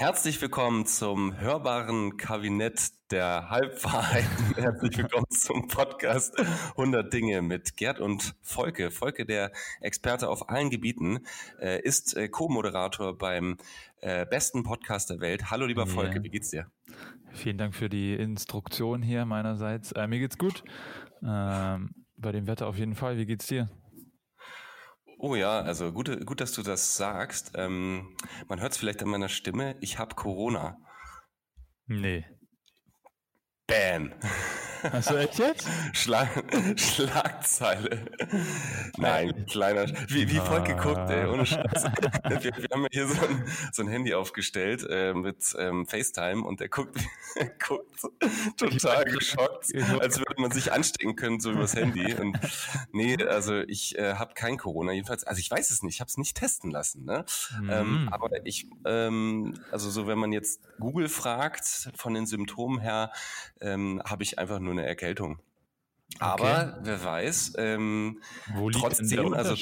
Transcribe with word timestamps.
Herzlich 0.00 0.40
willkommen 0.40 0.86
zum 0.86 1.38
hörbaren 1.38 2.16
Kabinett 2.16 2.88
der 3.10 3.50
Halbwahrheiten. 3.50 4.54
Herzlich 4.56 4.96
willkommen 4.96 5.26
zum 5.28 5.68
Podcast 5.68 6.40
100 6.70 7.12
Dinge 7.12 7.42
mit 7.42 7.76
Gerd 7.76 8.00
und 8.00 8.34
Volke. 8.40 8.90
Volke, 8.90 9.26
der 9.26 9.52
Experte 9.82 10.30
auf 10.30 10.48
allen 10.48 10.70
Gebieten, 10.70 11.18
äh, 11.60 11.82
ist 11.82 12.16
äh, 12.16 12.30
Co-Moderator 12.30 13.18
beim 13.18 13.58
äh, 14.00 14.24
besten 14.24 14.62
Podcast 14.62 15.10
der 15.10 15.20
Welt. 15.20 15.50
Hallo 15.50 15.66
lieber 15.66 15.86
Volke, 15.86 16.16
ja. 16.16 16.24
wie 16.24 16.30
geht's 16.30 16.48
dir? 16.48 16.70
Vielen 17.34 17.58
Dank 17.58 17.74
für 17.74 17.90
die 17.90 18.14
Instruktion 18.14 19.02
hier 19.02 19.26
meinerseits. 19.26 19.92
mir 19.94 20.18
geht's 20.18 20.38
gut. 20.38 20.64
Ähm, 21.22 21.90
bei 22.16 22.32
dem 22.32 22.46
Wetter 22.46 22.68
auf 22.68 22.78
jeden 22.78 22.94
Fall. 22.94 23.18
Wie 23.18 23.26
geht's 23.26 23.48
dir? 23.48 23.68
Oh 25.22 25.34
ja, 25.34 25.60
also 25.60 25.92
gut, 25.92 26.24
gut, 26.24 26.40
dass 26.40 26.52
du 26.52 26.62
das 26.62 26.96
sagst. 26.96 27.52
Ähm, 27.54 28.16
man 28.48 28.58
hört 28.58 28.72
es 28.72 28.78
vielleicht 28.78 29.02
an 29.02 29.10
meiner 29.10 29.28
Stimme. 29.28 29.76
Ich 29.82 29.98
habe 29.98 30.14
Corona. 30.14 30.78
Nee. 31.86 32.24
Bam. 33.66 34.14
Hast 34.92 35.10
du 35.10 35.16
echt 35.16 35.38
jetzt? 35.38 35.68
Schlag, 35.92 36.28
Schlagzeile. 36.76 38.06
Nein, 38.96 39.46
kleiner. 39.46 39.86
Wie, 40.08 40.30
wie 40.30 40.38
voll 40.38 40.62
geguckt, 40.62 41.10
ey, 41.10 41.26
ohne 41.26 41.46
Scheiß. 41.46 41.84
Wir, 42.40 42.52
wir 42.56 42.68
haben 42.72 42.82
ja 42.82 42.88
hier 42.92 43.06
so 43.08 43.26
ein, 43.26 43.44
so 43.72 43.82
ein 43.82 43.88
Handy 43.88 44.14
aufgestellt 44.14 44.86
äh, 44.88 45.12
mit 45.12 45.54
ähm, 45.58 45.86
FaceTime 45.86 46.42
und 46.42 46.60
der 46.60 46.68
guckt, 46.68 46.98
guckt 47.66 47.90
total 48.56 49.04
geschockt, 49.04 49.74
als 50.00 50.18
würde 50.18 50.40
man 50.40 50.50
sich 50.50 50.72
anstecken 50.72 51.16
können, 51.16 51.40
so 51.40 51.50
übers 51.50 51.74
Handy. 51.74 52.14
Und 52.14 52.38
nee, 52.92 53.22
also 53.24 53.60
ich 53.60 53.98
äh, 53.98 54.14
habe 54.14 54.34
kein 54.34 54.56
Corona, 54.58 54.92
jedenfalls. 54.92 55.24
Also 55.24 55.40
ich 55.40 55.50
weiß 55.50 55.70
es 55.70 55.82
nicht, 55.82 55.96
ich 55.96 56.00
habe 56.00 56.08
es 56.08 56.16
nicht 56.16 56.36
testen 56.36 56.70
lassen. 56.70 57.04
Ne? 57.04 57.24
Mhm. 57.60 57.70
Ähm, 57.70 58.08
aber 58.10 58.30
ich, 58.44 58.66
ähm, 58.86 59.60
also 59.70 59.90
so 59.90 60.06
wenn 60.06 60.18
man 60.18 60.32
jetzt 60.32 60.60
Google 60.78 61.08
fragt 61.08 61.90
von 61.96 62.14
den 62.14 62.26
Symptomen 62.26 62.80
her, 62.80 63.12
ähm, 63.60 64.00
habe 64.04 64.22
ich 64.22 64.38
einfach 64.38 64.58
nur 64.60 64.69
eine 64.70 64.86
Erkältung. 64.86 65.38
Aber 66.18 66.74
okay. 66.74 66.80
wer 66.82 67.04
weiß, 67.04 67.52
ähm, 67.58 68.20
Wo 68.54 68.68
liegt 68.68 68.80
trotzdem, 68.80 69.32
also 69.32 69.54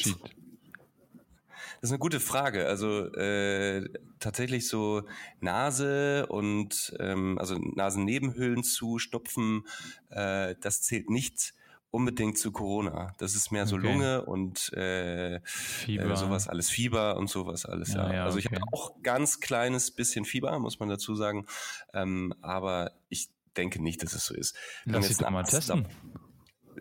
das 1.80 1.90
ist 1.90 1.90
eine 1.92 1.98
gute 1.98 2.18
Frage. 2.18 2.66
Also 2.66 3.12
äh, 3.14 3.88
tatsächlich 4.18 4.66
so 4.68 5.02
Nase 5.40 6.26
und 6.26 6.96
ähm, 6.98 7.38
also 7.38 7.56
Nasennebenhöhlen 7.56 8.64
zu 8.64 8.98
Schnupfen, 8.98 9.64
äh, 10.10 10.56
das 10.60 10.82
zählt 10.82 11.08
nicht 11.08 11.54
unbedingt 11.90 12.36
zu 12.36 12.52
Corona. 12.52 13.14
Das 13.18 13.34
ist 13.34 13.52
mehr 13.52 13.66
so 13.66 13.76
okay. 13.76 13.86
Lunge 13.86 14.24
und 14.24 14.72
äh, 14.72 15.40
Fieber. 15.44 16.10
Äh, 16.10 16.16
sowas 16.16 16.48
alles, 16.48 16.68
Fieber 16.68 17.16
und 17.16 17.30
sowas 17.30 17.64
alles. 17.64 17.94
Ja, 17.94 18.08
ja. 18.08 18.14
ja 18.14 18.24
also 18.24 18.38
okay. 18.38 18.48
ich 18.50 18.60
habe 18.60 18.72
auch 18.72 19.00
ganz 19.02 19.40
kleines 19.40 19.90
bisschen 19.92 20.24
Fieber, 20.24 20.58
muss 20.58 20.80
man 20.80 20.88
dazu 20.88 21.14
sagen. 21.14 21.46
Ähm, 21.94 22.34
aber 22.42 22.90
ich 23.08 23.30
denke 23.58 23.82
nicht, 23.82 24.02
dass 24.02 24.14
es 24.14 24.24
so 24.24 24.34
ist. 24.34 24.56
Lass 24.84 25.08
dich 25.08 25.18
doch 25.18 25.30
mal 25.30 25.42
testen. 25.42 25.86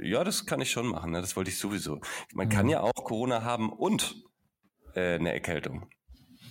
Ja, 0.02 0.24
das 0.24 0.46
kann 0.46 0.62
ich 0.62 0.72
schon 0.72 0.88
machen. 0.88 1.12
Ne? 1.12 1.22
Das 1.22 1.36
wollte 1.36 1.50
ich 1.50 1.58
sowieso. 1.58 2.00
Man 2.34 2.48
mhm. 2.48 2.52
kann 2.52 2.70
ja 2.70 2.82
auch 2.82 2.94
Corona 2.94 3.44
haben 3.44 3.72
und 3.72 4.16
äh, 4.94 5.16
eine 5.16 5.34
Erkältung. 5.34 5.90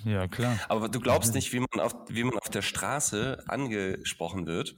Ja, 0.05 0.29
klar. 0.29 0.59
Aber 0.69 0.89
du 0.89 1.01
glaubst 1.01 1.35
nicht, 1.35 1.53
wie 1.53 1.61
man 1.61 1.81
auf, 1.81 1.95
wie 2.09 2.25
man 2.25 2.39
auf 2.39 2.49
der 2.49 2.63
Straße 2.63 3.45
angesprochen 3.47 4.47
wird. 4.47 4.75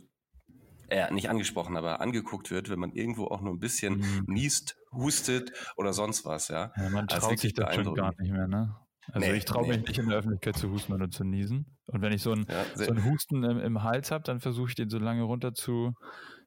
Äh, 0.91 1.13
nicht 1.13 1.29
angesprochen, 1.29 1.77
aber 1.77 2.01
angeguckt 2.01 2.51
wird, 2.51 2.71
wenn 2.71 2.79
man 2.79 2.93
irgendwo 2.93 3.27
auch 3.27 3.43
nur 3.43 3.53
ein 3.53 3.59
bisschen 3.59 3.99
mhm. 3.99 4.25
niest, 4.27 4.79
hustet 4.91 5.53
oder 5.77 5.93
sonst 5.93 6.25
was, 6.25 6.49
ja. 6.49 6.73
ja 6.77 6.89
man 6.89 7.07
traut 7.09 7.25
also 7.25 7.37
sich 7.37 7.53
das 7.53 7.75
schon 7.75 7.95
gar 7.95 8.15
nicht 8.19 8.33
mehr, 8.33 8.49
ne? 8.49 8.75
Also 9.13 9.27
nee, 9.27 9.37
ich 9.37 9.45
traue 9.45 9.63
nee. 9.63 9.77
mich 9.77 9.89
nicht 9.89 9.99
in 9.99 10.09
der 10.09 10.19
Öffentlichkeit 10.19 10.57
zu 10.57 10.71
husten 10.71 10.93
oder 10.93 11.11
zu 11.11 11.25
niesen. 11.25 11.79
Und 11.87 12.03
wenn 12.03 12.13
ich 12.13 12.23
so 12.23 12.33
einen, 12.33 12.47
ja, 12.49 12.65
so 12.75 12.91
einen 12.91 13.05
Husten 13.05 13.43
im, 13.45 13.59
im 13.59 13.83
Hals 13.83 14.11
habe, 14.11 14.25
dann 14.25 14.41
versuche 14.41 14.69
ich 14.69 14.75
den 14.75 14.91
so 14.91 14.99
lange 14.99 15.23
runter 15.23 15.55
zu, 15.55 15.95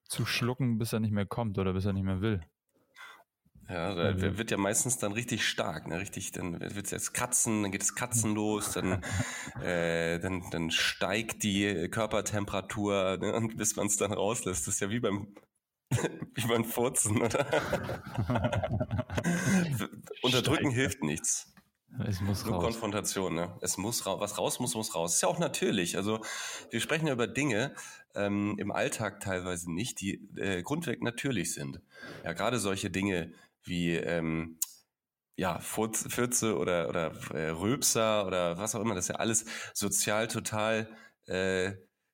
zu 0.05 0.25
schlucken, 0.25 0.77
bis 0.77 0.93
er 0.93 0.99
nicht 0.99 1.13
mehr 1.13 1.25
kommt 1.25 1.57
oder 1.57 1.73
bis 1.73 1.85
er 1.85 1.93
nicht 1.93 2.05
mehr 2.05 2.21
will. 2.21 2.41
Ja, 3.69 3.95
der 3.95 4.31
mhm. 4.31 4.37
wird 4.37 4.51
ja 4.51 4.57
meistens 4.57 4.97
dann 4.97 5.13
richtig 5.13 5.47
stark, 5.47 5.87
ne? 5.87 5.99
Richtig, 5.99 6.33
dann 6.33 6.59
wird 6.59 6.85
es 6.85 6.91
jetzt 6.91 7.13
kratzen, 7.13 7.63
dann 7.63 7.71
geht 7.71 7.83
es 7.83 7.95
Katzen 7.95 8.35
los, 8.35 8.73
dann, 8.73 9.01
äh, 9.63 10.19
dann, 10.19 10.43
dann 10.51 10.71
steigt 10.71 11.43
die 11.43 11.87
Körpertemperatur, 11.89 13.17
ne? 13.17 13.33
und 13.33 13.55
bis 13.55 13.77
man 13.77 13.87
es 13.87 13.95
dann 13.95 14.11
rauslässt. 14.11 14.67
Das 14.67 14.75
ist 14.75 14.81
ja 14.81 14.89
wie 14.89 14.99
beim 14.99 15.33
wie 16.35 16.47
beim 16.47 16.65
Furzen, 16.65 17.21
oder? 17.21 17.45
Unterdrücken 20.21 20.71
hilft 20.71 21.03
nichts. 21.03 21.53
Es 22.07 22.21
muss 22.21 22.45
Nur 22.45 22.55
raus. 22.55 22.63
Konfrontation, 22.63 23.35
ne? 23.35 23.57
Es 23.61 23.77
muss 23.77 24.05
raus. 24.05 24.19
Was 24.19 24.37
raus 24.37 24.59
muss, 24.59 24.75
muss 24.75 24.95
raus. 24.95 25.15
Ist 25.15 25.21
ja 25.21 25.27
auch 25.27 25.39
natürlich. 25.39 25.97
Also 25.97 26.21
wir 26.69 26.79
sprechen 26.79 27.07
ja 27.07 27.13
über 27.13 27.27
Dinge 27.27 27.75
ähm, 28.15 28.55
im 28.57 28.71
Alltag 28.71 29.19
teilweise 29.19 29.71
nicht, 29.71 29.99
die 30.01 30.29
äh, 30.37 30.61
grundweg 30.63 31.01
natürlich 31.03 31.53
sind. 31.53 31.81
Ja, 32.23 32.33
gerade 32.33 32.59
solche 32.59 32.89
Dinge 32.89 33.33
wie 33.63 33.95
ähm, 33.95 34.57
ja, 35.35 35.59
Fürze 35.59 36.57
oder, 36.57 36.89
oder 36.89 37.11
äh, 37.33 37.49
Röpser 37.49 38.25
oder 38.27 38.57
was 38.57 38.75
auch 38.75 38.81
immer, 38.81 38.95
das 38.95 39.05
ist 39.05 39.09
ja 39.09 39.15
alles 39.15 39.45
sozial 39.73 40.27
total 40.27 40.89
äh, 41.27 41.73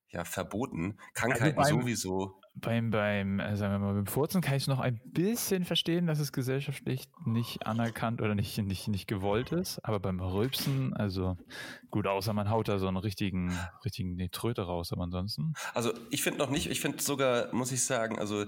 ja, 0.10 0.24
verboten. 0.24 0.98
Krankheiten 1.14 1.58
also 1.58 1.76
beim, 1.76 1.82
sowieso 1.82 2.40
beim, 2.62 2.90
beim, 2.90 3.40
äh, 3.40 3.56
sagen 3.56 3.74
wir 3.74 3.80
mal, 3.80 3.94
beim 3.94 4.08
Furzen 4.08 4.42
kann 4.42 4.56
ich 4.56 4.68
noch 4.68 4.80
ein 4.80 5.00
bisschen 5.14 5.66
verstehen, 5.66 6.08
dass 6.08 6.20
es 6.20 6.32
gesellschaftlich 6.32 7.08
nicht 7.26 7.66
anerkannt 7.66 8.22
oder 8.22 8.36
nicht, 8.36 8.58
nicht, 8.58 8.88
nicht 8.88 9.08
gewollt 9.08 9.52
ist. 9.52 9.80
Aber 9.84 10.00
beim 10.00 10.20
Rülpsen, 10.20 10.94
also 10.94 11.38
gut, 11.92 12.08
außer 12.08 12.34
man 12.34 12.50
haut 12.50 12.68
da 12.68 12.80
so 12.80 12.88
einen 12.88 12.98
richtigen, 12.98 13.58
richtigen 13.86 14.16
nee, 14.16 14.30
Tröte 14.30 14.64
raus, 14.64 14.92
aber 14.92 15.04
ansonsten. 15.04 15.54
Also 15.74 15.94
ich 16.10 16.24
finde 16.24 16.40
noch 16.40 16.50
nicht, 16.50 16.70
ich 16.70 16.82
finde 16.82 17.02
sogar, 17.02 17.54
muss 17.54 17.72
ich 17.72 17.84
sagen, 17.84 18.18
also 18.20 18.46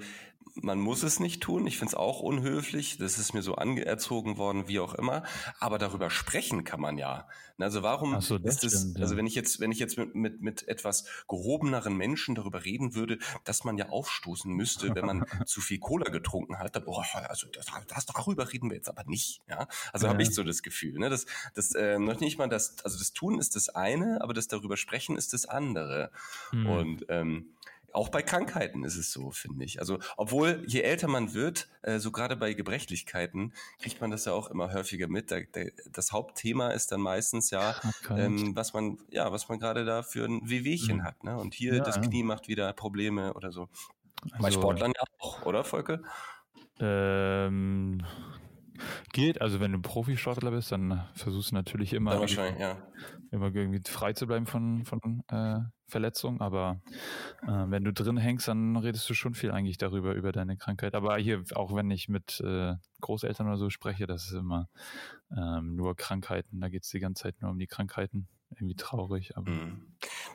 man 0.56 0.80
muss 0.80 1.04
es 1.04 1.20
nicht 1.20 1.42
tun. 1.42 1.66
Ich 1.68 1.78
finde 1.78 1.92
es 1.92 1.96
auch 1.96 2.20
unhöflich. 2.22 2.98
Das 2.98 3.18
ist 3.18 3.34
mir 3.34 3.42
so 3.42 3.56
anerzogen 3.56 4.38
worden, 4.38 4.68
wie 4.68 4.80
auch 4.80 4.94
immer. 4.94 5.24
Aber 5.60 5.78
darüber 5.78 6.10
sprechen 6.10 6.64
kann 6.64 6.82
man 6.82 6.98
ja. 6.98 7.28
Also 7.58 7.84
warum 7.84 8.20
so, 8.22 8.38
das 8.38 8.64
ist 8.64 8.74
es, 8.74 8.96
also 9.02 9.18
wenn 9.18 9.28
ich 9.28 9.36
jetzt, 9.36 9.60
wenn 9.60 9.72
ich 9.72 9.80
jetzt 9.80 9.98
mit, 9.98 10.16
mit, 10.16 10.42
mit 10.42 10.68
etwas 10.68 11.06
gehobeneren 11.28 11.96
Menschen 11.96 12.36
darüber 12.36 12.64
reden 12.64 12.96
würde, 12.96 13.20
dass 13.44 13.66
man 13.66 13.78
ja 13.78 13.90
aufstoßen 13.90 14.52
müsste, 14.52 14.96
wenn 14.96 15.06
man 15.06 15.26
zu 15.46 15.60
viel 15.60 15.80
Cola 15.80 16.10
getrunken 16.10 16.58
hat, 16.58 16.76
dann, 16.76 16.86
boah, 16.86 17.06
also 17.28 17.48
das, 17.48 17.66
das, 17.88 18.06
darüber 18.06 18.52
reden 18.54 18.70
wir 18.70 18.78
jetzt 18.78 18.88
aber 18.88 19.04
nicht. 19.06 19.42
Ja, 19.50 19.68
also 19.92 20.06
ja. 20.06 20.14
habe 20.14 20.22
ich 20.22 20.34
so 20.34 20.44
das 20.44 20.64
Gefühl. 20.64 21.00
Ne? 21.00 21.10
Das, 21.10 21.26
das 21.54 21.74
äh, 21.76 22.00
noch 22.00 22.20
nicht 22.22 22.38
mal 22.38 22.48
das, 22.48 22.78
also 22.84 22.98
das 22.98 23.12
Tun 23.12 23.40
ist 23.40 23.56
das 23.56 23.70
eine, 23.70 24.22
aber 24.22 24.34
das 24.34 24.48
darüber 24.48 24.78
sprechen 24.78 25.18
ist 25.18 25.34
das 25.34 25.46
andere. 25.46 26.12
Mhm. 26.54 26.66
Und 26.66 27.06
ähm, 27.10 27.56
auch 27.94 28.10
bei 28.10 28.22
Krankheiten 28.22 28.84
ist 28.84 28.96
es 28.96 29.12
so, 29.12 29.32
finde 29.32 29.66
ich. 29.66 29.80
Also, 29.80 30.00
obwohl 30.18 30.64
je 30.68 30.82
älter 30.82 31.08
man 31.08 31.34
wird, 31.34 31.70
äh, 31.82 32.00
so 32.00 32.12
gerade 32.12 32.36
bei 32.36 32.54
Gebrechlichkeiten, 32.54 33.54
kriegt 33.80 34.02
man 34.02 34.12
das 34.12 34.26
ja 34.26 34.34
auch 34.34 34.50
immer 34.50 34.74
häufiger 34.74 35.08
mit. 35.08 35.32
Da, 35.32 35.40
da, 35.52 35.62
das 35.92 36.12
Hauptthema 36.12 36.70
ist 36.70 36.92
dann 36.92 37.02
meistens 37.02 37.50
ja, 37.52 37.76
ähm, 38.10 38.56
was 38.56 38.74
man, 38.74 38.98
ja, 39.10 39.32
was 39.32 39.50
man 39.50 39.60
gerade 39.60 39.86
da 39.86 40.04
für 40.04 40.26
ein 40.26 40.50
Wehwehchen 40.50 40.98
mhm. 40.98 41.04
hat. 41.04 41.24
Ne? 41.24 41.38
Und 41.38 41.54
hier 41.54 41.76
ja, 41.76 41.84
das 41.84 42.02
Knie 42.02 42.24
macht 42.24 42.48
wieder 42.48 42.72
Probleme 42.74 43.34
oder 43.34 43.52
so. 43.52 43.70
Also, 44.32 44.42
bei 44.42 44.52
Sportlern 44.52 44.94
ja 44.96 45.04
auch, 45.20 45.46
oder 45.46 45.64
Volke? 45.64 46.04
Ähm, 46.80 48.06
Geht, 49.14 49.42
also 49.42 49.60
wenn 49.60 49.72
du 49.72 49.80
Profisportler 49.82 50.52
bist, 50.52 50.72
dann 50.72 51.08
versuchst 51.14 51.52
du 51.52 51.56
natürlich 51.56 51.94
immer, 51.94 52.14
ja, 52.14 52.20
wahrscheinlich, 52.20 52.60
ja. 52.60 52.78
immer 53.32 53.54
irgendwie 53.54 53.82
frei 53.90 54.14
zu 54.14 54.28
bleiben 54.28 54.46
von, 54.46 54.86
von 54.86 55.24
äh, 55.30 55.60
Verletzungen, 55.88 56.42
aber 56.42 56.82
äh, 57.44 57.66
wenn 57.68 57.84
du 57.84 57.92
drin 57.92 58.18
hängst, 58.18 58.48
dann 58.48 58.78
redest 58.78 59.10
du 59.10 59.14
schon 59.14 59.34
viel 59.34 59.52
eigentlich 59.52 59.78
darüber, 59.78 60.14
über 60.14 60.32
deine 60.32 60.58
Krankheit. 60.58 60.96
Aber 60.96 61.18
hier, 61.18 61.44
auch 61.56 61.76
wenn 61.76 61.92
ich 61.92 62.08
mit 62.08 62.40
äh, 62.42 62.76
Großeltern 63.02 63.48
oder 63.48 63.58
so 63.58 63.70
spreche, 63.70 64.08
das 64.08 64.26
ist 64.26 64.34
immer 64.34 64.70
ähm, 65.36 65.76
nur 65.76 65.96
Krankheiten, 65.96 66.60
da 66.60 66.70
geht 66.70 66.84
es 66.84 66.90
die 66.90 67.00
ganze 67.00 67.24
Zeit 67.24 67.42
nur 67.42 67.52
um 67.52 67.60
die 67.60 67.68
Krankheiten. 67.68 68.28
Irgendwie 68.52 68.76
traurig, 68.76 69.38
aber. 69.38 69.50
Mhm. 69.50 69.86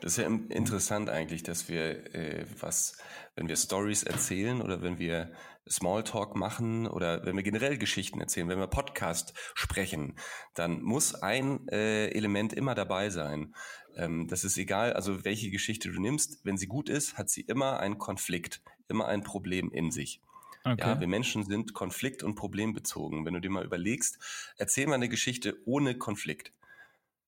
Das 0.01 0.13
ist 0.13 0.17
ja 0.17 0.27
interessant 0.27 1.09
eigentlich, 1.09 1.43
dass 1.43 1.67
wir 1.67 2.13
äh, 2.15 2.45
was, 2.59 2.97
wenn 3.35 3.47
wir 3.47 3.55
Stories 3.55 4.03
erzählen 4.03 4.61
oder 4.61 4.81
wenn 4.81 4.99
wir 4.99 5.31
Smalltalk 5.69 6.35
machen 6.35 6.87
oder 6.87 7.25
wenn 7.25 7.35
wir 7.35 7.43
generell 7.43 7.77
Geschichten 7.77 8.21
erzählen, 8.21 8.47
wenn 8.47 8.59
wir 8.59 8.67
Podcast 8.67 9.33
sprechen, 9.55 10.15
dann 10.53 10.81
muss 10.81 11.15
ein 11.15 11.67
äh, 11.69 12.09
Element 12.09 12.53
immer 12.53 12.75
dabei 12.75 13.09
sein. 13.09 13.55
Ähm, 13.95 14.27
das 14.27 14.43
ist 14.43 14.57
egal, 14.57 14.93
also 14.93 15.25
welche 15.25 15.49
Geschichte 15.49 15.91
du 15.91 15.99
nimmst, 15.99 16.45
wenn 16.45 16.57
sie 16.57 16.67
gut 16.67 16.89
ist, 16.89 17.17
hat 17.17 17.29
sie 17.29 17.41
immer 17.41 17.79
einen 17.79 17.97
Konflikt, 17.97 18.61
immer 18.87 19.07
ein 19.07 19.23
Problem 19.23 19.71
in 19.71 19.91
sich. 19.91 20.21
Okay. 20.63 20.81
Ja, 20.81 20.99
wir 20.99 21.07
Menschen 21.07 21.43
sind 21.43 21.73
konflikt- 21.73 22.23
und 22.23 22.35
problembezogen. 22.35 23.23
Wenn 23.23 23.35
du 23.35 23.41
dir 23.41 23.51
mal 23.51 23.65
überlegst, 23.65 24.17
erzähl 24.57 24.87
mal 24.87 24.95
eine 24.95 25.09
Geschichte 25.09 25.57
ohne 25.65 25.95
Konflikt. 25.95 26.51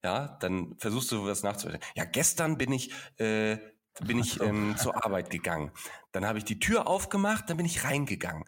Ja, 0.03 0.37
dann 0.39 0.75
versuchst 0.77 1.11
du 1.11 1.25
was 1.25 1.43
nachzudenken. 1.43 1.85
Ja, 1.95 2.05
gestern 2.05 2.57
bin 2.57 2.71
ich 2.71 2.93
äh, 3.17 3.57
bin 4.05 4.19
ich 4.19 4.39
ähm, 4.41 4.75
zur 4.77 5.03
Arbeit 5.03 5.29
gegangen. 5.29 5.71
Dann 6.11 6.25
habe 6.25 6.37
ich 6.37 6.45
die 6.45 6.59
Tür 6.59 6.87
aufgemacht, 6.87 7.49
dann 7.49 7.57
bin 7.57 7.65
ich 7.65 7.83
reingegangen. 7.83 8.45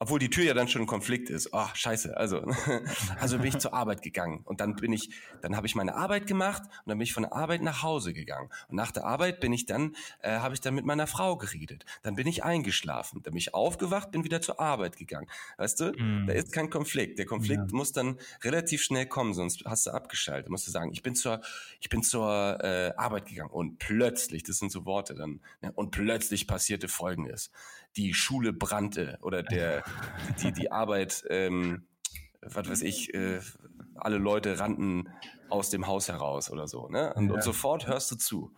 Obwohl 0.00 0.18
die 0.18 0.30
Tür 0.30 0.44
ja 0.44 0.54
dann 0.54 0.68
schon 0.68 0.82
ein 0.82 0.86
Konflikt 0.86 1.28
ist. 1.28 1.52
Ach, 1.52 1.74
scheiße. 1.74 2.16
Also, 2.16 2.42
also 3.20 3.38
bin 3.38 3.48
ich 3.48 3.58
zur 3.58 3.74
Arbeit 3.74 4.02
gegangen. 4.02 4.42
Und 4.44 4.60
dann 4.60 4.76
bin 4.76 4.92
ich, 4.92 5.10
dann 5.42 5.56
habe 5.56 5.66
ich 5.66 5.74
meine 5.74 5.94
Arbeit 5.96 6.26
gemacht 6.26 6.62
und 6.62 6.90
dann 6.90 6.98
bin 6.98 7.04
ich 7.04 7.12
von 7.12 7.24
der 7.24 7.32
Arbeit 7.32 7.62
nach 7.62 7.82
Hause 7.82 8.12
gegangen. 8.12 8.48
Und 8.68 8.76
nach 8.76 8.92
der 8.92 9.04
Arbeit 9.04 9.40
bin 9.40 9.52
ich 9.52 9.66
dann, 9.66 9.96
äh, 10.22 10.38
habe 10.38 10.54
ich 10.54 10.60
dann 10.60 10.74
mit 10.74 10.84
meiner 10.84 11.06
Frau 11.06 11.36
geredet. 11.36 11.84
Dann 12.02 12.14
bin 12.14 12.26
ich 12.26 12.44
eingeschlafen. 12.44 13.22
Dann 13.22 13.32
bin 13.32 13.38
ich 13.38 13.54
aufgewacht, 13.54 14.12
bin 14.12 14.24
wieder 14.24 14.40
zur 14.40 14.60
Arbeit 14.60 14.96
gegangen. 14.96 15.26
Weißt 15.56 15.80
du, 15.80 15.92
mm. 15.92 16.26
da 16.26 16.32
ist 16.32 16.52
kein 16.52 16.70
Konflikt. 16.70 17.18
Der 17.18 17.26
Konflikt 17.26 17.70
ja. 17.70 17.76
muss 17.76 17.92
dann 17.92 18.18
relativ 18.42 18.82
schnell 18.82 19.06
kommen, 19.06 19.34
sonst 19.34 19.64
hast 19.64 19.86
du 19.86 19.90
abgeschaltet. 19.90 20.46
Da 20.46 20.50
musst 20.50 20.66
du 20.66 20.70
sagen, 20.70 20.92
ich 20.92 21.02
bin 21.02 21.16
zur, 21.16 21.40
ich 21.80 21.88
bin 21.88 22.02
zur 22.04 22.58
äh, 22.62 22.92
Arbeit 22.96 23.26
gegangen. 23.26 23.50
Und 23.50 23.78
plötzlich, 23.78 24.44
das 24.44 24.58
sind 24.58 24.70
so 24.70 24.84
Worte 24.84 25.14
dann, 25.16 25.40
ne, 25.60 25.72
und 25.72 25.90
plötzlich 25.90 26.46
passierte 26.46 26.86
Folgendes 26.86 27.50
die 27.98 28.14
Schule 28.14 28.52
brannte 28.52 29.18
oder 29.22 29.42
der, 29.42 29.84
die, 30.42 30.52
die 30.52 30.72
Arbeit, 30.72 31.24
ähm, 31.28 31.86
was 32.40 32.68
weiß 32.68 32.82
ich, 32.82 33.12
äh, 33.12 33.40
alle 33.96 34.18
Leute 34.18 34.58
rannten 34.58 35.08
aus 35.50 35.70
dem 35.70 35.86
Haus 35.86 36.08
heraus 36.08 36.50
oder 36.50 36.68
so. 36.68 36.88
Ne? 36.88 37.12
Und, 37.14 37.28
ja. 37.28 37.34
und 37.34 37.42
sofort 37.42 37.86
hörst 37.86 38.10
du 38.12 38.16
zu. 38.16 38.54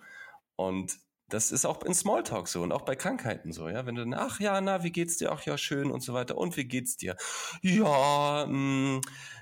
Und 0.56 0.98
das 1.30 1.52
ist 1.52 1.64
auch 1.64 1.82
in 1.84 1.94
Smalltalk 1.94 2.48
so 2.48 2.62
und 2.62 2.72
auch 2.72 2.82
bei 2.82 2.96
Krankheiten 2.96 3.52
so, 3.52 3.68
ja. 3.68 3.86
Wenn 3.86 3.94
du 3.94 4.02
dann, 4.02 4.14
ach 4.14 4.40
ja, 4.40 4.60
na, 4.60 4.82
wie 4.82 4.90
geht's 4.90 5.16
dir? 5.16 5.32
Ach 5.32 5.42
ja, 5.46 5.56
schön 5.56 5.90
und 5.90 6.02
so 6.02 6.12
weiter. 6.12 6.36
Und 6.36 6.56
wie 6.56 6.64
geht's 6.64 6.96
dir? 6.96 7.16
Ja, 7.62 8.46
mh, 8.46 8.98
mm, 8.98 9.00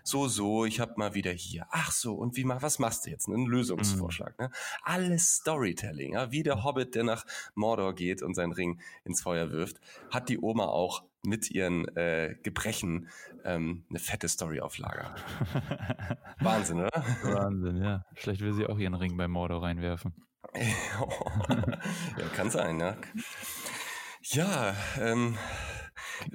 so, 0.09 0.27
so, 0.27 0.65
ich 0.65 0.81
hab 0.81 0.97
mal 0.97 1.15
wieder 1.15 1.33
hier. 1.33 1.67
Ach 1.71 1.93
so, 1.93 2.15
und 2.15 2.37
wie 2.37 2.45
mach, 2.45 2.63
was 2.63 2.79
machst 2.79 3.07
du 3.07 3.11
jetzt? 3.11 3.29
Ein 3.29 3.47
Lösungsvorschlag, 3.47 4.39
mhm. 4.39 4.47
ne? 4.47 4.51
Alles 4.83 5.37
Storytelling, 5.37 6.15
ja. 6.15 6.33
Wie 6.33 6.43
der 6.43 6.65
Hobbit, 6.65 6.95
der 6.95 7.05
nach 7.05 7.27
Mordor 7.55 7.95
geht 7.95 8.23
und 8.23 8.35
seinen 8.35 8.53
Ring 8.53 8.81
ins 9.05 9.21
Feuer 9.21 9.51
wirft, 9.51 9.81
hat 10.11 10.29
die 10.29 10.39
Oma 10.39 10.67
auch 10.67 11.05
mit 11.23 11.51
ihren 11.51 11.87
äh, 11.97 12.37
Gebrechen 12.43 13.09
ähm, 13.45 13.85
eine 13.91 13.99
fette 13.99 14.29
Story 14.29 14.61
auf 14.61 14.79
Lager. 14.79 15.15
Wahnsinn, 16.41 16.79
oder? 16.79 17.05
Wahnsinn, 17.23 17.83
ja. 17.83 18.05
Vielleicht 18.15 18.41
will 18.41 18.55
sie 18.55 18.67
auch 18.67 18.79
ihren 18.79 18.95
Ring 18.95 19.17
bei 19.17 19.29
Mordor 19.29 19.63
reinwerfen. 19.63 20.15
ja, 20.55 22.29
kann 22.35 22.51
sein, 22.51 22.81
ja. 22.81 22.97
Ja, 24.23 24.75
ähm, 25.01 25.37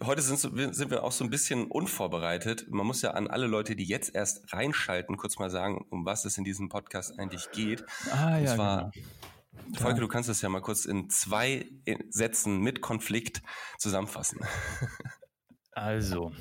heute 0.03 0.21
sind, 0.21 0.39
sind 0.75 0.91
wir 0.91 1.03
auch 1.03 1.11
so 1.11 1.23
ein 1.23 1.29
bisschen 1.29 1.67
unvorbereitet. 1.67 2.69
Man 2.69 2.85
muss 2.85 3.01
ja 3.01 3.11
an 3.11 3.27
alle 3.27 3.47
Leute, 3.47 3.75
die 3.75 3.85
jetzt 3.85 4.13
erst 4.15 4.53
reinschalten, 4.53 5.17
kurz 5.17 5.39
mal 5.39 5.49
sagen, 5.49 5.85
um 5.89 6.05
was 6.05 6.25
es 6.25 6.37
in 6.37 6.43
diesem 6.43 6.69
Podcast 6.69 7.19
eigentlich 7.19 7.51
geht. 7.51 7.83
Ah, 8.11 8.37
ja, 8.37 8.39
Und 8.39 8.47
zwar, 8.47 8.91
genau. 8.91 9.79
Volker, 9.79 9.99
du 9.99 10.07
kannst 10.07 10.29
es 10.29 10.41
ja 10.41 10.49
mal 10.49 10.61
kurz 10.61 10.85
in 10.85 11.09
zwei 11.09 11.67
Sätzen 12.09 12.59
mit 12.59 12.81
Konflikt 12.81 13.41
zusammenfassen. 13.77 14.39
Also, 15.75 16.31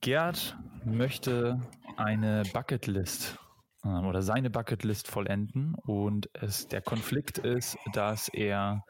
Gerd 0.00 0.56
möchte 0.86 1.60
eine 1.98 2.42
Bucketlist 2.54 3.38
ähm, 3.84 4.06
oder 4.06 4.22
seine 4.22 4.50
Bucketlist 4.50 5.08
vollenden 5.08 5.74
und 5.74 6.30
es 6.34 6.68
der 6.68 6.82
Konflikt 6.82 7.38
ist, 7.38 7.76
dass 7.92 8.28
er 8.28 8.84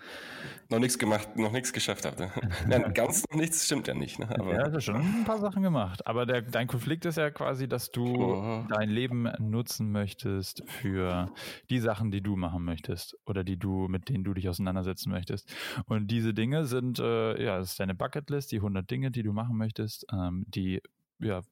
noch 0.69 0.79
nichts 0.79 0.99
gemacht, 0.99 1.37
noch 1.37 1.53
nichts 1.53 1.73
geschafft 1.73 2.05
hat. 2.05 2.19
Ne? 2.19 2.31
Nein, 2.67 2.93
ganz 2.95 3.25
noch 3.31 3.39
nichts 3.39 3.65
stimmt 3.65 3.89
ja 3.89 3.95
nicht. 3.95 4.19
Ne? 4.19 4.29
Aber 4.29 4.55
er 4.55 4.73
hat 4.73 4.83
schon 4.83 4.97
ein 4.97 5.25
paar 5.25 5.39
Sachen 5.39 5.63
gemacht, 5.63 6.07
aber 6.07 6.27
der, 6.27 6.43
dein 6.43 6.67
Konflikt 6.67 7.05
ist 7.05 7.17
ja 7.17 7.31
quasi, 7.31 7.69
dass 7.69 7.91
du 7.91 8.07
oh. 8.07 8.67
dein 8.69 8.89
Leben 8.89 9.31
nutzen 9.39 9.93
möchtest 9.93 10.63
für 10.67 11.33
die 11.71 11.79
Sachen, 11.79 12.11
die 12.11 12.23
du 12.23 12.37
machen 12.37 12.65
möchtest 12.65 13.17
oder 13.27 13.45
die 13.45 13.59
du 13.59 13.89
mit 13.89 14.09
denen 14.09 14.25
du 14.25 14.35
dich 14.35 14.49
auseinandersetzen 14.49 15.11
möchtest. 15.11 15.53
Und 15.87 16.11
diese 16.11 16.35
Dinge 16.35 16.67
sind 16.67 16.99
äh, 16.99 17.43
ja, 17.43 17.59
das 17.59 17.73
ist 17.73 17.81
deine 17.81 17.95
Bucketlist, 17.95 18.53
die 18.53 18.57
100 18.57 18.91
Dinge, 18.91 19.11
die 19.11 19.23
du 19.23 19.33
machen 19.33 19.57
möchtest, 19.57 20.07
ähm, 20.13 20.45
die 20.49 20.81
ja, 21.19 21.43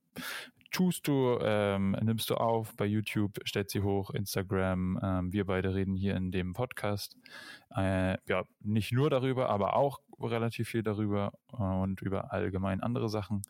tust 0.71 1.09
du, 1.09 1.39
ähm, 1.43 1.97
nimmst 2.03 2.31
du 2.31 2.35
auf 2.35 2.75
bei 2.77 2.87
YouTube, 2.87 3.39
stellst 3.47 3.73
sie 3.73 3.83
hoch, 3.83 4.11
Instagram. 4.11 4.99
Ähm, 5.03 5.33
wir 5.33 5.45
beide 5.47 5.75
reden 5.75 5.95
hier 5.95 6.17
in 6.17 6.31
dem 6.31 6.53
Podcast. 6.53 7.17
Äh, 7.75 8.17
ja, 8.29 8.45
nicht 8.61 8.93
nur 8.93 9.11
darüber, 9.11 9.49
aber 9.49 9.77
auch 9.77 10.01
relativ 10.21 10.69
viel 10.69 10.83
darüber 10.83 11.33
äh, 11.53 11.63
und 11.63 12.03
über 12.03 12.33
allgemein 12.33 12.83
andere 12.83 13.09
Sachen. 13.09 13.43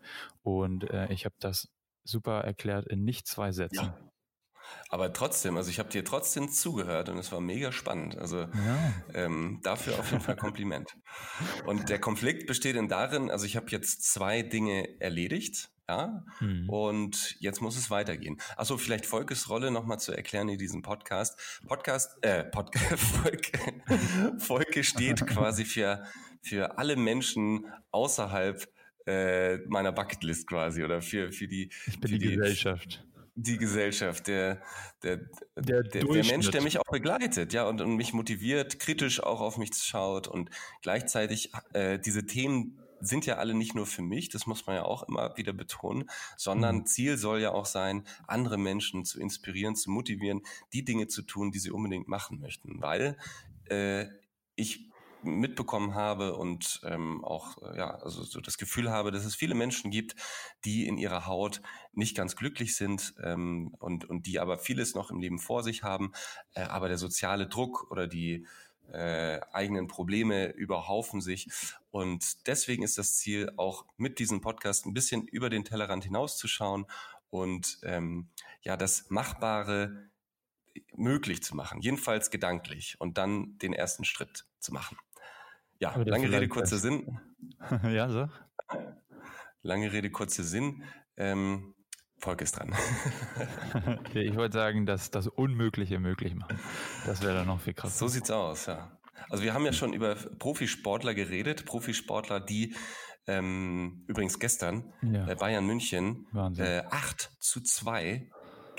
Und 0.43 0.88
äh, 0.90 1.12
ich 1.12 1.25
habe 1.25 1.34
das 1.40 1.69
super 2.05 2.40
erklärt 2.40 2.87
in 2.87 3.05
nicht 3.05 3.26
zwei 3.26 3.52
Sätzen. 3.52 3.87
Ja. 3.87 4.11
Aber 4.88 5.12
trotzdem, 5.12 5.56
also 5.56 5.70
ich 5.70 5.78
habe 5.78 5.88
dir 5.88 6.05
trotzdem 6.05 6.50
zugehört 6.50 7.08
und 7.08 7.19
es 7.19 7.32
war 7.32 7.40
mega 7.40 7.72
spannend. 7.72 8.17
Also 8.19 8.40
ja. 8.40 8.93
ähm, 9.14 9.61
dafür 9.62 9.99
auf 9.99 10.11
jeden 10.11 10.22
Fall 10.22 10.37
Kompliment. 10.37 10.96
Und 11.67 11.88
der 11.88 11.99
Konflikt 11.99 12.46
besteht 12.46 12.76
in 12.76 12.88
darin, 12.88 13.31
also 13.31 13.46
ich 13.46 13.56
habe 13.56 13.67
jetzt 13.70 14.05
zwei 14.05 14.43
Dinge 14.43 15.00
erledigt. 15.00 15.70
Ja, 15.91 16.23
mhm. 16.39 16.69
und 16.69 17.35
jetzt 17.41 17.61
muss 17.61 17.77
es 17.77 17.91
weitergehen. 17.91 18.41
Achso, 18.57 18.79
vielleicht 18.79 19.07
Volkes 19.07 19.49
Rolle 19.49 19.73
nochmal 19.73 19.99
zu 19.99 20.13
erklären 20.13 20.49
in 20.49 20.57
diesem 20.57 20.83
Podcast. 20.83 21.37
Podcast, 21.67 22.17
äh, 22.23 22.45
Podcast, 22.45 23.03
Volke, 23.03 23.59
Volke 24.39 24.85
steht 24.85 25.27
quasi 25.27 25.65
für, 25.65 26.05
für 26.43 26.79
alle 26.79 26.95
Menschen 26.95 27.67
außerhalb 27.91 28.69
äh, 29.07 29.57
meiner 29.67 29.91
Bucketlist 29.91 30.47
quasi 30.47 30.85
oder 30.85 31.03
für, 31.03 31.33
für 31.33 31.49
die, 31.49 31.73
ich 31.89 31.99
bin 31.99 32.13
die, 32.13 32.19
die 32.21 32.37
Gesellschaft 32.37 33.05
die 33.35 33.59
Gesellschaft, 33.59 34.27
der, 34.27 34.61
der, 35.03 35.21
der, 35.57 35.83
der, 35.83 36.05
Mensch, 36.05 36.51
der 36.51 36.63
mich 36.63 36.79
auch 36.79 36.91
begleitet, 36.91 37.53
ja, 37.53 37.65
und, 37.65 37.81
und 37.81 37.97
mich 37.97 38.13
motiviert, 38.13 38.79
kritisch 38.79 39.23
auch 39.23 39.41
auf 39.41 39.57
mich 39.57 39.71
schaut 39.75 40.29
und 40.29 40.51
gleichzeitig 40.83 41.51
äh, 41.73 41.99
diese 41.99 42.27
Themen 42.27 42.80
sind 43.00 43.26
ja 43.26 43.37
alle 43.37 43.55
nicht 43.55 43.75
nur 43.75 43.87
für 43.87 44.02
mich, 44.02 44.29
das 44.29 44.47
muss 44.47 44.67
man 44.67 44.76
ja 44.76 44.85
auch 44.85 45.02
immer 45.05 45.37
wieder 45.37 45.52
betonen, 45.52 46.11
sondern 46.37 46.79
mhm. 46.79 46.87
Ziel 46.87 47.17
soll 47.17 47.41
ja 47.41 47.52
auch 47.52 47.67
sein, 47.67 48.06
andere 48.26 48.58
Menschen 48.58 49.05
zu 49.05 49.20
inspirieren, 49.20 49.76
zu 49.76 49.91
motivieren, 49.91 50.43
die 50.73 50.85
Dinge 50.85 51.08
zu 51.08 51.23
tun, 51.23 51.50
die 51.50 51.58
sie 51.58 51.70
unbedingt 51.70 52.08
machen 52.08 52.41
möchten, 52.41 52.81
weil 52.81 53.17
äh, 53.69 54.06
ich 54.55 54.91
mitbekommen 55.23 55.94
habe 55.94 56.37
und 56.37 56.81
ähm, 56.85 57.25
auch 57.25 57.58
äh, 57.62 57.76
ja 57.76 57.91
also 57.97 58.23
so 58.23 58.41
das 58.41 58.58
Gefühl 58.58 58.91
habe, 58.91 59.11
dass 59.11 59.25
es 59.25 59.35
viele 59.35 59.55
Menschen 59.55 59.91
gibt, 59.91 60.17
die 60.64 60.87
in 60.87 60.96
ihrer 60.96 61.26
Haut 61.26 61.61
nicht 61.93 62.17
ganz 62.17 62.37
glücklich 62.37 62.76
sind 62.76 63.14
ähm, 63.23 63.75
und 63.79 64.08
und 64.08 64.26
die 64.26 64.41
aber 64.41 64.58
vieles 64.58 64.94
noch 64.94 65.11
im 65.11 65.20
Leben 65.20 65.38
vor 65.38 65.62
sich 65.62 65.82
haben, 65.82 66.12
äh, 66.55 66.62
aber 66.62 66.88
der 66.88 66.99
soziale 66.99 67.49
Druck 67.49 67.91
oder 67.91 68.06
die 68.06 68.46
äh, 68.93 69.41
eigenen 69.53 69.87
Probleme 69.87 70.49
überhaufen 70.49 71.21
sich 71.21 71.49
und 71.91 72.47
deswegen 72.47 72.83
ist 72.83 72.99
das 72.99 73.17
Ziel 73.17 73.53
auch 73.57 73.87
mit 73.97 74.19
diesem 74.19 74.41
Podcast 74.41 74.87
ein 74.87 74.95
bisschen 74.95 75.27
über 75.27 75.51
den 75.51 75.65
Tellerrand 75.65 76.05
hinauszuschauen 76.05 76.87
und 77.31 77.79
ähm, 77.83 78.29
ja 78.63 78.77
das 78.77 79.11
Machbare 79.11 80.11
möglich 80.95 81.43
zu 81.43 81.56
machen, 81.56 81.81
jedenfalls 81.81 82.31
gedanklich 82.31 82.97
und 83.01 83.19
dann 83.19 83.59
den 83.59 83.73
ersten 83.73 84.05
Schritt 84.05 84.47
zu 84.59 84.73
machen. 84.73 84.97
Ja, 85.79 85.97
lange 85.97 86.31
Rede, 86.31 86.49
kurzer 86.49 86.79
Sinn. 86.79 87.19
ja, 87.85 88.09
so. 88.09 88.29
Lange 89.63 89.93
Rede, 89.93 90.11
kurzer 90.11 90.44
Sinn. 90.44 90.85
Ähm, 91.17 91.75
Volk 92.20 92.43
ist 92.43 92.58
dran. 92.58 92.74
ich 94.15 94.36
wollte 94.36 94.58
sagen, 94.58 94.86
dass 94.86 95.10
das 95.10 95.27
Unmögliche 95.27 95.98
möglich 95.98 96.34
machen. 96.34 96.58
Das 97.06 97.22
wäre 97.22 97.34
dann 97.34 97.46
noch 97.46 97.60
viel 97.60 97.74
krasser. 97.74 97.96
So 97.96 98.08
sieht's 98.08 98.31
aus, 98.31 98.67
ja. 98.67 98.98
Also 99.29 99.44
wir 99.44 99.55
haben 99.55 99.65
ja 99.65 99.72
schon 99.72 99.93
über 99.93 100.15
Profisportler 100.15 101.15
geredet, 101.15 101.65
Profisportler, 101.67 102.41
die 102.41 102.74
ähm, 103.27 104.05
übrigens 104.06 104.39
gestern 104.39 104.93
ja. 105.03 105.24
bei 105.24 105.34
Bayern 105.34 105.67
München 105.67 106.27
äh, 106.56 106.82
8 106.91 107.31
zu 107.39 107.62
2 107.62 108.29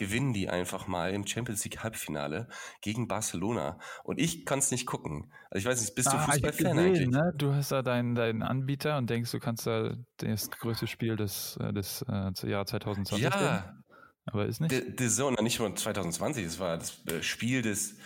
gewinnen 0.02 0.34
die 0.34 0.50
einfach 0.50 0.88
mal 0.88 1.14
im 1.14 1.28
Champions 1.28 1.64
League 1.64 1.84
Halbfinale 1.84 2.48
gegen 2.82 3.08
Barcelona. 3.08 3.78
Und 4.04 4.20
ich 4.20 4.48
kann 4.48 4.58
es 4.58 4.72
nicht 4.72 4.88
gucken. 4.88 5.32
Also 5.52 5.60
ich 5.60 5.72
weiß 5.72 5.80
nicht, 5.80 5.94
bist 5.94 6.12
du 6.12 6.18
ah, 6.18 6.22
Fußballfan 6.22 6.80
eigentlich? 6.80 7.08
Ne? 7.08 7.32
Du 7.38 7.54
hast 7.54 7.72
da 7.72 7.84
deinen, 7.84 8.16
deinen 8.16 8.42
Anbieter 8.42 8.98
und 8.98 9.12
denkst, 9.12 9.30
du 9.30 9.38
kannst 9.38 9.68
da 9.68 9.96
das 10.18 10.50
größte 10.50 10.88
Spiel 10.88 11.18
des, 11.18 11.56
äh, 11.62 11.72
des 11.72 12.04
äh, 12.10 12.50
Jahr 12.50 12.66
2020 12.66 13.24
Ja. 13.24 13.32
Sehen. 13.32 13.84
Aber 14.26 14.48
ist 14.48 14.60
nicht. 14.60 14.72
The, 14.72 14.92
The 14.98 15.08
Zone, 15.08 15.38
nicht 15.44 15.60
nur 15.60 15.76
2020, 15.76 16.46
das 16.46 16.60
war 16.60 16.80
das 16.80 17.06
äh, 17.06 17.22
Spiel 17.22 17.62
des 17.62 18.00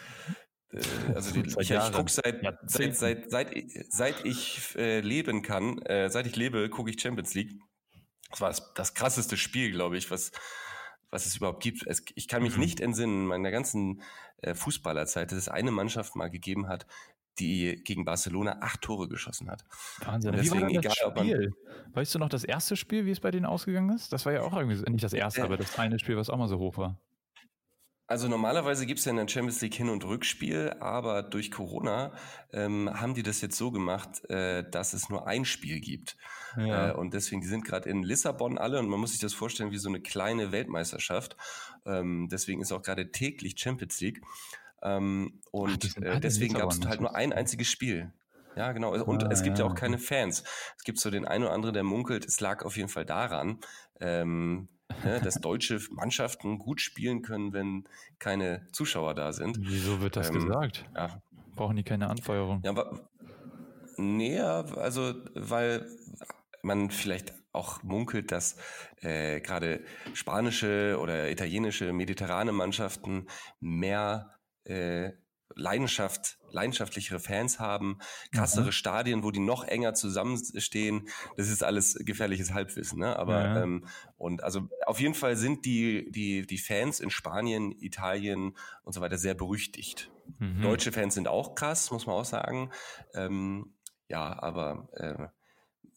äh, 0.73 0.79
also 1.15 1.31
die, 1.31 1.47
ich, 1.59 1.71
ich 1.71 1.91
gucke 1.93 2.11
seit, 2.11 2.41
seit, 2.65 2.97
seit, 2.97 3.31
seit, 3.31 3.71
seit 3.89 4.25
ich 4.25 4.75
äh, 4.75 4.99
leben 4.99 5.43
kann, 5.43 5.81
äh, 5.83 6.09
seit 6.09 6.27
ich 6.27 6.35
lebe, 6.35 6.69
gucke 6.69 6.89
ich 6.89 6.99
Champions 6.99 7.33
League. 7.35 7.53
Das 8.31 8.41
war 8.41 8.49
das, 8.49 8.73
das 8.73 8.93
krasseste 8.95 9.37
Spiel, 9.37 9.71
glaube 9.71 9.97
ich, 9.97 10.11
was, 10.11 10.33
was 11.15 11.25
es 11.25 11.37
überhaupt 11.37 11.63
gibt. 11.63 11.87
Es, 11.87 12.03
ich 12.13 12.27
kann 12.27 12.43
mich 12.43 12.55
mhm. 12.55 12.61
nicht 12.61 12.79
entsinnen, 12.81 13.21
in 13.21 13.27
meiner 13.27 13.49
ganzen 13.49 14.01
äh, 14.41 14.53
Fußballerzeit, 14.53 15.31
dass 15.31 15.39
es 15.39 15.49
eine 15.49 15.71
Mannschaft 15.71 16.15
mal 16.15 16.29
gegeben 16.29 16.67
hat, 16.67 16.85
die 17.39 17.81
gegen 17.83 18.05
Barcelona 18.05 18.59
acht 18.61 18.81
Tore 18.81 19.07
geschossen 19.07 19.49
hat. 19.49 19.63
Wahnsinn. 20.05 20.31
Und 20.31 20.37
deswegen, 20.37 20.67
wie 20.69 20.75
war 20.75 20.81
das 20.81 20.97
egal, 20.97 21.17
Spiel? 21.17 21.53
weißt 21.93 22.15
du 22.15 22.19
noch 22.19 22.29
das 22.29 22.43
erste 22.43 22.75
Spiel, 22.75 23.05
wie 23.05 23.11
es 23.11 23.19
bei 23.19 23.31
denen 23.31 23.45
ausgegangen 23.45 23.95
ist? 23.95 24.13
Das 24.13 24.25
war 24.25 24.33
ja 24.33 24.41
auch 24.41 24.53
irgendwie 24.53 24.89
nicht 24.91 25.03
das 25.03 25.13
erste, 25.13 25.41
äh, 25.41 25.43
aber 25.43 25.57
das 25.57 25.77
eine 25.79 25.99
Spiel, 25.99 26.17
was 26.17 26.29
auch 26.29 26.37
mal 26.37 26.47
so 26.47 26.59
hoch 26.59 26.77
war. 26.77 26.99
Also 28.07 28.27
normalerweise 28.27 28.85
gibt 28.85 28.99
es 28.99 29.05
ja 29.05 29.11
in 29.11 29.17
der 29.17 29.27
Champions 29.27 29.61
League 29.61 29.73
Hin- 29.73 29.89
und 29.89 30.05
Rückspiel, 30.05 30.75
aber 30.79 31.23
durch 31.23 31.49
Corona 31.49 32.13
ähm, 32.53 32.89
haben 32.93 33.15
die 33.15 33.23
das 33.23 33.41
jetzt 33.41 33.57
so 33.57 33.71
gemacht, 33.71 34.23
äh, 34.29 34.63
dass 34.69 34.93
es 34.93 35.09
nur 35.09 35.27
ein 35.27 35.43
Spiel 35.43 35.79
gibt. 35.79 36.15
Ja. 36.55 36.89
Äh, 36.89 36.93
und 36.93 37.15
deswegen, 37.15 37.41
die 37.41 37.47
sind 37.47 37.65
gerade 37.65 37.89
in 37.89 38.03
Lissabon 38.03 38.59
alle 38.59 38.77
und 38.79 38.89
man 38.89 38.99
muss 38.99 39.11
sich 39.11 39.21
das 39.21 39.33
vorstellen 39.33 39.71
wie 39.71 39.79
so 39.79 39.89
eine 39.89 40.01
kleine 40.01 40.51
Weltmeisterschaft. 40.51 41.35
Ähm, 41.85 42.29
deswegen 42.31 42.61
ist 42.61 42.71
auch 42.71 42.83
gerade 42.83 43.11
täglich 43.11 43.55
Champions 43.57 43.99
League. 43.99 44.21
Ähm, 44.83 45.41
und 45.49 45.95
Ach, 45.97 46.01
äh, 46.03 46.19
deswegen 46.19 46.53
gab 46.53 46.71
es 46.71 46.85
halt 46.85 47.01
nur 47.01 47.15
ein 47.15 47.33
einziges 47.33 47.67
Spiel. 47.67 48.13
Ja, 48.55 48.71
genau. 48.71 48.93
Und 48.93 49.23
ah, 49.23 49.29
es 49.31 49.43
gibt 49.43 49.59
ja. 49.59 49.65
ja. 49.65 49.71
auch 49.71 49.75
keine 49.75 49.97
Fans. 49.97 50.43
Es 50.77 50.83
gibt 50.83 50.99
so 50.99 51.09
den 51.09 51.25
einen 51.25 51.43
oder 51.43 51.53
anderen, 51.53 51.73
der 51.73 51.83
munkelt, 51.83 52.25
es 52.25 52.39
lag 52.39 52.63
auf 52.63 52.77
jeden 52.77 52.89
Fall 52.89 53.05
daran, 53.05 53.59
ähm, 53.99 54.69
ne, 55.03 55.19
dass 55.21 55.35
deutsche 55.35 55.79
Mannschaften 55.91 56.59
gut 56.59 56.81
spielen 56.81 57.21
können, 57.21 57.53
wenn 57.53 57.85
keine 58.19 58.67
Zuschauer 58.71 59.13
da 59.13 59.33
sind. 59.33 59.57
Wieso 59.59 60.01
wird 60.01 60.15
das 60.15 60.29
ähm, 60.29 60.35
gesagt? 60.35 60.85
Ja. 60.95 61.21
Brauchen 61.55 61.75
die 61.75 61.83
keine 61.83 62.09
Anfeuerung? 62.09 62.61
Ja, 62.63 62.71
aber 62.71 63.09
nee, 63.97 64.39
also 64.39 65.13
weil 65.33 65.85
man 66.61 66.89
vielleicht 66.89 67.33
auch 67.53 67.83
munkelt, 67.83 68.31
dass 68.31 68.57
äh, 69.01 69.39
gerade 69.39 69.83
spanische 70.13 70.97
oder 70.99 71.31
italienische, 71.31 71.93
mediterrane 71.93 72.51
Mannschaften 72.51 73.27
mehr 73.59 74.35
äh, 74.65 75.11
Leidenschaft, 75.55 76.37
leidenschaftlichere 76.51 77.19
Fans 77.19 77.59
haben, 77.59 77.99
krassere 78.31 78.67
mhm. 78.67 78.71
Stadien, 78.71 79.23
wo 79.23 79.31
die 79.31 79.39
noch 79.39 79.63
enger 79.63 79.93
zusammenstehen. 79.93 81.07
Das 81.37 81.49
ist 81.49 81.63
alles 81.63 81.97
gefährliches 82.01 82.53
Halbwissen, 82.53 82.99
ne? 82.99 83.17
Aber 83.17 83.43
ja. 83.43 83.63
ähm, 83.63 83.85
und 84.17 84.43
also 84.43 84.67
auf 84.85 84.99
jeden 84.99 85.13
Fall 85.13 85.35
sind 85.35 85.65
die 85.65 86.11
die 86.11 86.45
die 86.45 86.57
Fans 86.57 86.99
in 86.99 87.09
Spanien, 87.09 87.71
Italien 87.79 88.57
und 88.83 88.93
so 88.93 89.01
weiter 89.01 89.17
sehr 89.17 89.33
berüchtigt. 89.33 90.11
Mhm. 90.39 90.61
Deutsche 90.61 90.91
Fans 90.91 91.15
sind 91.15 91.27
auch 91.27 91.55
krass, 91.55 91.91
muss 91.91 92.05
man 92.05 92.15
auch 92.15 92.25
sagen. 92.25 92.71
Ähm, 93.13 93.73
ja, 94.07 94.41
aber 94.41 94.89
äh, 94.93 95.27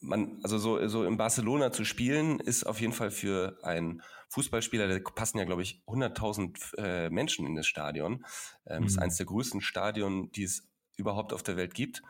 man, 0.01 0.39
also 0.43 0.59
so, 0.59 0.87
so 0.89 1.05
in 1.05 1.17
Barcelona 1.17 1.73
zu 1.73 1.85
spielen, 1.85 2.41
ist 2.41 2.65
auf 2.65 2.81
jeden 2.81 2.93
Fall 2.93 3.11
für 3.11 3.59
einen 3.63 4.03
Fußballspieler, 4.31 4.89
da 4.89 5.11
passen 5.11 5.39
ja, 5.39 5.45
glaube 5.45 5.63
ich, 5.63 5.83
100.000 5.87 6.77
äh, 6.77 7.11
Menschen 7.11 7.47
in 7.47 7.55
das 7.55 7.67
Stadion. 7.67 8.25
Ähm, 8.67 8.81
mhm. 8.81 8.87
ist 8.87 8.99
eines 8.99 9.17
der 9.17 9.27
größten 9.27 9.61
Stadion, 9.61 10.31
die 10.33 10.45
es 10.45 10.69
überhaupt 10.97 11.33
auf 11.33 11.43
der 11.43 11.57
Welt 11.57 11.75
gibt. 11.75 12.03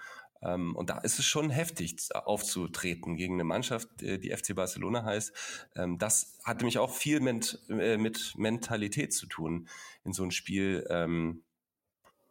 Ähm, 0.43 0.77
und 0.77 0.91
da 0.91 0.99
ist 0.99 1.19
es 1.19 1.25
schon 1.25 1.51
heftig 1.51 1.97
aufzutreten 2.15 3.17
gegen 3.17 3.35
eine 3.35 3.45
Mannschaft, 3.45 4.03
äh, 4.03 4.19
die 4.19 4.31
FC 4.31 4.55
Barcelona 4.55 5.05
heißt. 5.05 5.33
Ähm, 5.77 5.99
das 5.99 6.39
hat 6.45 6.59
nämlich 6.59 6.79
auch 6.79 6.93
viel 6.93 7.21
mit, 7.21 7.61
äh, 7.69 7.97
mit 7.97 8.35
Mentalität 8.37 9.13
zu 9.13 9.27
tun 9.27 9.69
in 10.05 10.13
so 10.13 10.23
ein 10.23 10.31
Spiel. 10.31 10.87
Ähm, 10.91 11.43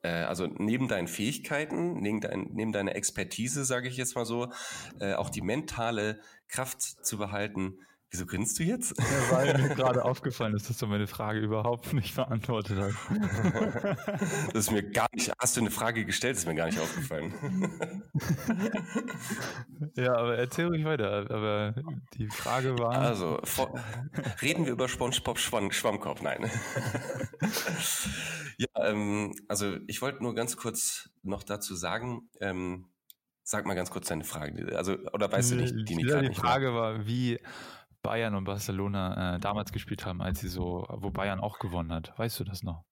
äh, 0.04 0.10
also 0.10 0.48
neben 0.48 0.88
deinen 0.88 1.08
Fähigkeiten, 1.08 2.00
neben, 2.00 2.22
dein, 2.22 2.50
neben 2.54 2.72
deiner 2.72 2.96
Expertise, 2.96 3.66
sage 3.66 3.90
ich 3.90 3.98
jetzt 3.98 4.16
mal 4.16 4.26
so, 4.26 4.52
äh, 5.00 5.14
auch 5.14 5.30
die 5.30 5.42
mentale 5.42 6.22
Kraft 6.48 6.82
zu 6.82 7.18
behalten. 7.18 7.80
Wieso 8.10 8.26
grinst 8.26 8.58
du 8.58 8.64
jetzt? 8.64 8.98
Ja, 8.98 9.32
weil 9.32 9.62
mir 9.62 9.70
gerade 9.76 10.06
aufgefallen 10.06 10.56
ist, 10.56 10.70
dass 10.70 10.78
du 10.78 10.88
meine 10.88 11.08
Frage 11.08 11.40
überhaupt 11.40 11.92
nicht 11.92 12.16
beantwortet 12.16 12.78
hast. 12.80 12.98
das 14.54 14.66
ist 14.66 14.72
mir 14.72 14.84
gar 14.84 15.10
nicht. 15.14 15.34
Hast 15.38 15.58
du 15.58 15.62
eine 15.62 15.72
Frage 15.72 16.06
gestellt? 16.06 16.38
Ist 16.38 16.48
mir 16.48 16.56
gar 16.56 16.68
nicht 16.68 16.80
aufgefallen. 16.80 17.34
ja, 19.96 20.16
aber 20.16 20.38
erzähl 20.38 20.68
ruhig 20.68 20.86
weiter. 20.86 21.30
Aber 21.30 21.76
die 22.14 22.30
Frage 22.30 22.80
war. 22.80 22.94
Also, 22.94 23.40
vor, 23.44 23.78
reden 24.42 24.66
wir 24.66 24.72
über 24.72 24.88
SpongeBob 24.88 25.38
Schwamm, 25.38 25.72
Schwammkopf? 25.72 26.22
Nein. 26.22 26.50
Ja, 28.58 28.68
ähm, 28.86 29.36
also 29.50 29.76
ich 29.88 30.02
wollte 30.02 30.24
nur 30.24 30.34
ganz 30.34 30.56
kurz 30.56 31.10
noch 31.24 31.44
dazu 31.44 31.76
sagen, 31.76 32.30
ähm, 32.40 32.86
sag 33.44 33.66
mal 33.66 33.76
ganz 33.76 33.92
kurz 33.92 34.08
deine 34.08 34.24
Frage. 34.24 34.78
Also, 34.78 34.98
oder 35.12 35.30
weißt 35.30 35.52
du 35.52 35.56
nicht, 35.56 35.76
die, 35.76 35.84
die, 35.84 36.06
die 36.06 36.34
Frage 36.34 36.74
war, 36.74 37.06
wie 37.06 37.38
Bayern 38.08 38.36
und 38.36 38.46
Barcelona 38.46 39.36
äh, 39.36 39.40
damals 39.40 39.74
gespielt 39.74 40.06
haben, 40.06 40.22
als 40.22 40.40
sie 40.40 40.48
so, 40.48 40.86
wo 40.90 41.12
Bayern 41.12 41.42
auch 41.42 41.60
gewonnen 41.60 41.92
hat. 41.92 42.18
Weißt 42.18 42.40
du 42.40 42.46
das 42.46 42.64
noch? 42.64 42.86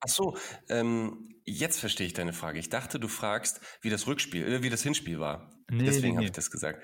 Ach 0.00 0.08
so, 0.08 0.36
ähm, 0.70 1.28
jetzt 1.44 1.80
verstehe 1.80 2.06
ich 2.06 2.14
deine 2.14 2.32
Frage. 2.32 2.58
Ich 2.58 2.70
dachte, 2.70 2.98
du 2.98 3.08
fragst, 3.08 3.60
wie 3.82 3.90
das 3.90 4.06
Rückspiel, 4.06 4.46
äh, 4.46 4.62
wie 4.62 4.70
das 4.70 4.82
Hinspiel 4.82 5.20
war. 5.20 5.50
Nee, 5.70 5.84
Deswegen 5.84 6.12
nee, 6.12 6.16
habe 6.16 6.24
ich 6.24 6.32
das 6.32 6.50
gesagt. 6.50 6.82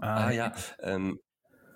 Ah, 0.00 0.26
ah 0.26 0.30
ja. 0.30 0.52
Ähm, 0.80 1.18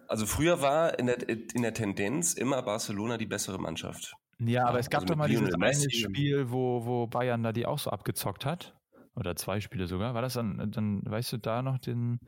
also 0.06 0.24
früher 0.24 0.62
war 0.62 0.96
in 1.00 1.06
der, 1.06 1.28
in 1.28 1.62
der 1.62 1.74
Tendenz 1.74 2.34
immer 2.34 2.62
Barcelona 2.62 3.18
die 3.18 3.26
bessere 3.26 3.58
Mannschaft. 3.58 4.14
Ja, 4.38 4.66
aber 4.66 4.78
es 4.78 4.88
gab 4.88 5.02
also 5.02 5.14
doch 5.14 5.18
mal 5.18 5.28
dieses 5.28 5.52
eine 5.52 5.90
Spiel, 5.90 6.52
wo, 6.52 6.86
wo 6.86 7.08
Bayern 7.08 7.42
da 7.42 7.52
die 7.52 7.66
auch 7.66 7.80
so 7.80 7.90
abgezockt 7.90 8.46
hat. 8.46 8.76
Oder 9.16 9.34
zwei 9.34 9.58
Spiele 9.58 9.88
sogar. 9.88 10.14
War 10.14 10.22
das 10.22 10.34
dann, 10.34 10.70
dann 10.70 11.02
weißt 11.04 11.32
du 11.32 11.38
da 11.38 11.62
noch 11.62 11.78
den, 11.78 12.20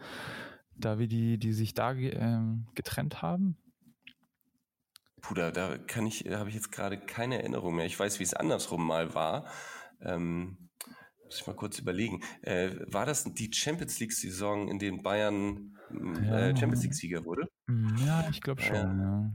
da 0.85 0.99
wie 0.99 1.09
die, 1.09 1.39
die 1.39 1.53
sich 1.53 1.75
da 1.75 1.93
ähm, 1.93 2.67
getrennt 2.75 3.23
haben? 3.23 3.57
Puh, 5.21 5.35
da, 5.35 5.51
da 5.51 5.79
kann 5.79 6.07
ich, 6.07 6.25
da 6.25 6.39
habe 6.39 6.49
ich 6.49 6.55
jetzt 6.55 6.73
gerade 6.73 6.99
keine 6.99 7.39
Erinnerung 7.39 7.77
mehr. 7.77 7.87
Ich 7.87 7.99
weiß, 7.99 8.19
wie 8.19 8.25
es 8.25 8.35
andersrum 8.35 8.87
mal 8.87 9.15
war. 9.15 9.47
Ähm, 10.01 10.69
muss 11.25 11.41
ich 11.41 11.47
mal 11.47 11.57
kurz 11.57 11.79
überlegen. 11.79 12.21
Äh, 12.43 12.73
war 12.87 13.07
das 13.07 13.25
die 13.25 13.53
Champions 13.53 14.01
League-Saison, 14.01 14.69
in 14.69 14.79
der 14.79 14.93
Bayern 14.93 15.79
ja. 16.25 16.39
äh, 16.39 16.57
Champions 16.57 16.83
League-Sieger 16.83 17.25
wurde? 17.25 17.49
Ja, 18.05 18.29
ich 18.31 18.41
glaube 18.41 18.61
schon. 18.61 18.75
Ja. 18.75 18.83
Ja. 18.83 19.31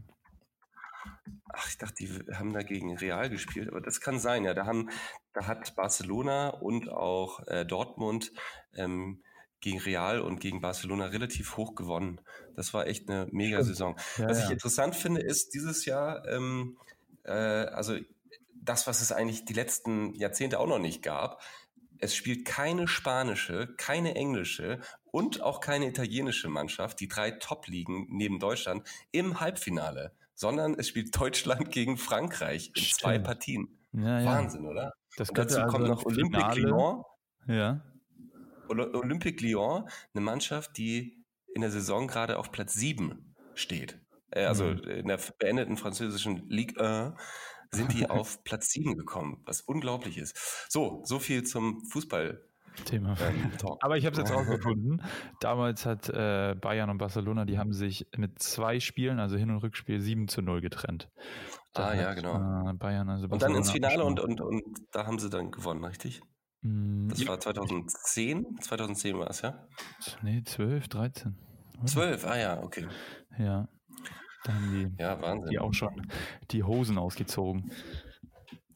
Ach, 1.54 1.70
ich 1.70 1.78
dachte, 1.78 1.96
die 2.04 2.10
haben 2.34 2.54
da 2.54 2.62
gegen 2.62 2.96
Real 2.98 3.30
gespielt, 3.30 3.70
aber 3.70 3.82
das 3.82 4.02
kann 4.02 4.20
sein, 4.20 4.44
ja. 4.44 4.54
Da 4.54 4.66
haben, 4.66 4.90
da 5.34 5.48
hat 5.48 5.76
Barcelona 5.76 6.50
und 6.50 6.90
auch 6.90 7.48
äh, 7.48 7.66
Dortmund 7.66 8.32
ähm, 8.76 9.24
gegen 9.60 9.80
Real 9.80 10.22
und 10.22 10.40
gegen 10.40 10.62
Barcelona 10.62 11.06
relativ 11.06 11.58
hoch 11.58 11.76
gewonnen. 11.76 12.22
Das 12.56 12.74
war 12.74 12.88
echt 12.88 13.10
eine 13.10 13.28
mega 13.32 13.64
Saison. 13.64 13.98
Ja, 14.18 14.30
was 14.30 14.44
ich 14.44 14.52
interessant 14.52 14.96
finde, 14.96 15.22
ist 15.22 15.54
dieses 15.54 15.86
Jahr, 15.86 16.28
ähm, 16.28 16.78
äh, 17.24 17.32
also 17.32 17.98
das, 18.54 18.88
was 18.88 19.02
es 19.02 19.12
eigentlich 19.12 19.46
die 19.46 19.54
letzten 19.54 20.14
Jahrzehnte 20.14 20.60
auch 20.60 20.68
noch 20.68 20.80
nicht 20.80 21.02
gab. 21.02 21.42
Es 22.00 22.16
spielt 22.16 22.46
keine 22.46 22.88
spanische, 22.88 23.74
keine 23.78 24.16
englische 24.16 24.80
und 25.12 25.42
auch 25.42 25.62
keine 25.62 25.88
italienische 25.88 26.50
Mannschaft, 26.50 27.00
die 27.00 27.08
drei 27.08 27.32
Top-Ligen 27.32 28.06
neben 28.10 28.40
Deutschland, 28.40 28.88
im 29.12 29.40
Halbfinale 29.40 30.12
sondern 30.38 30.76
es 30.76 30.88
spielt 30.88 31.20
Deutschland 31.20 31.72
gegen 31.72 31.98
Frankreich 31.98 32.72
in 32.76 32.84
Stimmt. 32.84 33.02
zwei 33.02 33.20
Partien. 33.20 33.68
Ja, 33.92 34.24
Wahnsinn, 34.24 34.64
ja. 34.64 34.70
oder? 34.70 34.94
Das 35.18 35.30
Und 35.30 35.38
dazu 35.40 35.60
also 35.60 35.72
kommt 35.72 35.88
noch 35.88 36.06
Olympique 36.06 36.60
Lyon. 36.60 37.04
Ja. 37.48 37.82
Olympique 38.70 39.42
Lyon, 39.42 39.90
eine 40.14 40.24
Mannschaft, 40.24 40.78
die 40.78 41.26
in 41.54 41.62
der 41.62 41.72
Saison 41.72 42.08
gerade 42.08 42.38
auf 42.38 42.52
Platz 42.52 42.74
7 42.74 43.36
steht. 43.56 44.00
Äh, 44.32 44.46
also 44.46 44.66
mhm. 44.66 44.84
in 44.84 45.08
der 45.08 45.20
beendeten 45.40 45.78
französischen 45.78 46.48
Ligue 46.50 46.80
1 46.80 47.16
sind 47.72 47.94
die 47.94 48.10
auf 48.10 48.44
Platz 48.44 48.70
7 48.72 48.96
gekommen, 48.96 49.42
was 49.46 49.62
unglaublich 49.62 50.18
ist. 50.18 50.38
So, 50.70 51.02
so 51.04 51.20
viel 51.20 51.44
zum 51.44 51.86
Fußball. 51.86 52.44
Thema. 52.86 53.16
Ähm, 53.20 53.52
Aber 53.82 53.98
ich 53.98 54.06
habe 54.06 54.14
es 54.14 54.20
jetzt 54.20 54.32
rausgefunden. 54.32 55.02
Damals 55.40 55.88
hat 55.88 56.10
äh, 56.10 56.56
Bayern 56.62 56.92
und 56.92 57.00
Barcelona, 57.00 57.46
die 57.46 57.58
haben 57.58 57.74
sich 57.74 58.08
mit 58.16 58.40
zwei 58.40 58.80
Spielen, 58.80 59.20
also 59.20 59.36
Hin- 59.36 59.50
und 59.50 59.58
Rückspiel, 59.58 60.00
7 60.00 60.28
zu 60.28 60.44
0 60.44 60.62
getrennt. 60.62 61.10
Da 61.74 61.88
ah, 61.88 61.96
ja, 61.96 62.14
genau. 62.14 62.70
Äh, 62.70 62.74
Bayern, 62.74 63.10
also 63.10 63.28
und 63.28 63.42
dann 63.42 63.56
ins 63.56 63.72
Finale 63.72 64.04
und, 64.04 64.20
und, 64.20 64.42
und 64.42 64.64
da 64.92 65.08
haben 65.08 65.18
sie 65.18 65.30
dann 65.30 65.50
gewonnen, 65.50 65.84
richtig? 65.84 66.22
Mm, 66.62 67.10
das 67.10 67.22
ja. 67.22 67.28
war 67.30 67.40
2010? 67.40 68.58
2010 68.62 69.18
war 69.18 69.30
es, 69.30 69.42
ja? 69.42 69.68
Nee, 70.22 70.44
12, 70.44 70.88
13. 70.88 71.38
12, 71.86 72.26
ah 72.26 72.38
ja, 72.38 72.64
okay. 72.64 72.88
Ja. 73.38 73.68
Da 74.44 74.54
haben 74.54 74.72
die, 74.72 75.02
ja, 75.02 75.22
Wahnsinn. 75.22 75.50
die 75.50 75.60
auch 75.60 75.74
schon 75.74 76.12
die 76.52 76.64
Hosen 76.64 76.98
ausgezogen. 76.98 77.72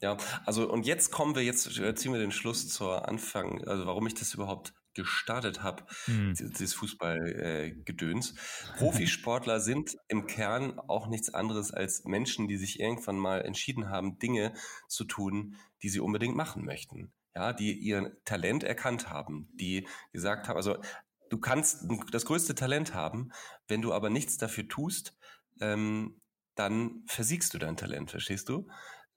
Ja, 0.01 0.17
also 0.45 0.69
und 0.69 0.85
jetzt 0.85 1.11
kommen 1.11 1.35
wir, 1.35 1.43
jetzt 1.43 1.79
äh, 1.79 1.93
ziehen 1.95 2.11
wir 2.11 2.19
den 2.19 2.31
Schluss 2.31 2.67
zur 2.69 3.07
Anfang, 3.07 3.63
also 3.67 3.85
warum 3.85 4.07
ich 4.07 4.15
das 4.15 4.33
überhaupt 4.33 4.73
gestartet 4.93 5.63
habe, 5.63 5.83
mhm. 6.07 6.33
dieses 6.33 6.73
Fußballgedöns. 6.73 8.31
Äh, 8.31 8.77
Profisportler 8.77 9.59
sind 9.61 9.95
im 10.07 10.27
Kern 10.27 10.79
auch 10.79 11.07
nichts 11.07 11.33
anderes 11.33 11.71
als 11.71 12.03
Menschen, 12.03 12.47
die 12.47 12.57
sich 12.57 12.79
irgendwann 12.79 13.17
mal 13.17 13.41
entschieden 13.41 13.89
haben, 13.89 14.19
Dinge 14.19 14.53
zu 14.87 15.05
tun, 15.05 15.55
die 15.83 15.89
sie 15.89 15.99
unbedingt 15.99 16.35
machen 16.35 16.65
möchten. 16.65 17.13
Ja, 17.33 17.53
die 17.53 17.73
ihr 17.73 18.17
Talent 18.25 18.63
erkannt 18.63 19.09
haben, 19.09 19.49
die 19.53 19.87
gesagt 20.11 20.49
haben, 20.49 20.57
also 20.57 20.77
du 21.29 21.39
kannst 21.39 21.85
das 22.11 22.25
größte 22.25 22.55
Talent 22.55 22.93
haben, 22.93 23.31
wenn 23.67 23.81
du 23.81 23.93
aber 23.93 24.09
nichts 24.09 24.37
dafür 24.37 24.67
tust, 24.67 25.17
ähm, 25.61 26.19
dann 26.55 27.03
versiegst 27.07 27.53
du 27.53 27.57
dein 27.57 27.77
Talent, 27.77 28.11
verstehst 28.11 28.49
du? 28.49 28.67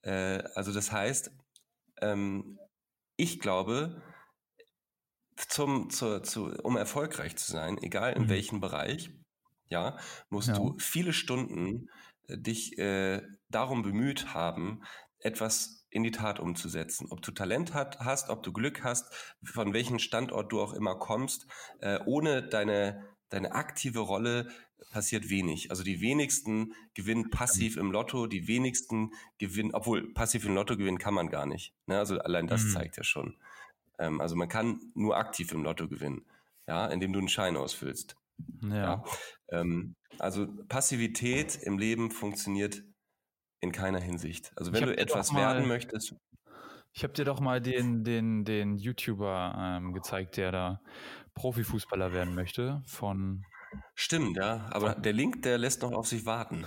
Äh, 0.03 0.45
also 0.55 0.73
das 0.73 0.93
heißt, 0.93 1.33
ähm, 2.01 2.59
ich 3.17 3.41
glaube, 3.41 4.01
zum, 5.37 5.91
zu, 5.91 6.21
zu, 6.23 6.55
um 6.63 6.77
erfolgreich 6.77 7.37
zu 7.37 7.51
sein, 7.51 7.79
egal 7.83 8.13
in 8.13 8.25
mhm. 8.25 8.29
welchem 8.29 8.61
Bereich, 8.61 9.11
ja, 9.69 9.99
musst 10.31 10.49
ja. 10.49 10.55
du 10.55 10.79
viele 10.79 11.13
Stunden 11.13 11.89
dich 12.29 12.79
äh, 12.79 13.23
darum 13.49 13.83
bemüht 13.83 14.35
haben, 14.35 14.83
etwas 15.19 15.84
in 15.95 16.03
die 16.03 16.11
Tat 16.11 16.41
umzusetzen. 16.41 17.07
Ob 17.11 17.23
du 17.23 17.31
Talent 17.31 17.73
hat, 17.73 18.01
hast, 18.01 18.29
ob 18.29 18.43
du 18.43 18.53
Glück 18.53 18.83
hast, 18.83 19.15
von 19.45 19.73
welchem 19.73 20.01
Standort 20.01 20.53
du 20.53 20.61
auch 20.61 20.73
immer 20.73 20.97
kommst, 20.97 21.47
äh, 21.81 22.01
ohne 22.05 22.43
deine, 22.43 23.07
deine 23.29 23.53
aktive 23.53 24.01
Rolle 24.01 24.49
passiert 24.91 25.31
wenig. 25.31 25.71
Also 25.71 25.85
die 25.85 26.01
wenigsten 26.01 26.75
gewinnen 26.95 27.31
passiv 27.31 27.77
im 27.77 27.93
Lotto, 27.93 28.27
die 28.27 28.49
wenigsten 28.49 29.13
gewinnen, 29.39 29.71
obwohl 29.73 30.13
passiv 30.13 30.45
im 30.45 30.55
Lotto 30.55 30.77
gewinnen 30.77 30.99
kann 30.99 31.15
man 31.15 31.29
gar 31.29 31.47
nicht. 31.47 31.73
Ne? 31.87 31.97
Also 31.97 32.19
allein 32.19 32.49
das 32.49 32.65
mhm. 32.65 32.71
zeigt 32.71 32.97
ja 32.97 33.05
schon. 33.05 33.37
Ähm, 34.01 34.21
also 34.21 34.35
man 34.35 34.49
kann 34.49 34.81
nur 34.95 35.17
aktiv 35.17 35.53
im 35.53 35.63
Lotto 35.63 35.89
gewinnen, 35.89 36.27
ja, 36.67 36.89
indem 36.89 37.13
du 37.13 37.21
einen 37.21 37.29
Schein 37.29 37.57
ausfüllst. 37.57 38.17
Ja. 38.63 38.77
ja? 38.77 39.05
Ähm, 39.51 39.95
also 40.19 40.49
Passivität 40.69 41.57
im 41.63 41.79
Leben 41.79 42.11
funktioniert 42.11 42.83
in 43.65 43.73
keiner 43.73 44.01
Hinsicht. 44.01 44.53
Also 44.57 44.73
wenn 44.73 44.85
du 44.85 44.97
etwas 44.97 45.33
mal, 45.33 45.41
werden 45.41 45.67
möchtest. 45.67 46.15
Ich 46.93 47.03
habe 47.03 47.13
dir 47.13 47.25
doch 47.25 47.41
mal 47.41 47.61
den, 47.61 48.05
den, 48.05 48.45
den 48.45 48.77
YouTuber 48.77 49.55
ähm, 49.59 49.93
gezeigt, 49.93 50.37
der 50.37 50.53
da 50.53 50.81
Profifußballer 51.35 52.13
werden 52.13 52.35
möchte 52.35 52.83
von 52.87 53.45
Stimmt, 53.97 54.37
ja. 54.37 54.69
Aber 54.71 54.95
der 54.95 55.13
Link, 55.13 55.43
der 55.43 55.59
lässt 55.59 55.83
noch 55.83 55.93
auf 55.93 56.07
sich 56.07 56.27
warten. 56.27 56.65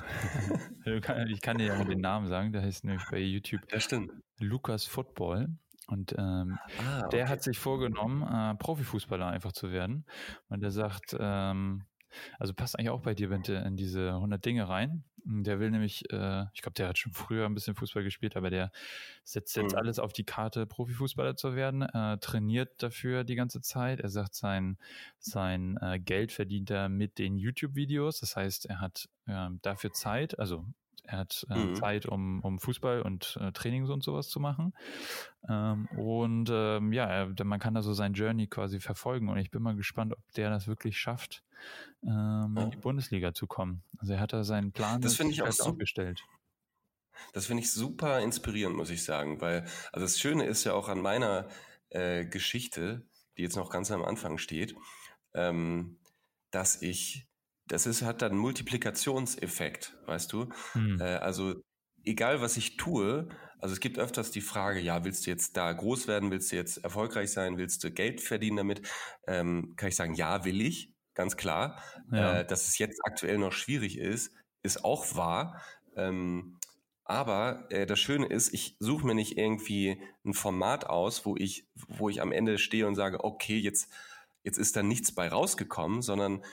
ich 0.86 1.42
kann 1.42 1.58
dir 1.58 1.68
ja 1.68 1.78
mal 1.78 1.86
den 1.86 2.02
Namen 2.02 2.28
sagen, 2.28 2.52
der 2.52 2.62
heißt 2.62 2.84
nämlich 2.84 3.04
bei 3.10 3.20
YouTube 3.20 3.62
ja, 3.72 3.80
stimmt. 3.80 4.12
Lukas 4.40 4.86
Football. 4.86 5.48
Und 5.88 6.14
ähm, 6.18 6.58
ah, 6.86 7.00
okay. 7.00 7.10
der 7.12 7.30
hat 7.30 7.44
sich 7.44 7.58
vorgenommen, 7.58 8.22
äh, 8.24 8.56
Profifußballer 8.56 9.28
einfach 9.28 9.54
zu 9.54 9.72
werden. 9.72 10.06
Und 10.50 10.62
der 10.62 10.72
sagt, 10.72 11.16
ähm, 11.18 11.84
also 12.40 12.54
passt 12.54 12.78
eigentlich 12.78 12.90
auch 12.90 13.02
bei 13.02 13.14
dir, 13.14 13.30
Bente, 13.30 13.54
in 13.54 13.76
diese 13.76 14.14
100 14.14 14.44
Dinge 14.44 14.68
rein. 14.68 15.04
Der 15.30 15.60
will 15.60 15.72
nämlich, 15.72 16.10
äh, 16.12 16.46
ich 16.54 16.62
glaube, 16.62 16.76
der 16.76 16.88
hat 16.88 16.98
schon 16.98 17.12
früher 17.12 17.46
ein 17.46 17.54
bisschen 17.54 17.76
Fußball 17.76 18.04
gespielt, 18.04 18.38
aber 18.38 18.50
der 18.50 18.72
setzt 19.26 19.58
jetzt 19.58 19.74
mhm. 19.74 19.80
alles 19.80 20.00
auf 20.00 20.14
die 20.14 20.24
Karte, 20.24 20.66
Profifußballer 20.66 21.36
zu 21.36 21.56
werden, 21.56 21.82
äh, 21.82 22.18
trainiert 22.20 22.82
dafür 22.82 23.26
die 23.26 23.36
ganze 23.36 23.60
Zeit. 23.60 24.00
Er 24.00 24.10
sagt, 24.10 24.36
sein, 24.36 24.78
sein 25.20 25.78
äh, 25.82 26.00
Geld 26.00 26.32
verdient 26.32 26.70
er 26.70 26.88
mit 26.88 27.18
den 27.18 27.38
YouTube-Videos. 27.38 28.22
Das 28.22 28.38
heißt, 28.38 28.68
er 28.68 28.80
hat 28.80 29.10
äh, 29.26 29.50
dafür 29.62 29.92
Zeit, 29.92 30.40
also 30.40 30.66
er 31.08 31.20
hat 31.20 31.48
äh, 31.50 31.58
mhm. 31.58 31.76
Zeit, 31.76 32.06
um, 32.06 32.42
um 32.42 32.60
Fußball 32.60 33.02
und 33.02 33.38
äh, 33.42 33.52
Trainings 33.54 33.90
und 33.90 34.04
sowas 34.04 34.28
zu 34.28 34.40
machen. 34.40 34.74
Ähm, 35.48 35.88
und 35.98 36.50
ähm, 36.52 36.92
ja, 36.92 37.06
er, 37.06 37.46
man 37.46 37.60
kann 37.60 37.74
da 37.74 37.82
so 37.82 37.94
sein 37.94 38.14
Journey 38.14 38.48
quasi 38.48 38.82
verfolgen. 38.82 39.30
Und 39.30 39.38
ich 39.38 39.50
bin 39.50 39.62
mal 39.62 39.76
gespannt, 39.76 40.14
ob 40.14 40.32
der 40.34 40.50
das 40.50 40.68
wirklich 40.68 41.00
schafft, 41.00 41.44
ähm, 42.04 42.56
ja. 42.58 42.64
in 42.64 42.72
die 42.72 42.78
Bundesliga 42.78 43.34
zu 43.34 43.48
kommen. 43.48 43.84
Also 44.00 44.14
er 44.14 44.20
hat 44.20 44.34
da 44.34 44.44
seinen 44.44 44.74
Plan 44.74 45.02
das 45.02 45.18
ich 45.18 45.42
auch 45.42 45.52
so, 45.52 45.64
aufgestellt. 45.64 46.22
Das 47.32 47.48
finde 47.48 47.64
ich 47.64 47.72
super 47.72 48.20
inspirierend, 48.20 48.76
muss 48.76 48.90
ich 48.90 49.04
sagen, 49.04 49.40
weil 49.40 49.62
also 49.94 50.06
das 50.06 50.20
Schöne 50.20 50.46
ist 50.46 50.66
ja 50.66 50.74
auch 50.74 50.90
an 50.90 51.02
meiner 51.02 51.48
äh, 51.90 52.26
Geschichte, 52.26 53.06
die 53.38 53.44
jetzt 53.44 53.56
noch 53.56 53.70
ganz 53.70 53.92
am 53.92 54.04
Anfang 54.04 54.38
steht, 54.38 54.76
ähm, 55.34 55.98
dass 56.52 56.82
ich 56.82 57.28
das 57.68 57.86
ist, 57.86 58.02
hat 58.02 58.22
dann 58.22 58.32
einen 58.32 58.40
Multiplikationseffekt, 58.40 59.98
weißt 60.06 60.32
du? 60.34 60.50
Hm. 60.74 61.00
Äh, 61.00 61.16
also 61.16 61.56
egal 62.04 62.42
was 62.42 62.58
ich 62.58 62.78
tue, 62.78 63.28
also 63.60 63.74
es 63.74 63.80
gibt 63.80 63.98
öfters 63.98 64.32
die 64.32 64.42
Frage, 64.42 64.80
ja, 64.80 65.04
willst 65.04 65.26
du 65.26 65.32
jetzt 65.32 65.58
da 65.58 65.72
groß 65.74 66.08
werden, 66.08 66.32
willst 66.32 66.52
du 66.52 66.56
jetzt 66.56 66.78
erfolgreich 66.78 67.32
sein, 67.32 67.58
willst 67.58 67.84
du 67.84 67.92
Geld 67.92 68.22
verdienen 68.22 68.58
damit? 68.58 68.82
Ähm, 69.28 69.74
kann 69.76 69.90
ich 69.90 69.96
sagen, 69.96 70.14
ja, 70.14 70.46
will 70.46 70.62
ich, 70.62 70.94
ganz 71.14 71.38
klar. 71.38 71.82
Ja. 72.12 72.40
Äh, 72.40 72.46
dass 72.46 72.68
es 72.68 72.78
jetzt 72.78 73.02
aktuell 73.04 73.38
noch 73.38 73.52
schwierig 73.52 73.98
ist, 73.98 74.34
ist 74.62 74.86
auch 74.86 75.16
wahr. 75.16 75.62
Ähm, 75.96 76.60
aber 77.04 77.66
äh, 77.70 77.86
das 77.86 78.00
Schöne 78.00 78.28
ist, 78.28 78.54
ich 78.54 78.76
suche 78.80 79.06
mir 79.06 79.16
nicht 79.16 79.38
irgendwie 79.38 80.02
ein 80.26 80.34
Format 80.34 80.86
aus, 80.86 81.26
wo 81.26 81.36
ich, 81.36 81.68
wo 81.88 82.10
ich 82.10 82.22
am 82.22 82.32
Ende 82.32 82.58
stehe 82.58 82.86
und 82.86 82.96
sage, 82.96 83.24
okay, 83.24 83.58
jetzt, 83.58 83.92
jetzt 84.44 84.58
ist 84.58 84.76
da 84.76 84.84
nichts 84.84 85.14
bei 85.14 85.30
rausgekommen, 85.30 86.02
sondern 86.02 86.44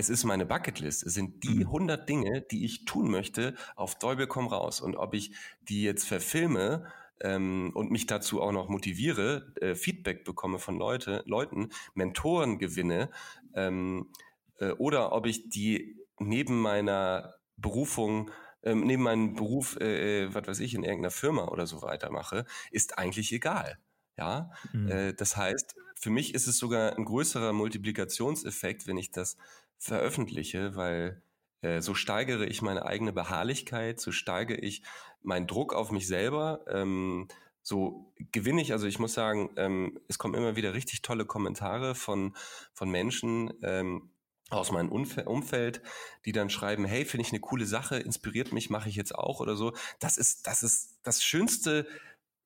es 0.00 0.08
ist 0.08 0.24
meine 0.24 0.46
Bucketlist. 0.46 1.04
Es 1.04 1.14
sind 1.14 1.44
die 1.44 1.60
100 1.60 2.00
mhm. 2.00 2.06
Dinge, 2.06 2.40
die 2.40 2.64
ich 2.64 2.86
tun 2.86 3.10
möchte, 3.10 3.54
auf 3.76 3.98
Däubel 3.98 4.26
komm 4.26 4.48
raus. 4.48 4.80
Und 4.80 4.96
ob 4.96 5.14
ich 5.14 5.32
die 5.60 5.82
jetzt 5.82 6.08
verfilme 6.08 6.90
ähm, 7.20 7.70
und 7.74 7.90
mich 7.90 8.06
dazu 8.06 8.40
auch 8.40 8.52
noch 8.52 8.68
motiviere, 8.68 9.52
äh, 9.60 9.74
Feedback 9.74 10.24
bekomme 10.24 10.58
von 10.58 10.78
Leute, 10.78 11.22
Leuten, 11.26 11.68
Mentoren 11.94 12.58
gewinne, 12.58 13.10
ähm, 13.54 14.10
äh, 14.58 14.70
oder 14.72 15.12
ob 15.12 15.26
ich 15.26 15.50
die 15.50 15.96
neben 16.18 16.60
meiner 16.60 17.34
Berufung 17.56 18.30
ähm, 18.62 18.86
neben 18.86 19.02
meinem 19.02 19.34
Beruf, 19.34 19.78
äh, 19.80 20.24
äh 20.24 20.34
was 20.34 20.46
weiß 20.46 20.60
ich, 20.60 20.74
in 20.74 20.82
irgendeiner 20.82 21.10
Firma 21.10 21.48
oder 21.48 21.66
so 21.66 21.80
weitermache, 21.80 22.44
ist 22.70 22.98
eigentlich 22.98 23.32
egal. 23.32 23.78
Ja, 24.18 24.50
mhm. 24.72 24.88
äh, 24.90 25.14
das 25.14 25.36
heißt, 25.36 25.74
für 25.94 26.10
mich 26.10 26.34
ist 26.34 26.46
es 26.46 26.58
sogar 26.58 26.96
ein 26.96 27.04
größerer 27.04 27.52
Multiplikationseffekt, 27.52 28.86
wenn 28.86 28.96
ich 28.96 29.10
das 29.10 29.36
veröffentliche, 29.80 30.76
weil 30.76 31.22
äh, 31.62 31.80
so 31.80 31.94
steigere 31.94 32.46
ich 32.46 32.62
meine 32.62 32.84
eigene 32.84 33.12
Beharrlichkeit, 33.12 33.98
so 33.98 34.12
steigere 34.12 34.58
ich 34.58 34.82
meinen 35.22 35.46
Druck 35.46 35.74
auf 35.74 35.90
mich 35.90 36.06
selber, 36.06 36.60
ähm, 36.68 37.26
so 37.62 38.12
gewinne 38.32 38.62
ich, 38.62 38.72
also 38.72 38.86
ich 38.86 38.98
muss 38.98 39.14
sagen, 39.14 39.50
ähm, 39.56 39.98
es 40.06 40.18
kommen 40.18 40.34
immer 40.34 40.56
wieder 40.56 40.74
richtig 40.74 41.02
tolle 41.02 41.24
Kommentare 41.24 41.94
von, 41.94 42.34
von 42.72 42.90
Menschen, 42.90 43.52
ähm, 43.62 44.10
aus 44.50 44.72
meinem 44.72 44.90
Umfeld, 44.90 45.80
die 46.24 46.32
dann 46.32 46.50
schreiben, 46.50 46.84
hey, 46.84 47.04
finde 47.04 47.24
ich 47.24 47.32
eine 47.32 47.38
coole 47.38 47.66
Sache, 47.66 47.98
inspiriert 47.98 48.52
mich, 48.52 48.68
mache 48.68 48.88
ich 48.88 48.96
jetzt 48.96 49.14
auch 49.14 49.38
oder 49.38 49.54
so. 49.54 49.72
Das 50.00 50.16
ist, 50.16 50.48
das 50.48 50.64
ist 50.64 50.98
das 51.04 51.22
schönste 51.22 51.86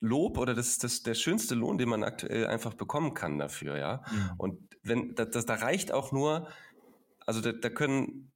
Lob 0.00 0.36
oder 0.36 0.54
das 0.54 0.68
ist 0.68 0.84
das, 0.84 1.02
der 1.02 1.14
schönste 1.14 1.54
Lohn, 1.54 1.78
den 1.78 1.88
man 1.88 2.04
aktuell 2.04 2.46
einfach 2.46 2.74
bekommen 2.74 3.14
kann 3.14 3.38
dafür, 3.38 3.78
ja. 3.78 4.02
Mhm. 4.10 4.30
Und 4.36 4.76
wenn, 4.82 5.14
das, 5.14 5.30
das, 5.30 5.46
da 5.46 5.54
reicht 5.54 5.92
auch 5.92 6.12
nur, 6.12 6.46
also 7.26 7.40
da, 7.40 7.52
da 7.52 7.70
können, 7.70 8.32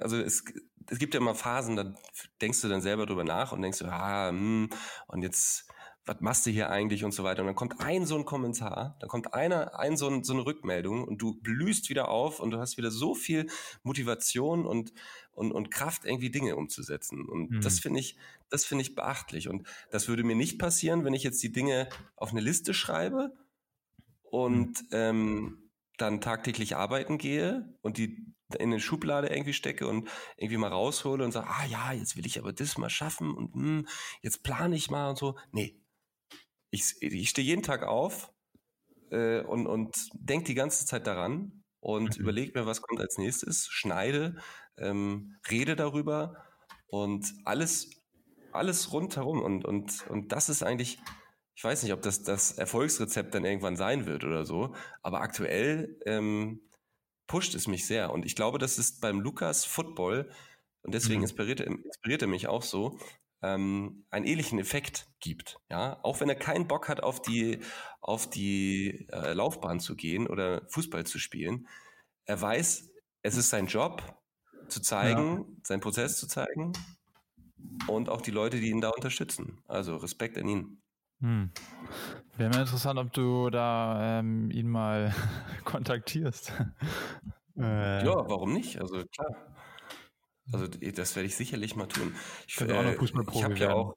also 0.00 0.16
es, 0.16 0.44
es 0.90 0.98
gibt 0.98 1.14
ja 1.14 1.20
immer 1.20 1.34
Phasen, 1.34 1.76
da 1.76 1.94
denkst 2.40 2.60
du 2.60 2.68
dann 2.68 2.80
selber 2.80 3.06
drüber 3.06 3.24
nach 3.24 3.52
und 3.52 3.62
denkst 3.62 3.78
du, 3.78 3.86
ah, 3.86 4.28
hm, 4.28 4.68
und 5.06 5.22
jetzt, 5.22 5.68
was 6.06 6.20
machst 6.20 6.44
du 6.46 6.50
hier 6.50 6.70
eigentlich 6.70 7.04
und 7.04 7.12
so 7.12 7.24
weiter. 7.24 7.42
Und 7.42 7.46
dann 7.46 7.56
kommt 7.56 7.80
ein 7.80 8.04
so 8.04 8.16
ein 8.16 8.24
Kommentar, 8.24 8.96
dann 9.00 9.08
kommt 9.08 9.32
einer, 9.32 9.78
ein 9.78 9.96
so, 9.96 10.08
ein, 10.08 10.22
so 10.22 10.34
eine 10.34 10.44
Rückmeldung 10.44 11.04
und 11.04 11.18
du 11.22 11.34
blühst 11.40 11.88
wieder 11.88 12.08
auf 12.08 12.40
und 12.40 12.50
du 12.50 12.58
hast 12.58 12.76
wieder 12.76 12.90
so 12.90 13.14
viel 13.14 13.46
Motivation 13.82 14.66
und, 14.66 14.92
und, 15.32 15.52
und 15.52 15.70
Kraft, 15.70 16.04
irgendwie 16.04 16.30
Dinge 16.30 16.56
umzusetzen. 16.56 17.26
Und 17.26 17.50
mhm. 17.50 17.60
das 17.62 17.80
finde 17.80 18.00
ich, 18.00 18.16
das 18.50 18.64
finde 18.64 18.82
ich 18.82 18.94
beachtlich. 18.94 19.48
Und 19.48 19.66
das 19.90 20.08
würde 20.08 20.24
mir 20.24 20.36
nicht 20.36 20.58
passieren, 20.58 21.04
wenn 21.04 21.14
ich 21.14 21.22
jetzt 21.22 21.42
die 21.42 21.52
Dinge 21.52 21.88
auf 22.16 22.30
eine 22.30 22.40
Liste 22.40 22.74
schreibe 22.74 23.32
und 24.24 24.82
mhm. 24.82 24.88
ähm, 24.92 25.63
dann 25.96 26.20
tagtäglich 26.20 26.76
arbeiten 26.76 27.18
gehe 27.18 27.76
und 27.82 27.98
die 27.98 28.34
in 28.54 28.72
eine 28.72 28.80
Schublade 28.80 29.28
irgendwie 29.28 29.52
stecke 29.52 29.86
und 29.88 30.08
irgendwie 30.36 30.58
mal 30.58 30.68
raushole 30.68 31.24
und 31.24 31.32
sage, 31.32 31.48
ah 31.48 31.64
ja, 31.66 31.92
jetzt 31.92 32.16
will 32.16 32.26
ich 32.26 32.38
aber 32.38 32.52
das 32.52 32.78
mal 32.78 32.90
schaffen 32.90 33.34
und 33.34 33.54
hm, 33.54 33.88
jetzt 34.22 34.42
plane 34.42 34.76
ich 34.76 34.90
mal 34.90 35.10
und 35.10 35.18
so. 35.18 35.38
Nee. 35.52 35.80
Ich, 36.70 36.94
ich 37.00 37.30
stehe 37.30 37.46
jeden 37.46 37.62
Tag 37.62 37.84
auf 37.84 38.32
äh, 39.10 39.40
und, 39.42 39.66
und 39.66 40.08
denke 40.14 40.46
die 40.46 40.54
ganze 40.54 40.86
Zeit 40.86 41.06
daran 41.06 41.64
und 41.80 42.16
mhm. 42.16 42.22
überlege 42.22 42.58
mir, 42.58 42.66
was 42.66 42.82
kommt 42.82 43.00
als 43.00 43.18
nächstes, 43.18 43.68
schneide, 43.68 44.36
ähm, 44.76 45.36
rede 45.50 45.76
darüber 45.76 46.44
und 46.86 47.32
alles, 47.44 47.90
alles 48.52 48.92
rundherum. 48.92 49.40
Und, 49.42 49.64
und, 49.64 50.06
und 50.08 50.32
das 50.32 50.48
ist 50.48 50.62
eigentlich 50.62 50.98
ich 51.54 51.62
weiß 51.62 51.82
nicht, 51.82 51.92
ob 51.92 52.02
das 52.02 52.22
das 52.22 52.52
Erfolgsrezept 52.52 53.34
dann 53.34 53.44
irgendwann 53.44 53.76
sein 53.76 54.06
wird 54.06 54.24
oder 54.24 54.44
so, 54.44 54.74
aber 55.02 55.20
aktuell 55.20 55.98
ähm, 56.06 56.60
pusht 57.26 57.54
es 57.54 57.66
mich 57.66 57.86
sehr. 57.86 58.12
Und 58.12 58.26
ich 58.26 58.36
glaube, 58.36 58.58
das 58.58 58.78
ist 58.78 59.00
beim 59.00 59.20
Lukas 59.20 59.64
Football, 59.64 60.30
und 60.82 60.94
deswegen 60.94 61.20
mhm. 61.20 61.24
inspiriert, 61.24 61.60
inspiriert 61.60 62.22
er 62.22 62.28
mich 62.28 62.46
auch 62.46 62.62
so, 62.62 62.98
ähm, 63.42 64.04
einen 64.10 64.26
ähnlichen 64.26 64.58
Effekt 64.58 65.08
gibt. 65.20 65.58
Ja, 65.70 65.98
auch 66.02 66.20
wenn 66.20 66.28
er 66.28 66.34
keinen 66.34 66.68
Bock 66.68 66.88
hat, 66.88 67.02
auf 67.02 67.22
die, 67.22 67.60
auf 68.00 68.28
die 68.28 69.08
äh, 69.10 69.32
Laufbahn 69.32 69.80
zu 69.80 69.96
gehen 69.96 70.26
oder 70.26 70.66
Fußball 70.68 71.04
zu 71.04 71.18
spielen. 71.18 71.68
Er 72.26 72.40
weiß, 72.40 72.90
es 73.22 73.36
ist 73.36 73.50
sein 73.50 73.66
Job, 73.66 74.02
zu 74.68 74.80
zeigen, 74.80 75.38
ja. 75.38 75.44
seinen 75.62 75.80
Prozess 75.80 76.18
zu 76.18 76.26
zeigen 76.26 76.72
und 77.86 78.08
auch 78.08 78.20
die 78.20 78.30
Leute, 78.30 78.60
die 78.60 78.70
ihn 78.70 78.80
da 78.80 78.90
unterstützen. 78.90 79.62
Also 79.66 79.96
Respekt 79.96 80.38
an 80.38 80.48
ihn. 80.48 80.82
Hm. 81.20 81.50
Wäre 82.36 82.50
mir 82.50 82.60
interessant, 82.60 82.98
ob 82.98 83.12
du 83.12 83.50
da 83.50 84.18
ähm, 84.18 84.50
ihn 84.50 84.68
mal 84.68 85.14
kontaktierst. 85.64 86.52
äh, 87.56 88.04
ja, 88.04 88.14
warum 88.28 88.52
nicht? 88.52 88.80
Also 88.80 89.04
klar. 89.04 89.54
Also 90.52 90.66
das 90.66 91.16
werde 91.16 91.26
ich 91.26 91.36
sicherlich 91.36 91.76
mal 91.76 91.86
tun. 91.86 92.14
Ich, 92.46 92.60
äh, 92.60 92.94
ich 93.02 93.44
habe 93.44 93.54
ja 93.54 93.72
auch. 93.72 93.96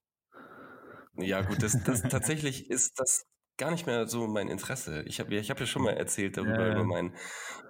Ja 1.17 1.41
gut, 1.41 1.61
das, 1.63 1.83
das 1.83 2.03
tatsächlich 2.03 2.69
ist 2.69 2.99
das 2.99 3.25
gar 3.57 3.71
nicht 3.71 3.87
mehr 3.87 4.07
so 4.07 4.27
mein 4.27 4.47
Interesse. 4.47 5.03
Ich 5.07 5.19
habe 5.19 5.35
ich 5.35 5.49
hab 5.49 5.59
ja 5.59 5.65
schon 5.65 5.81
mal 5.81 5.93
erzählt 5.97 6.37
darüber 6.37 6.67
ja. 6.67 6.73
über 6.73 6.83
mein, 6.83 7.15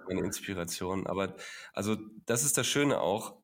meine 0.06 0.20
Inspiration. 0.20 1.06
Aber 1.06 1.34
also 1.72 1.96
das 2.26 2.44
ist 2.44 2.58
das 2.58 2.66
Schöne 2.66 3.00
auch. 3.00 3.42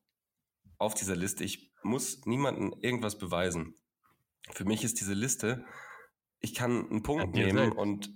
auf 0.77 0.93
dieser 0.93 1.15
Liste. 1.15 1.43
Ich 1.43 1.71
muss 1.83 2.25
niemandem 2.25 2.73
irgendwas 2.81 3.17
beweisen. 3.17 3.75
Für 4.51 4.65
mich 4.65 4.83
ist 4.83 4.99
diese 4.99 5.13
Liste, 5.13 5.65
ich 6.39 6.53
kann 6.53 6.89
einen 6.89 7.03
Punkt 7.03 7.33
nehmen 7.33 7.57
selbst. 7.57 7.77
und 7.77 8.13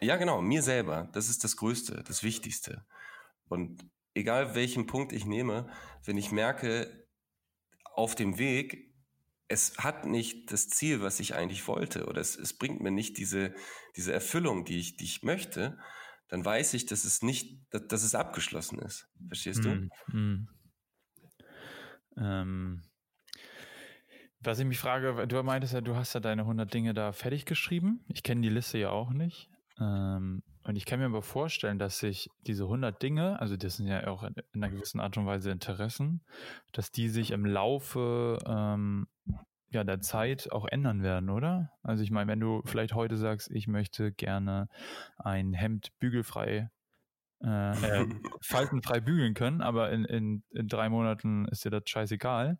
ja, 0.00 0.16
genau, 0.16 0.40
mir 0.40 0.62
selber. 0.62 1.10
Das 1.12 1.28
ist 1.28 1.44
das 1.44 1.56
Größte, 1.56 2.02
das 2.06 2.22
Wichtigste. 2.22 2.86
Und 3.48 3.84
egal 4.14 4.54
welchen 4.54 4.86
Punkt 4.86 5.12
ich 5.12 5.26
nehme, 5.26 5.68
wenn 6.04 6.16
ich 6.16 6.32
merke, 6.32 7.06
auf 7.94 8.14
dem 8.14 8.38
Weg, 8.38 8.94
es 9.48 9.76
hat 9.78 10.06
nicht 10.06 10.52
das 10.52 10.68
Ziel, 10.68 11.02
was 11.02 11.20
ich 11.20 11.34
eigentlich 11.34 11.66
wollte, 11.66 12.06
oder 12.06 12.20
es, 12.20 12.36
es 12.36 12.56
bringt 12.56 12.80
mir 12.80 12.92
nicht 12.92 13.18
diese, 13.18 13.54
diese 13.96 14.12
Erfüllung, 14.12 14.64
die 14.64 14.78
ich, 14.78 14.96
die 14.96 15.04
ich 15.04 15.22
möchte, 15.22 15.78
dann 16.28 16.44
weiß 16.44 16.74
ich, 16.74 16.86
dass 16.86 17.04
es 17.04 17.22
nicht, 17.22 17.60
dass, 17.70 17.86
dass 17.88 18.02
es 18.04 18.14
abgeschlossen 18.14 18.78
ist. 18.78 19.08
Verstehst 19.26 19.64
du? 19.64 19.68
Mm, 19.68 19.90
mm. 20.12 20.48
Ähm, 22.16 22.82
was 24.42 24.58
ich 24.58 24.66
mich 24.66 24.78
frage, 24.78 25.26
du 25.26 25.42
meintest 25.42 25.74
ja, 25.74 25.80
du 25.80 25.96
hast 25.96 26.14
ja 26.14 26.20
deine 26.20 26.42
100 26.42 26.72
Dinge 26.72 26.94
da 26.94 27.12
fertig 27.12 27.44
geschrieben. 27.44 28.04
Ich 28.08 28.22
kenne 28.22 28.40
die 28.40 28.48
Liste 28.48 28.78
ja 28.78 28.90
auch 28.90 29.10
nicht. 29.10 29.50
Ähm, 29.78 30.42
und 30.64 30.76
ich 30.76 30.84
kann 30.84 30.98
mir 30.98 31.06
aber 31.06 31.22
vorstellen, 31.22 31.78
dass 31.78 31.98
sich 31.98 32.30
diese 32.46 32.64
100 32.64 33.02
Dinge, 33.02 33.40
also 33.40 33.56
das 33.56 33.76
sind 33.76 33.86
ja 33.86 34.06
auch 34.06 34.22
in 34.22 34.34
einer 34.54 34.70
gewissen 34.70 35.00
Art 35.00 35.16
und 35.16 35.26
Weise 35.26 35.50
Interessen, 35.50 36.22
dass 36.72 36.90
die 36.90 37.08
sich 37.08 37.30
im 37.30 37.44
Laufe 37.44 38.38
ähm, 38.46 39.08
ja, 39.70 39.84
der 39.84 40.00
Zeit 40.00 40.50
auch 40.52 40.66
ändern 40.66 41.02
werden, 41.02 41.30
oder? 41.30 41.72
Also 41.82 42.02
ich 42.02 42.10
meine, 42.10 42.30
wenn 42.30 42.40
du 42.40 42.62
vielleicht 42.64 42.94
heute 42.94 43.16
sagst, 43.16 43.50
ich 43.50 43.68
möchte 43.68 44.12
gerne 44.12 44.68
ein 45.16 45.52
Hemd 45.52 45.90
bügelfrei, 45.98 46.70
äh, 47.42 48.02
äh, 48.02 48.06
faltenfrei 48.42 49.00
bügeln 49.00 49.34
können, 49.34 49.62
aber 49.62 49.90
in, 49.92 50.04
in, 50.04 50.42
in 50.50 50.66
drei 50.66 50.88
Monaten 50.88 51.46
ist 51.46 51.64
dir 51.64 51.70
das 51.70 51.82
scheißegal, 51.86 52.58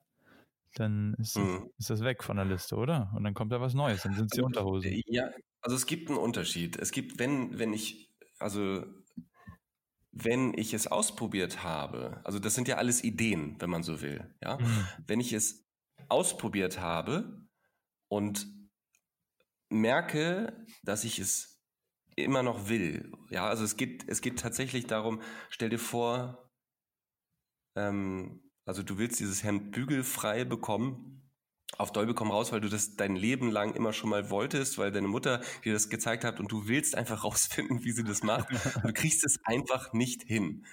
dann 0.74 1.14
ist, 1.18 1.36
mhm. 1.36 1.70
ist 1.78 1.90
das 1.90 2.02
weg 2.02 2.22
von 2.22 2.36
der 2.36 2.46
Liste, 2.46 2.76
oder? 2.76 3.12
Und 3.14 3.24
dann 3.24 3.34
kommt 3.34 3.52
da 3.52 3.60
was 3.60 3.74
Neues, 3.74 4.02
dann 4.02 4.14
sind 4.14 4.26
es 4.26 4.36
die 4.36 4.42
Unterhosen. 4.42 5.02
Ja, 5.06 5.30
also 5.60 5.76
es 5.76 5.86
gibt 5.86 6.08
einen 6.08 6.18
Unterschied. 6.18 6.78
Es 6.78 6.92
gibt, 6.92 7.18
wenn, 7.18 7.58
wenn 7.58 7.72
ich, 7.72 8.10
also 8.38 8.84
wenn 10.12 10.54
ich 10.56 10.74
es 10.74 10.86
ausprobiert 10.86 11.62
habe, 11.62 12.20
also 12.24 12.38
das 12.38 12.54
sind 12.54 12.68
ja 12.68 12.76
alles 12.76 13.04
Ideen, 13.04 13.56
wenn 13.60 13.70
man 13.70 13.82
so 13.82 14.00
will, 14.00 14.34
ja. 14.42 14.58
Mhm. 14.58 14.86
Wenn 15.06 15.20
ich 15.20 15.32
es 15.32 15.66
ausprobiert 16.08 16.80
habe 16.80 17.46
und 18.08 18.46
merke, 19.68 20.66
dass 20.82 21.04
ich 21.04 21.18
es 21.18 21.62
immer 22.16 22.42
noch 22.42 22.68
will, 22.68 23.12
ja, 23.30 23.46
also 23.46 23.64
es 23.64 23.76
geht, 23.76 24.08
es 24.08 24.20
geht 24.20 24.38
tatsächlich 24.38 24.86
darum, 24.86 25.22
stell 25.48 25.68
dir 25.68 25.78
vor, 25.78 26.50
ähm, 27.76 28.49
also 28.70 28.84
du 28.84 28.98
willst 28.98 29.18
dieses 29.18 29.42
Hemd 29.42 29.72
bügelfrei 29.72 30.44
bekommen, 30.44 31.28
auf 31.76 31.90
Dolby 31.90 32.14
komm 32.14 32.30
raus, 32.30 32.52
weil 32.52 32.60
du 32.60 32.68
das 32.68 32.94
dein 32.94 33.16
Leben 33.16 33.50
lang 33.50 33.74
immer 33.74 33.92
schon 33.92 34.10
mal 34.10 34.30
wolltest, 34.30 34.78
weil 34.78 34.92
deine 34.92 35.08
Mutter 35.08 35.40
dir 35.64 35.72
das 35.72 35.88
gezeigt 35.88 36.22
hat 36.22 36.38
und 36.38 36.52
du 36.52 36.68
willst 36.68 36.94
einfach 36.94 37.24
rausfinden, 37.24 37.82
wie 37.82 37.90
sie 37.90 38.04
das 38.04 38.22
macht. 38.22 38.48
du 38.84 38.92
kriegst 38.92 39.24
es 39.24 39.40
einfach 39.42 39.92
nicht 39.92 40.22
hin. 40.22 40.64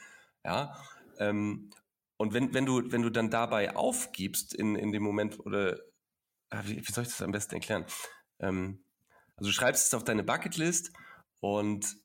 Ja. 0.45 0.77
Ähm, 1.17 1.71
und 2.17 2.35
wenn, 2.35 2.53
wenn 2.53 2.67
du, 2.67 2.91
wenn 2.91 3.01
du 3.01 3.09
dann 3.09 3.31
dabei 3.31 3.75
aufgibst 3.75 4.53
in, 4.53 4.75
in 4.75 4.91
dem 4.91 5.01
Moment 5.01 5.39
oder 5.39 5.79
ah, 6.51 6.61
wie, 6.65 6.77
wie 6.77 6.91
soll 6.91 7.03
ich 7.03 7.09
das 7.09 7.23
am 7.23 7.31
besten 7.31 7.55
erklären? 7.55 7.85
Ähm, 8.39 8.83
also 9.37 9.49
du 9.49 9.53
schreibst 9.53 9.87
es 9.87 9.93
auf 9.95 10.03
deine 10.03 10.23
Bucketlist 10.23 10.91
und 11.39 11.97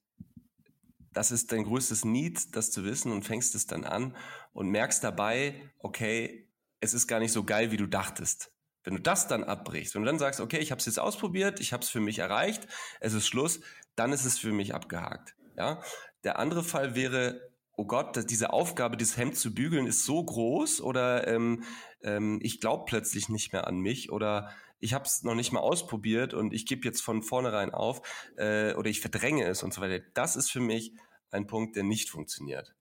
das 1.13 1.31
ist 1.31 1.53
dein 1.53 1.65
größtes 1.65 2.05
Need, 2.05 2.57
das 2.57 2.71
zu 2.71 2.85
wissen 2.85 3.13
und 3.13 3.25
fängst 3.25 3.55
es 3.55 3.67
dann 3.67 3.85
an 3.85 4.17
und 4.53 4.69
merkst 4.69 5.03
dabei, 5.05 5.71
okay, 5.79 6.49
es 6.81 6.95
ist 6.95 7.07
gar 7.07 7.21
nicht 7.21 7.33
so 7.33 7.45
geil, 7.45 7.71
wie 7.71 7.77
du 7.77 7.87
dachtest. 7.87 8.53
Wenn 8.85 8.95
du 8.95 9.01
das 9.01 9.29
dann 9.29 9.45
abbrichst 9.45 9.95
und 9.95 10.05
dann 10.05 10.19
sagst, 10.19 10.41
okay, 10.41 10.59
ich 10.59 10.73
habe 10.73 10.81
es 10.81 10.87
jetzt 10.87 10.99
ausprobiert, 10.99 11.61
ich 11.61 11.73
habe 11.73 11.83
es 11.83 11.89
für 11.89 12.01
mich 12.01 12.19
erreicht, 12.19 12.67
es 13.01 13.15
ist 13.15 13.29
Schluss, 13.29 13.61
dann 13.95 14.13
ist 14.13 14.25
es 14.25 14.39
für 14.39 14.53
mich 14.53 14.75
abgehakt. 14.75 15.37
Ja, 15.57 15.81
der 16.25 16.39
andere 16.39 16.65
Fall 16.65 16.95
wäre, 16.95 17.53
oh 17.77 17.87
Gott, 17.87 18.31
diese 18.31 18.53
Aufgabe, 18.53 18.97
dieses 18.97 19.17
Hemd 19.17 19.37
zu 19.37 19.55
bügeln, 19.55 19.87
ist 19.87 20.05
so 20.05 20.25
groß 20.25 20.81
oder 20.81 21.29
ähm, 21.29 21.63
ähm, 22.03 22.41
ich 22.43 22.61
glaube 22.61 22.85
plötzlich 22.87 23.29
nicht 23.29 23.53
mehr 23.53 23.67
an 23.67 23.79
mich 23.79 24.11
oder 24.11 24.51
ich 24.83 24.95
habe 24.95 25.05
es 25.05 25.23
noch 25.23 25.37
nicht 25.37 25.53
mal 25.53 25.61
ausprobiert 25.61 26.35
und 26.35 26.53
ich 26.53 26.67
gebe 26.67 26.85
jetzt 26.85 27.03
von 27.03 27.23
vornherein 27.23 27.73
auf 27.73 28.03
äh, 28.37 28.75
oder 28.75 28.91
ich 28.91 29.01
verdränge 29.01 29.47
es 29.47 29.63
und 29.63 29.73
so 29.73 29.81
weiter. 29.81 30.05
Das 30.13 30.35
ist 30.35 30.51
für 30.51 30.61
mich 30.61 30.93
ein 31.31 31.47
Punkt, 31.47 31.77
der 31.77 31.85
nicht 31.85 32.11
funktioniert. 32.11 32.75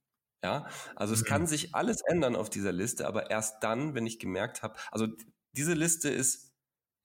Ja, 0.44 0.68
also 0.96 1.14
es 1.14 1.24
kann 1.24 1.44
mhm. 1.44 1.48
sich 1.48 1.76
alles 1.76 2.02
ändern 2.02 2.36
auf 2.36 2.50
dieser 2.50 2.72
Liste, 2.72 3.06
aber 3.08 3.30
erst 3.30 3.64
dann, 3.64 3.94
wenn 3.94 4.08
ich 4.08 4.18
gemerkt 4.18 4.64
habe, 4.64 4.76
also 4.92 5.08
diese 5.52 5.74
Liste 5.74 6.10
ist, 6.10 6.52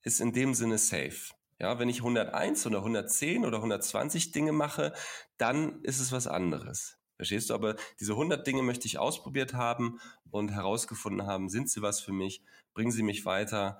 ist 0.01 0.19
in 0.19 0.33
dem 0.33 0.55
Sinne 0.55 0.79
safe. 0.79 1.33
Ja, 1.59 1.77
wenn 1.77 1.89
ich 1.89 1.99
101 1.99 2.65
oder 2.65 2.79
110 2.79 3.45
oder 3.45 3.57
120 3.57 4.31
Dinge 4.31 4.51
mache, 4.51 4.93
dann 5.37 5.83
ist 5.83 5.99
es 5.99 6.11
was 6.11 6.25
anderes. 6.25 6.97
Verstehst 7.17 7.51
du? 7.51 7.53
Aber 7.53 7.75
diese 7.99 8.13
100 8.13 8.45
Dinge 8.45 8.63
möchte 8.63 8.87
ich 8.87 8.97
ausprobiert 8.97 9.53
haben 9.53 9.99
und 10.31 10.49
herausgefunden 10.49 11.27
haben, 11.27 11.49
sind 11.49 11.69
sie 11.69 11.83
was 11.83 11.99
für 11.99 12.13
mich? 12.13 12.43
Bringen 12.73 12.91
sie 12.91 13.03
mich 13.03 13.25
weiter? 13.25 13.79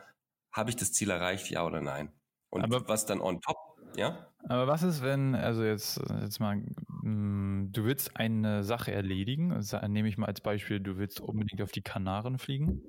Habe 0.57 0.71
ich 0.71 0.75
das 0.75 0.91
Ziel 0.91 1.09
erreicht, 1.11 1.49
ja 1.49 1.65
oder 1.65 1.81
nein? 1.81 2.11
Und 2.49 2.63
aber, 2.63 2.87
was 2.87 3.05
dann 3.05 3.21
on 3.21 3.39
top, 3.41 3.57
ja? 3.95 4.27
Aber 4.49 4.67
was 4.67 4.83
ist, 4.83 5.01
wenn, 5.01 5.35
also 5.35 5.63
jetzt, 5.63 5.99
jetzt 6.21 6.39
mal, 6.39 6.55
mh, 6.55 7.09
mm, 7.09 7.71
du 7.71 7.83
willst 7.83 8.15
eine 8.15 8.63
Sache 8.63 8.91
erledigen, 8.91 9.51
also 9.51 9.77
nehme 9.87 10.07
ich 10.07 10.17
mal 10.17 10.27
als 10.27 10.41
Beispiel, 10.41 10.79
du 10.79 10.97
willst 10.97 11.19
unbedingt 11.19 11.61
auf 11.61 11.71
die 11.71 11.81
Kanaren 11.81 12.37
fliegen, 12.37 12.83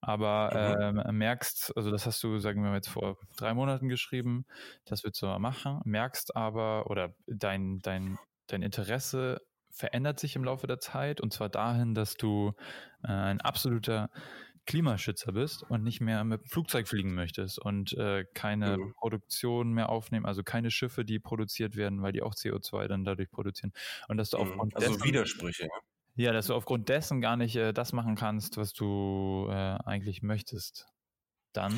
aber 0.00 0.92
mhm. 0.92 0.98
äh, 0.98 1.12
merkst, 1.12 1.76
also 1.76 1.90
das 1.90 2.06
hast 2.06 2.22
du, 2.22 2.38
sagen 2.38 2.62
wir 2.62 2.70
mal 2.70 2.76
jetzt 2.76 2.88
vor 2.88 3.18
drei 3.36 3.54
Monaten 3.54 3.88
geschrieben, 3.88 4.46
das 4.84 5.04
willst 5.04 5.20
du 5.20 5.26
mal 5.26 5.38
machen, 5.38 5.80
merkst 5.84 6.36
aber, 6.36 6.88
oder 6.88 7.14
dein, 7.26 7.80
dein, 7.80 8.18
dein 8.46 8.62
Interesse 8.62 9.40
verändert 9.70 10.20
sich 10.20 10.36
im 10.36 10.44
Laufe 10.44 10.66
der 10.66 10.78
Zeit 10.78 11.20
und 11.20 11.32
zwar 11.32 11.48
dahin, 11.48 11.94
dass 11.94 12.14
du 12.14 12.52
äh, 13.02 13.08
ein 13.08 13.40
absoluter 13.40 14.10
Klimaschützer 14.66 15.32
bist 15.32 15.64
und 15.68 15.82
nicht 15.82 16.00
mehr 16.00 16.22
mit 16.24 16.48
Flugzeug 16.48 16.86
fliegen 16.86 17.14
möchtest 17.14 17.58
und 17.58 17.92
äh, 17.94 18.24
keine 18.34 18.78
mhm. 18.78 18.94
Produktion 18.94 19.72
mehr 19.72 19.88
aufnehmen, 19.88 20.26
also 20.26 20.42
keine 20.42 20.70
Schiffe, 20.70 21.04
die 21.04 21.18
produziert 21.18 21.76
werden, 21.76 22.02
weil 22.02 22.12
die 22.12 22.22
auch 22.22 22.34
CO2 22.34 22.86
dann 22.86 23.04
dadurch 23.04 23.30
produzieren. 23.30 23.72
Und 24.08 24.16
dass 24.16 24.30
du 24.30 24.38
mhm. 24.38 24.42
aufgrund 24.44 24.76
also 24.76 24.88
dessen, 24.88 25.04
Widersprüche. 25.04 25.68
Ja, 26.16 26.32
dass 26.32 26.48
du 26.48 26.54
aufgrund 26.54 26.88
dessen 26.88 27.20
gar 27.20 27.36
nicht 27.36 27.56
äh, 27.56 27.72
das 27.72 27.92
machen 27.92 28.14
kannst, 28.14 28.56
was 28.56 28.72
du 28.72 29.46
äh, 29.48 29.52
eigentlich 29.52 30.22
möchtest. 30.22 30.86
Dann. 31.52 31.74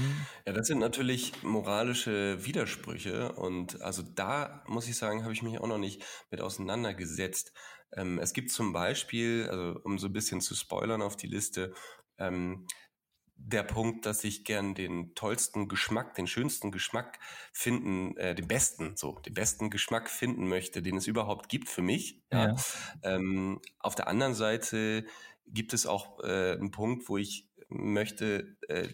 Ja, 0.46 0.52
das 0.52 0.66
sind 0.66 0.80
natürlich 0.80 1.42
moralische 1.42 2.44
Widersprüche 2.44 3.32
und 3.32 3.80
also 3.80 4.02
da 4.02 4.62
muss 4.66 4.86
ich 4.86 4.98
sagen, 4.98 5.22
habe 5.22 5.32
ich 5.32 5.42
mich 5.42 5.58
auch 5.58 5.66
noch 5.66 5.78
nicht 5.78 6.04
mit 6.30 6.42
auseinandergesetzt. 6.42 7.54
Ähm, 7.96 8.18
es 8.18 8.34
gibt 8.34 8.50
zum 8.50 8.74
Beispiel, 8.74 9.48
also 9.50 9.80
um 9.84 9.98
so 9.98 10.08
ein 10.08 10.12
bisschen 10.12 10.42
zu 10.42 10.54
spoilern 10.54 11.00
auf 11.00 11.16
die 11.16 11.26
Liste, 11.26 11.72
ähm, 12.28 12.66
der 13.44 13.64
Punkt, 13.64 14.06
dass 14.06 14.24
ich 14.24 14.44
gern 14.44 14.74
den 14.74 15.14
tollsten 15.14 15.68
Geschmack, 15.68 16.14
den 16.14 16.26
schönsten 16.26 16.70
Geschmack 16.70 17.18
finden, 17.52 18.16
äh, 18.16 18.34
den 18.34 18.46
besten, 18.46 18.96
so, 18.96 19.18
den 19.20 19.34
besten 19.34 19.70
Geschmack 19.70 20.08
finden 20.08 20.48
möchte, 20.48 20.82
den 20.82 20.96
es 20.96 21.06
überhaupt 21.06 21.48
gibt 21.48 21.68
für 21.68 21.82
mich. 21.82 22.22
Ja. 22.32 22.48
ja. 22.48 22.56
Ähm, 23.02 23.60
auf 23.78 23.94
der 23.94 24.06
anderen 24.06 24.34
Seite 24.34 25.04
gibt 25.46 25.72
es 25.72 25.86
auch 25.86 26.20
äh, 26.20 26.52
einen 26.52 26.70
Punkt, 26.70 27.08
wo 27.08 27.16
ich 27.16 27.48
möchte, 27.68 28.56
äh, 28.68 28.88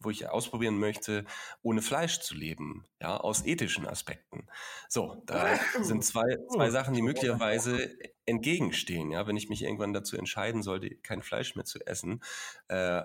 wo 0.00 0.10
ich 0.10 0.28
ausprobieren 0.28 0.78
möchte, 0.78 1.24
ohne 1.62 1.82
Fleisch 1.82 2.20
zu 2.20 2.34
leben, 2.34 2.84
ja, 3.00 3.16
aus 3.16 3.44
ethischen 3.44 3.86
Aspekten. 3.86 4.46
So, 4.88 5.22
da 5.26 5.58
sind 5.80 6.04
zwei, 6.04 6.38
zwei 6.52 6.70
Sachen, 6.70 6.94
die 6.94 7.02
möglicherweise 7.02 7.90
entgegenstehen, 8.26 9.10
ja, 9.10 9.26
wenn 9.26 9.36
ich 9.36 9.48
mich 9.48 9.62
irgendwann 9.62 9.92
dazu 9.92 10.16
entscheiden 10.16 10.62
sollte, 10.62 10.90
kein 10.96 11.22
Fleisch 11.22 11.54
mehr 11.56 11.64
zu 11.64 11.78
essen, 11.86 12.22
äh, 12.68 13.02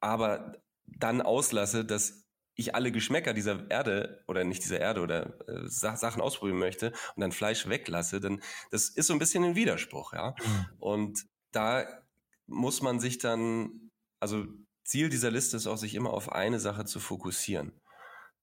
aber 0.00 0.56
dann 0.86 1.20
auslasse, 1.20 1.84
dass 1.84 2.24
ich 2.54 2.74
alle 2.74 2.90
Geschmäcker 2.90 3.34
dieser 3.34 3.70
Erde 3.70 4.24
oder 4.26 4.44
nicht 4.44 4.64
dieser 4.64 4.80
Erde 4.80 5.02
oder 5.02 5.38
äh, 5.48 5.68
Sachen 5.68 6.22
ausprobieren 6.22 6.58
möchte 6.58 6.92
und 7.14 7.20
dann 7.20 7.32
Fleisch 7.32 7.68
weglasse, 7.68 8.20
dann 8.20 8.40
das 8.70 8.88
ist 8.88 9.06
so 9.06 9.12
ein 9.12 9.18
bisschen 9.18 9.44
ein 9.44 9.56
Widerspruch, 9.56 10.14
ja. 10.14 10.34
Mhm. 10.38 10.66
Und 10.78 11.26
da 11.52 11.86
muss 12.46 12.80
man 12.80 12.98
sich 12.98 13.18
dann 13.18 13.90
also 14.20 14.46
Ziel 14.86 15.08
dieser 15.08 15.30
Liste 15.30 15.56
ist 15.56 15.66
auch, 15.66 15.76
sich 15.76 15.94
immer 15.94 16.10
auf 16.10 16.32
eine 16.32 16.60
Sache 16.60 16.84
zu 16.84 17.00
fokussieren. 17.00 17.80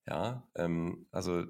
Ja, 0.06 0.48
ähm, 0.56 1.08
also 1.12 1.46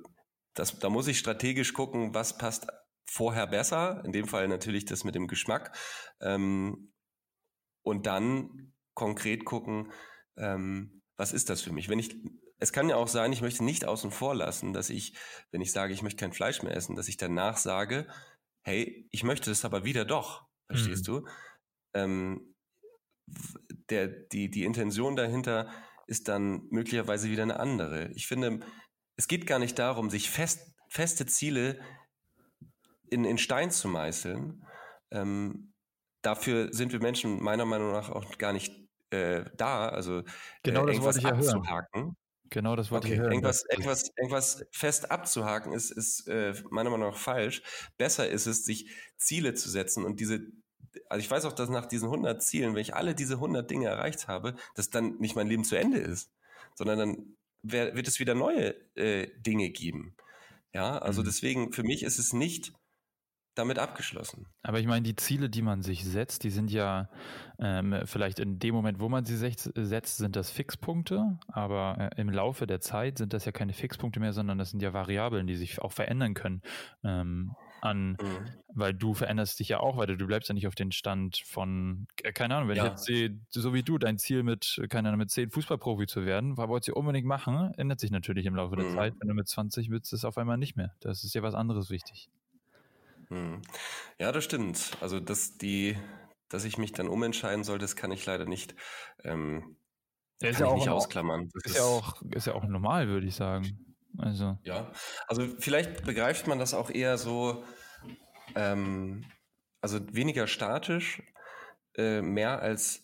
das, 0.53 0.77
da 0.79 0.89
muss 0.89 1.07
ich 1.07 1.17
strategisch 1.17 1.73
gucken, 1.73 2.13
was 2.13 2.37
passt 2.37 2.67
vorher 3.05 3.47
besser. 3.47 4.03
In 4.05 4.11
dem 4.11 4.27
Fall 4.27 4.47
natürlich 4.47 4.85
das 4.85 5.03
mit 5.03 5.15
dem 5.15 5.27
Geschmack. 5.27 5.75
Ähm, 6.21 6.93
und 7.81 8.05
dann 8.05 8.73
konkret 8.93 9.45
gucken, 9.45 9.91
ähm, 10.37 11.01
was 11.17 11.33
ist 11.33 11.49
das 11.49 11.61
für 11.61 11.73
mich? 11.73 11.89
Wenn 11.89 11.99
ich, 11.99 12.15
es 12.59 12.71
kann 12.71 12.87
ja 12.87 12.95
auch 12.95 13.07
sein, 13.07 13.33
ich 13.33 13.41
möchte 13.41 13.63
nicht 13.63 13.85
außen 13.85 14.11
vor 14.11 14.35
lassen, 14.35 14.73
dass 14.73 14.89
ich, 14.89 15.15
wenn 15.51 15.61
ich 15.61 15.71
sage, 15.71 15.93
ich 15.93 16.03
möchte 16.03 16.19
kein 16.19 16.33
Fleisch 16.33 16.61
mehr 16.61 16.75
essen, 16.75 16.95
dass 16.95 17.07
ich 17.07 17.17
danach 17.17 17.57
sage, 17.57 18.07
hey, 18.61 19.07
ich 19.11 19.23
möchte 19.23 19.49
das 19.49 19.65
aber 19.65 19.83
wieder 19.83 20.05
doch. 20.05 20.45
Verstehst 20.67 21.07
mhm. 21.07 21.11
du? 21.11 21.27
Ähm, 21.93 22.52
der, 23.89 24.07
die, 24.07 24.49
die 24.49 24.63
Intention 24.63 25.15
dahinter 25.15 25.69
ist 26.07 26.27
dann 26.27 26.67
möglicherweise 26.69 27.29
wieder 27.29 27.43
eine 27.43 27.59
andere. 27.59 28.11
Ich 28.13 28.27
finde, 28.27 28.59
es 29.15 29.27
geht 29.27 29.47
gar 29.47 29.59
nicht 29.59 29.79
darum, 29.79 30.09
sich 30.09 30.29
fest, 30.29 30.73
feste 30.89 31.25
Ziele 31.25 31.79
in, 33.09 33.25
in 33.25 33.37
Stein 33.37 33.71
zu 33.71 33.87
meißeln. 33.87 34.65
Ähm, 35.11 35.73
dafür 36.21 36.73
sind 36.73 36.91
wir 36.91 36.99
Menschen 36.99 37.41
meiner 37.41 37.65
Meinung 37.65 37.91
nach 37.91 38.09
auch 38.09 38.37
gar 38.37 38.53
nicht 38.53 38.73
äh, 39.11 39.45
da, 39.55 39.89
also 39.89 40.23
genau 40.63 40.83
äh, 40.83 40.87
das 40.87 40.95
irgendwas 40.95 41.03
wollte 41.03 41.17
ich 41.19 41.23
ja 41.23 41.29
abzuhaken. 41.31 42.01
Hören. 42.01 42.17
Genau, 42.49 42.75
das 42.75 42.91
wollte 42.91 43.07
okay. 43.07 43.15
ich 43.15 43.19
hören. 43.19 43.31
Irgendwas, 43.31 43.65
irgendwas, 43.69 44.11
irgendwas 44.15 44.65
fest 44.71 45.11
abzuhaken 45.11 45.73
ist, 45.73 45.91
ist 45.91 46.27
äh, 46.27 46.53
meiner 46.69 46.89
Meinung 46.89 47.09
nach 47.09 47.17
falsch. 47.17 47.63
Besser 47.97 48.29
ist 48.29 48.45
es, 48.45 48.63
sich 48.63 48.91
Ziele 49.17 49.53
zu 49.53 49.69
setzen 49.69 50.03
und 50.03 50.19
diese 50.19 50.41
also 51.09 51.23
ich 51.23 51.29
weiß 51.29 51.45
auch, 51.45 51.53
dass 51.53 51.69
nach 51.69 51.85
diesen 51.85 52.05
100 52.05 52.41
Zielen, 52.41 52.75
wenn 52.75 52.81
ich 52.81 52.95
alle 52.95 53.15
diese 53.15 53.35
100 53.35 53.69
Dinge 53.69 53.87
erreicht 53.87 54.27
habe, 54.27 54.55
dass 54.75 54.89
dann 54.89 55.17
nicht 55.17 55.35
mein 55.35 55.47
Leben 55.47 55.63
zu 55.63 55.75
Ende 55.75 55.97
ist, 55.97 56.31
sondern 56.75 56.99
dann 56.99 57.35
wär, 57.61 57.95
wird 57.95 58.07
es 58.07 58.19
wieder 58.19 58.35
neue 58.35 58.75
äh, 58.95 59.29
Dinge 59.37 59.69
geben. 59.69 60.15
Ja, 60.73 60.97
also 60.97 61.21
mhm. 61.21 61.25
deswegen, 61.25 61.71
für 61.71 61.83
mich 61.83 62.03
ist 62.03 62.19
es 62.19 62.33
nicht 62.33 62.73
damit 63.55 63.77
abgeschlossen. 63.77 64.47
Aber 64.63 64.79
ich 64.79 64.87
meine, 64.87 65.03
die 65.03 65.15
Ziele, 65.15 65.49
die 65.49 65.61
man 65.61 65.83
sich 65.83 66.03
setzt, 66.03 66.43
die 66.43 66.49
sind 66.49 66.71
ja 66.71 67.09
ähm, 67.59 68.01
vielleicht 68.05 68.39
in 68.39 68.57
dem 68.57 68.73
Moment, 68.73 68.99
wo 68.99 69.09
man 69.09 69.25
sie 69.25 69.37
setzt, 69.37 70.17
sind 70.17 70.35
das 70.35 70.49
Fixpunkte, 70.49 71.37
aber 71.47 72.09
äh, 72.17 72.21
im 72.21 72.29
Laufe 72.29 72.65
der 72.65 72.81
Zeit 72.81 73.19
sind 73.19 73.33
das 73.33 73.45
ja 73.45 73.51
keine 73.51 73.73
Fixpunkte 73.73 74.19
mehr, 74.19 74.33
sondern 74.33 74.57
das 74.57 74.71
sind 74.71 74.81
ja 74.81 74.93
Variablen, 74.93 75.45
die 75.45 75.55
sich 75.55 75.79
auch 75.79 75.91
verändern 75.91 76.33
können. 76.33 76.63
Ähm, 77.03 77.55
an, 77.83 78.11
mhm. 78.11 78.45
weil 78.73 78.93
du 78.93 79.13
veränderst 79.13 79.59
dich 79.59 79.69
ja 79.69 79.79
auch 79.79 79.97
weiter. 79.97 80.15
Du 80.15 80.25
bleibst 80.25 80.49
ja 80.49 80.53
nicht 80.53 80.67
auf 80.67 80.75
den 80.75 80.91
Stand 80.91 81.41
von, 81.45 82.07
äh, 82.23 82.31
keine 82.31 82.55
Ahnung, 82.55 82.69
wenn 82.69 82.77
ja. 82.77 82.85
ich 82.85 82.91
jetzt 82.91 83.05
sehe, 83.05 83.39
so 83.49 83.73
wie 83.73 83.83
du, 83.83 83.97
dein 83.97 84.17
Ziel 84.17 84.43
mit, 84.43 84.81
keine 84.89 85.09
Ahnung, 85.09 85.19
mit 85.19 85.31
zehn 85.31 85.49
Fußballprofi 85.49 86.07
zu 86.07 86.25
werden, 86.25 86.57
war 86.57 86.69
wolltest 86.69 86.89
du 86.89 86.93
unbedingt 86.93 87.27
machen, 87.27 87.73
ändert 87.77 87.99
sich 87.99 88.11
natürlich 88.11 88.45
im 88.45 88.55
Laufe 88.55 88.75
der 88.75 88.85
mhm. 88.85 88.95
Zeit. 88.95 89.13
Wenn 89.19 89.27
du 89.27 89.33
mit 89.33 89.47
20 89.47 89.89
willst, 89.89 90.13
ist 90.13 90.19
es 90.19 90.25
auf 90.25 90.37
einmal 90.37 90.57
nicht 90.57 90.75
mehr. 90.75 90.93
Das 91.01 91.23
ist 91.23 91.35
ja 91.35 91.43
was 91.43 91.55
anderes 91.55 91.89
wichtig. 91.89 92.29
Mhm. 93.29 93.61
Ja, 94.19 94.31
das 94.31 94.43
stimmt. 94.43 94.91
Also, 95.01 95.19
dass 95.19 95.57
die, 95.57 95.97
dass 96.49 96.65
ich 96.65 96.77
mich 96.77 96.91
dann 96.91 97.07
umentscheiden 97.07 97.63
soll, 97.63 97.79
das 97.79 97.95
kann 97.95 98.11
ich 98.11 98.25
leider 98.25 98.45
nicht. 98.45 98.75
Ähm, 99.23 99.75
der 100.41 100.51
ist 100.51 100.59
ja 100.59 100.67
auch 100.67 100.75
nicht 100.75 100.89
ausklammern. 100.89 101.49
Das 101.53 101.63
ist, 101.63 101.71
ist, 101.71 101.77
ja 101.77 101.83
auch, 101.83 102.21
ist 102.31 102.47
ja 102.47 102.53
auch 102.55 102.65
normal, 102.65 103.07
würde 103.07 103.27
ich 103.27 103.35
sagen. 103.35 103.92
Also. 104.17 104.57
Ja, 104.63 104.91
also 105.27 105.47
vielleicht 105.59 106.05
begreift 106.05 106.47
man 106.47 106.59
das 106.59 106.73
auch 106.73 106.89
eher 106.89 107.17
so, 107.17 107.63
ähm, 108.55 109.25
also 109.81 109.99
weniger 110.13 110.47
statisch, 110.47 111.21
äh, 111.95 112.21
mehr 112.21 112.61
als 112.61 113.03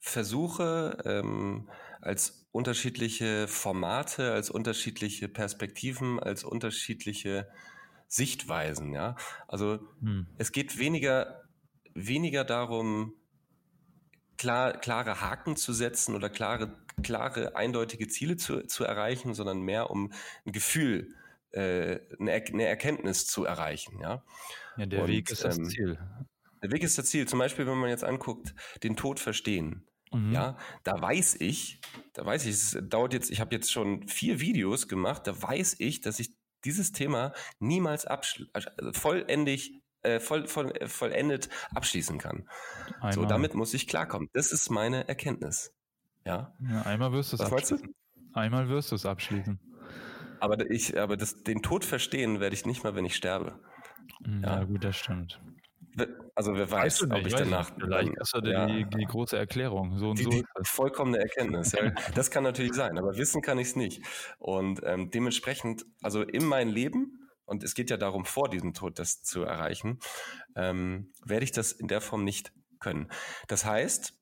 Versuche, 0.00 0.98
ähm, 1.04 1.70
als 2.00 2.48
unterschiedliche 2.50 3.46
Formate, 3.46 4.32
als 4.32 4.50
unterschiedliche 4.50 5.28
Perspektiven, 5.28 6.18
als 6.20 6.44
unterschiedliche 6.44 7.48
Sichtweisen, 8.08 8.92
ja. 8.92 9.16
Also 9.48 9.78
hm. 10.00 10.26
es 10.36 10.52
geht 10.52 10.78
weniger, 10.78 11.44
weniger 11.94 12.44
darum, 12.44 13.14
klar, 14.42 14.72
klare 14.72 15.20
Haken 15.20 15.54
zu 15.54 15.72
setzen 15.72 16.16
oder 16.16 16.28
klare, 16.28 16.76
klare, 17.04 17.54
eindeutige 17.54 18.08
Ziele 18.08 18.36
zu, 18.36 18.66
zu 18.66 18.82
erreichen, 18.82 19.34
sondern 19.34 19.62
mehr 19.62 19.88
um 19.88 20.12
ein 20.44 20.50
Gefühl, 20.50 21.14
äh, 21.52 22.00
eine, 22.18 22.32
eine 22.32 22.64
Erkenntnis 22.64 23.26
zu 23.28 23.44
erreichen. 23.44 24.00
Ja, 24.00 24.24
ja 24.76 24.86
der 24.86 25.02
Und, 25.02 25.08
Weg 25.10 25.30
ist 25.30 25.44
das 25.44 25.58
ähm, 25.58 25.66
Ziel. 25.66 25.98
Der 26.60 26.72
Weg 26.72 26.82
ist 26.82 26.98
das 26.98 27.06
Ziel. 27.06 27.28
Zum 27.28 27.38
Beispiel, 27.38 27.68
wenn 27.68 27.78
man 27.78 27.88
jetzt 27.88 28.02
anguckt, 28.02 28.52
den 28.82 28.96
Tod 28.96 29.20
verstehen. 29.20 29.86
Mhm. 30.12 30.32
Ja, 30.32 30.58
da 30.82 31.00
weiß 31.00 31.36
ich, 31.40 31.80
da 32.12 32.26
weiß 32.26 32.44
ich, 32.46 32.50
es 32.50 32.78
dauert 32.82 33.12
jetzt, 33.12 33.30
ich 33.30 33.40
habe 33.40 33.54
jetzt 33.54 33.70
schon 33.70 34.08
vier 34.08 34.40
Videos 34.40 34.88
gemacht, 34.88 35.24
da 35.28 35.40
weiß 35.40 35.76
ich, 35.78 36.00
dass 36.00 36.18
ich 36.18 36.34
dieses 36.64 36.90
Thema 36.90 37.32
niemals 37.60 38.06
also 38.06 38.30
vollendig 38.92 39.81
äh, 40.02 40.20
voll, 40.20 40.46
voll, 40.46 40.72
äh, 40.72 40.88
vollendet 40.88 41.48
abschließen 41.74 42.18
kann. 42.18 42.48
Einmal. 42.96 43.12
So, 43.12 43.24
damit 43.24 43.54
muss 43.54 43.74
ich 43.74 43.86
klarkommen. 43.86 44.28
Das 44.32 44.52
ist 44.52 44.70
meine 44.70 45.08
Erkenntnis. 45.08 45.74
Ja. 46.24 46.54
ja 46.60 46.82
einmal 46.82 47.12
wirst 47.12 47.32
du 47.32 47.36
es 47.36 47.42
abschließen. 47.42 47.94
Einmal 48.32 48.68
wirst 48.68 48.90
du 48.90 48.96
es 48.96 49.06
abschließen. 49.06 49.60
Aber 50.40 50.70
ich, 50.70 50.98
aber 50.98 51.16
das, 51.16 51.44
den 51.44 51.62
Tod 51.62 51.84
verstehen 51.84 52.40
werde 52.40 52.54
ich 52.54 52.66
nicht 52.66 52.82
mal, 52.82 52.94
wenn 52.94 53.04
ich 53.04 53.14
sterbe. 53.14 53.60
Ja, 54.26 54.58
ja 54.58 54.64
gut, 54.64 54.82
das 54.82 54.96
stimmt. 54.96 55.40
Also 56.34 56.54
wer 56.54 56.70
weiß, 56.70 57.02
weißt 57.02 57.12
ob 57.12 57.26
ich 57.26 57.34
danach. 57.34 57.70
Vielleicht 57.78 58.12
hast 58.18 58.34
du 58.34 58.50
ja, 58.50 58.66
die, 58.66 58.86
die, 58.86 59.04
große 59.04 59.36
Erklärung. 59.36 59.98
So 59.98 60.10
und 60.10 60.18
die, 60.18 60.24
so. 60.24 60.30
Die 60.30 60.44
vollkommene 60.62 61.18
Erkenntnis. 61.18 61.72
ja. 61.72 61.92
Das 62.14 62.30
kann 62.30 62.44
natürlich 62.44 62.72
sein, 62.72 62.98
aber 62.98 63.16
wissen 63.16 63.42
kann 63.42 63.58
ich 63.58 63.68
es 63.68 63.76
nicht. 63.76 64.02
Und 64.38 64.80
ähm, 64.84 65.10
dementsprechend, 65.10 65.84
also 66.00 66.22
in 66.22 66.46
mein 66.46 66.68
Leben 66.68 67.21
und 67.52 67.62
es 67.62 67.74
geht 67.74 67.90
ja 67.90 67.98
darum, 67.98 68.24
vor 68.24 68.48
diesem 68.48 68.72
Tod 68.72 68.98
das 68.98 69.22
zu 69.22 69.42
erreichen, 69.42 69.98
ähm, 70.56 71.12
werde 71.22 71.44
ich 71.44 71.52
das 71.52 71.70
in 71.70 71.86
der 71.86 72.00
Form 72.00 72.24
nicht 72.24 72.50
können. 72.80 73.10
Das 73.46 73.66
heißt, 73.66 74.14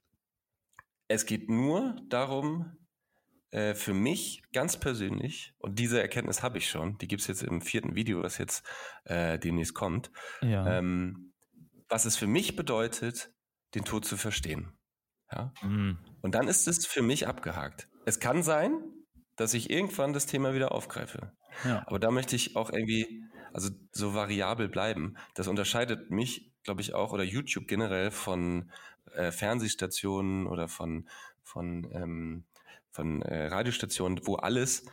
es 1.07 1.27
geht 1.27 1.49
nur 1.49 1.97
darum, 2.09 2.77
äh, 3.53 3.75
für 3.75 3.95
mich 3.95 4.43
ganz 4.53 4.81
persönlich, 4.81 5.55
und 5.59 5.79
diese 5.79 6.01
Erkenntnis 6.01 6.43
habe 6.43 6.59
ich 6.59 6.69
schon, 6.69 6.99
die 6.99 7.07
gibt 7.07 7.23
es 7.23 7.29
jetzt 7.29 7.45
im 7.45 7.61
vierten 7.61 7.95
Video, 7.95 8.21
was 8.25 8.37
jetzt 8.39 8.67
äh, 9.05 9.39
demnächst 9.39 9.75
kommt, 9.75 10.11
ja. 10.43 10.79
ähm, 10.79 11.33
was 11.89 12.07
es 12.07 12.17
für 12.17 12.27
mich 12.27 12.57
bedeutet, 12.57 13.33
den 13.77 13.85
Tod 13.85 14.05
zu 14.05 14.17
verstehen. 14.17 14.77
Ja? 15.31 15.53
Mhm. 15.63 15.99
Und 16.21 16.35
dann 16.35 16.49
ist 16.49 16.67
es 16.67 16.85
für 16.85 17.03
mich 17.03 17.29
abgehakt. 17.29 17.89
Es 18.07 18.19
kann 18.19 18.43
sein, 18.43 18.83
dass 19.41 19.55
ich 19.55 19.71
irgendwann 19.71 20.13
das 20.13 20.27
Thema 20.27 20.53
wieder 20.53 20.73
aufgreife. 20.73 21.33
Ja. 21.65 21.83
Aber 21.87 21.99
da 21.99 22.11
möchte 22.11 22.37
ich 22.37 22.57
auch 22.57 22.71
irgendwie, 22.71 23.25
also 23.55 23.71
so 23.91 24.13
variabel 24.13 24.69
bleiben. 24.69 25.17
Das 25.35 25.49
unterscheidet 25.49 26.11
mich, 26.11 26.53
glaube 26.63 26.83
ich, 26.83 26.93
auch 26.93 27.15
oder 27.15 27.25
YouTube 27.25 27.67
generell 27.67 28.11
von 28.11 28.71
äh, 29.15 29.33
Fernsehstationen 29.33 30.47
oder 30.47 30.69
von, 30.69 31.09
von, 31.43 31.91
ähm, 31.95 32.45
von 32.91 33.23
äh, 33.23 33.47
Radiostationen, 33.47 34.21
wo 34.27 34.37
alles 34.37 34.85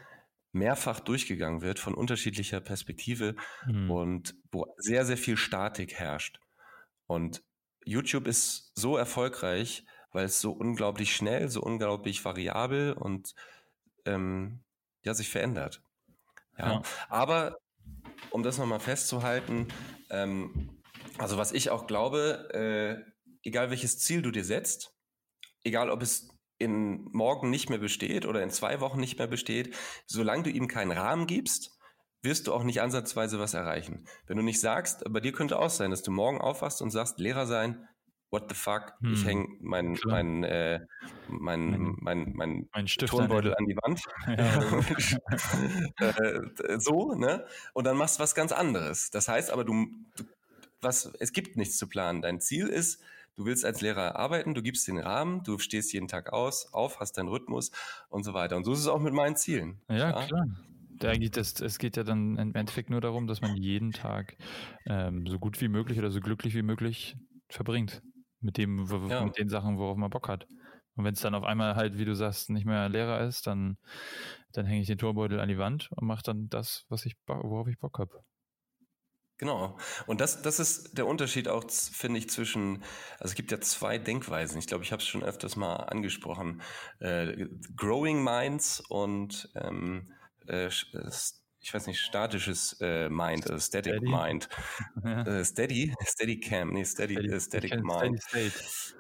mehrfach 0.54 1.02
durchgegangen 1.02 1.62
wird 1.62 1.78
von 1.78 1.94
unterschiedlicher 1.94 2.62
Perspektive 2.62 3.36
mhm. 3.66 3.92
und 3.92 4.36
wo 4.50 4.74
sehr, 4.78 5.06
sehr 5.06 5.18
viel 5.18 5.36
Statik 5.36 5.96
herrscht. 5.96 6.40
Und 7.06 7.44
YouTube 7.84 8.28
ist 8.28 8.72
so 8.76 8.96
erfolgreich, 8.96 9.86
weil 10.14 10.24
es 10.24 10.40
so 10.40 10.54
unglaublich 10.54 11.14
schnell, 11.14 11.50
so 11.50 11.62
unglaublich 11.62 12.24
variabel 12.24 12.94
und 12.94 13.36
ähm, 14.08 14.64
ja, 15.04 15.14
sich 15.14 15.30
verändert. 15.30 15.82
Ja. 16.58 16.74
ja. 16.74 16.82
Aber 17.10 17.58
um 18.32 18.44
das 18.44 18.58
nochmal 18.58 18.80
festzuhalten, 18.80 19.68
ähm, 20.10 20.82
also 21.18 21.38
was 21.38 21.52
ich 21.52 21.70
auch 21.70 21.88
glaube, 21.88 22.50
äh, 22.54 23.12
egal 23.44 23.70
welches 23.70 24.00
Ziel 24.00 24.22
du 24.22 24.32
dir 24.32 24.44
setzt, 24.44 24.94
egal 25.64 25.90
ob 25.90 26.02
es 26.02 26.30
in 26.60 27.04
morgen 27.12 27.50
nicht 27.50 27.70
mehr 27.70 27.80
besteht 27.80 28.26
oder 28.26 28.42
in 28.42 28.50
zwei 28.50 28.80
Wochen 28.80 29.00
nicht 29.00 29.18
mehr 29.20 29.28
besteht, 29.28 29.76
solange 30.08 30.44
du 30.44 30.50
ihm 30.50 30.68
keinen 30.68 30.92
Rahmen 30.92 31.28
gibst, 31.28 31.78
wirst 32.24 32.48
du 32.48 32.54
auch 32.54 32.64
nicht 32.64 32.82
ansatzweise 32.82 33.40
was 33.40 33.54
erreichen. 33.54 34.08
Wenn 34.26 34.38
du 34.38 34.44
nicht 34.44 34.60
sagst, 34.60 35.04
bei 35.10 35.20
dir 35.20 35.32
könnte 35.32 35.60
auch 35.60 35.70
sein, 35.70 35.92
dass 35.92 36.02
du 36.02 36.12
morgen 36.12 36.42
aufwachst 36.42 36.82
und 36.82 36.90
sagst, 36.90 37.20
Lehrer 37.20 37.46
sein, 37.46 37.88
what 38.30 38.50
the 38.50 38.56
fuck, 38.56 38.94
hm. 39.00 39.14
ich 39.14 39.26
hänge 39.26 39.48
mein, 39.62 39.98
mein, 40.06 40.44
äh, 40.44 40.82
mein, 41.28 41.96
mein, 42.00 42.34
mein, 42.34 42.70
mein 42.74 42.86
Turnbeutel 42.86 43.56
an 43.56 43.66
die 43.66 43.76
Wand. 43.76 44.02
Ja. 44.28 46.08
äh, 46.18 46.80
so, 46.80 47.14
ne? 47.14 47.46
Und 47.74 47.86
dann 47.86 47.98
machst 47.98 48.20
du 48.20 48.24
was 48.24 48.36
ganz 48.36 48.52
anderes. 48.52 49.10
Das 49.10 49.28
heißt 49.28 49.52
aber, 49.52 49.64
du, 49.64 49.88
du, 50.18 50.26
was, 50.82 51.06
es 51.20 51.32
gibt 51.32 51.56
nichts 51.56 51.78
zu 51.78 51.88
planen. 51.88 52.22
Dein 52.22 52.42
Ziel 52.42 52.68
ist, 52.68 53.02
du 53.36 53.46
willst 53.46 53.64
als 53.64 53.82
Lehrer 53.82 54.18
arbeiten, 54.18 54.54
du 54.54 54.62
gibst 54.62 54.88
den 54.88 54.98
Rahmen, 54.98 55.44
du 55.44 55.60
stehst 55.60 55.94
jeden 55.94 56.08
Tag 56.08 56.34
aus, 56.34 56.74
auf, 56.74 57.00
hast 57.00 57.18
deinen 57.18 57.30
Rhythmus 57.30 57.72
und 58.10 58.24
so 58.24 58.34
weiter. 58.34 58.58
Und 58.58 58.66
so 58.66 58.74
ist 58.74 58.80
es 58.80 58.88
auch 58.88 59.00
mit 59.00 59.14
meinen 59.14 59.38
Zielen. 59.38 59.80
Ja, 59.90 59.98
ja? 59.98 60.26
klar. 60.26 60.48
Eigentlich 61.04 61.32
das, 61.32 61.62
es 61.62 61.78
geht 61.78 61.96
ja 61.96 62.04
dann 62.04 62.38
im 62.38 62.56
Endeffekt 62.56 62.90
nur 62.90 63.02
darum, 63.02 63.28
dass 63.28 63.40
man 63.40 63.56
jeden 63.56 63.92
Tag 63.92 64.36
ähm, 64.88 65.28
so 65.28 65.38
gut 65.38 65.62
wie 65.62 65.68
möglich 65.68 66.00
oder 66.00 66.10
so 66.10 66.20
glücklich 66.20 66.56
wie 66.56 66.64
möglich 66.64 67.16
verbringt. 67.50 68.02
Mit 68.40 68.58
dem, 68.58 68.86
ja. 69.10 69.24
mit 69.24 69.38
den 69.38 69.50
Sachen, 69.50 69.78
worauf 69.78 69.98
man 69.98 70.10
Bock 70.10 70.28
hat. 70.28 70.48
Und 70.96 71.06
wenn 71.06 71.14
es 71.14 71.22
dann 71.22 71.36
auf 71.36 71.44
einmal 71.44 71.76
halt, 71.76 71.98
wie 71.98 72.06
du 72.06 72.16
sagst, 72.16 72.50
nicht 72.50 72.66
mehr 72.66 72.90
Lehrer 72.90 73.22
ist, 73.22 73.46
dann, 73.46 73.78
dann 74.52 74.66
hänge 74.66 74.82
ich 74.82 74.88
den 74.88 74.98
Torbeutel 74.98 75.40
an 75.40 75.50
die 75.50 75.58
Wand 75.58 75.92
und 75.96 76.08
mache 76.08 76.24
dann 76.24 76.50
das, 76.50 76.86
was 76.90 77.06
ich, 77.06 77.16
worauf 77.28 77.68
ich 77.68 77.78
Bock 77.80 78.00
habe. 78.00 78.24
Genau. 79.38 79.78
Und 80.08 80.20
das, 80.20 80.42
das 80.42 80.60
ist 80.60 80.98
der 80.98 81.06
Unterschied 81.06 81.48
auch, 81.48 81.64
finde 81.70 82.18
ich, 82.18 82.28
zwischen, 82.30 82.84
also 83.20 83.32
es 83.32 83.36
gibt 83.36 83.52
ja 83.52 83.62
zwei 83.62 84.00
Denkweisen. 84.00 84.58
Ich 84.58 84.66
glaube, 84.66 84.84
ich 84.84 84.92
habe 84.92 85.02
es 85.02 85.08
schon 85.08 85.24
öfters 85.24 85.56
mal 85.56 85.76
angesprochen. 85.76 86.64
Äh, 87.00 87.46
Growing 87.76 88.24
Minds 88.24 88.80
und 88.80 89.50
ähm, 89.56 90.12
äh, 90.48 90.70
ich 91.68 91.74
weiß 91.74 91.86
nicht, 91.88 92.00
statisches 92.00 92.78
äh, 92.80 93.10
Mind, 93.10 93.46
also 93.52 93.60
Static 93.60 93.96
Steady. 93.96 94.10
Mind. 94.10 94.48
Ja. 95.04 95.24
Äh, 95.24 95.44
steady, 95.44 95.94
Steady 96.02 96.40
Cam, 96.40 96.72
nee, 96.72 96.86
Steady, 96.86 97.16
Steady, 97.16 97.30
äh, 97.30 97.40
Static 97.42 97.84
Mind. 97.84 98.24
Steady 98.24 98.50
State. 98.50 98.96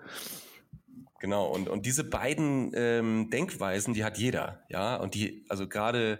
Genau, 1.21 1.47
und, 1.47 1.69
und 1.69 1.85
diese 1.85 2.03
beiden 2.03 2.71
ähm, 2.75 3.29
Denkweisen, 3.29 3.93
die 3.93 4.03
hat 4.03 4.17
jeder, 4.17 4.65
ja, 4.67 4.97
und 4.97 5.15
die, 5.15 5.45
also 5.47 5.69
gerade 5.69 6.19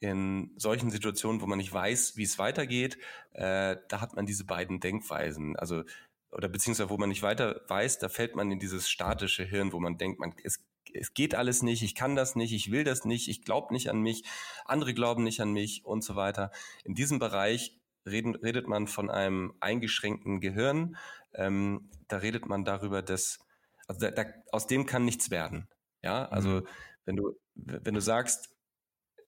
in 0.00 0.52
solchen 0.56 0.90
Situationen, 0.90 1.42
wo 1.42 1.46
man 1.46 1.58
nicht 1.58 1.72
weiß, 1.72 2.16
wie 2.16 2.24
es 2.24 2.38
weitergeht, 2.38 2.96
äh, 3.34 3.76
da 3.88 4.00
hat 4.00 4.16
man 4.16 4.24
diese 4.24 4.46
beiden 4.46 4.80
Denkweisen. 4.80 5.56
Also, 5.56 5.84
oder 6.30 6.48
beziehungsweise 6.48 6.88
wo 6.88 6.96
man 6.96 7.10
nicht 7.10 7.22
weiter 7.22 7.60
weiß, 7.68 7.98
da 7.98 8.08
fällt 8.08 8.34
man 8.34 8.50
in 8.50 8.58
dieses 8.58 8.88
statische 8.88 9.44
Hirn, 9.44 9.74
wo 9.74 9.78
man 9.78 9.98
denkt, 9.98 10.18
man, 10.18 10.34
es, 10.42 10.64
es 10.94 11.14
geht 11.14 11.34
alles 11.34 11.62
nicht, 11.62 11.82
ich 11.82 11.94
kann 11.94 12.16
das 12.16 12.36
nicht, 12.36 12.52
ich 12.52 12.70
will 12.70 12.84
das 12.84 13.04
nicht, 13.04 13.28
ich 13.28 13.42
glaube 13.42 13.72
nicht 13.72 13.90
an 13.90 14.00
mich, 14.00 14.24
andere 14.64 14.94
glauben 14.94 15.22
nicht 15.22 15.40
an 15.40 15.52
mich 15.52 15.84
und 15.84 16.02
so 16.02 16.16
weiter. 16.16 16.50
In 16.84 16.94
diesem 16.94 17.18
Bereich 17.18 17.80
reden, 18.06 18.34
redet 18.34 18.68
man 18.68 18.86
von 18.86 19.10
einem 19.10 19.54
eingeschränkten 19.60 20.40
Gehirn. 20.40 20.96
Ähm, 21.34 21.90
da 22.08 22.18
redet 22.18 22.46
man 22.46 22.64
darüber, 22.64 23.02
dass 23.02 23.38
also 23.86 24.00
da, 24.00 24.10
da, 24.10 24.24
aus 24.52 24.66
dem 24.66 24.86
kann 24.86 25.04
nichts 25.04 25.30
werden. 25.30 25.68
Ja, 26.02 26.26
also 26.26 26.48
mhm. 26.48 26.66
wenn 27.04 27.16
du 27.16 27.32
wenn 27.54 27.94
du 27.94 28.00
sagst, 28.00 28.50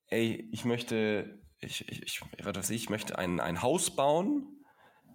ey, 0.09 0.49
ich 0.53 0.65
möchte, 0.65 1.39
ich, 1.59 1.89
ich, 1.89 2.03
ich, 2.03 2.21
was 2.43 2.57
weiß 2.57 2.71
ich, 2.71 2.85
ich 2.85 2.91
möchte 2.91 3.19
ein, 3.19 3.41
ein 3.41 3.63
Haus 3.63 3.95
bauen, 3.95 4.65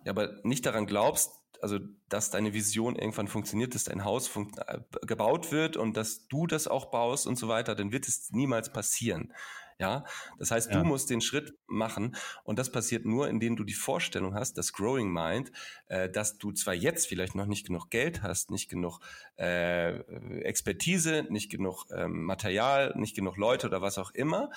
ja, 0.05 0.11
aber 0.11 0.39
nicht 0.43 0.65
daran 0.65 0.85
glaubst, 0.85 1.38
also 1.61 1.79
dass 2.07 2.31
deine 2.31 2.53
Vision 2.53 2.95
irgendwann 2.95 3.27
funktioniert, 3.27 3.75
dass 3.75 3.83
dein 3.83 4.03
Haus 4.03 4.29
äh, 4.35 4.79
gebaut 5.05 5.51
wird 5.51 5.77
und 5.77 5.97
dass 5.97 6.27
du 6.27 6.47
das 6.47 6.67
auch 6.67 6.91
baust 6.91 7.27
und 7.27 7.37
so 7.37 7.47
weiter, 7.47 7.75
dann 7.75 7.91
wird 7.91 8.07
es 8.07 8.31
niemals 8.31 8.71
passieren. 8.71 9.33
Ja, 9.81 10.03
das 10.37 10.51
heißt, 10.51 10.71
ja. 10.71 10.77
du 10.77 10.83
musst 10.85 11.09
den 11.09 11.21
Schritt 11.21 11.53
machen 11.65 12.17
und 12.43 12.59
das 12.59 12.69
passiert 12.69 13.05
nur, 13.05 13.29
indem 13.29 13.55
du 13.55 13.63
die 13.63 13.73
Vorstellung 13.73 14.35
hast, 14.35 14.57
das 14.57 14.73
Growing 14.73 15.09
Mind, 15.09 15.53
äh, 15.87 16.09
dass 16.09 16.37
du 16.37 16.51
zwar 16.51 16.73
jetzt 16.73 17.07
vielleicht 17.07 17.33
noch 17.33 17.45
nicht 17.45 17.65
genug 17.65 17.89
Geld 17.89 18.21
hast, 18.21 18.51
nicht 18.51 18.69
genug 18.69 18.99
äh, 19.37 19.99
Expertise, 20.41 21.25
nicht 21.29 21.49
genug 21.49 21.85
ähm, 21.95 22.25
Material, 22.25 22.93
nicht 22.97 23.15
genug 23.15 23.37
Leute 23.37 23.67
oder 23.67 23.81
was 23.81 23.97
auch 23.97 24.11
immer, 24.11 24.49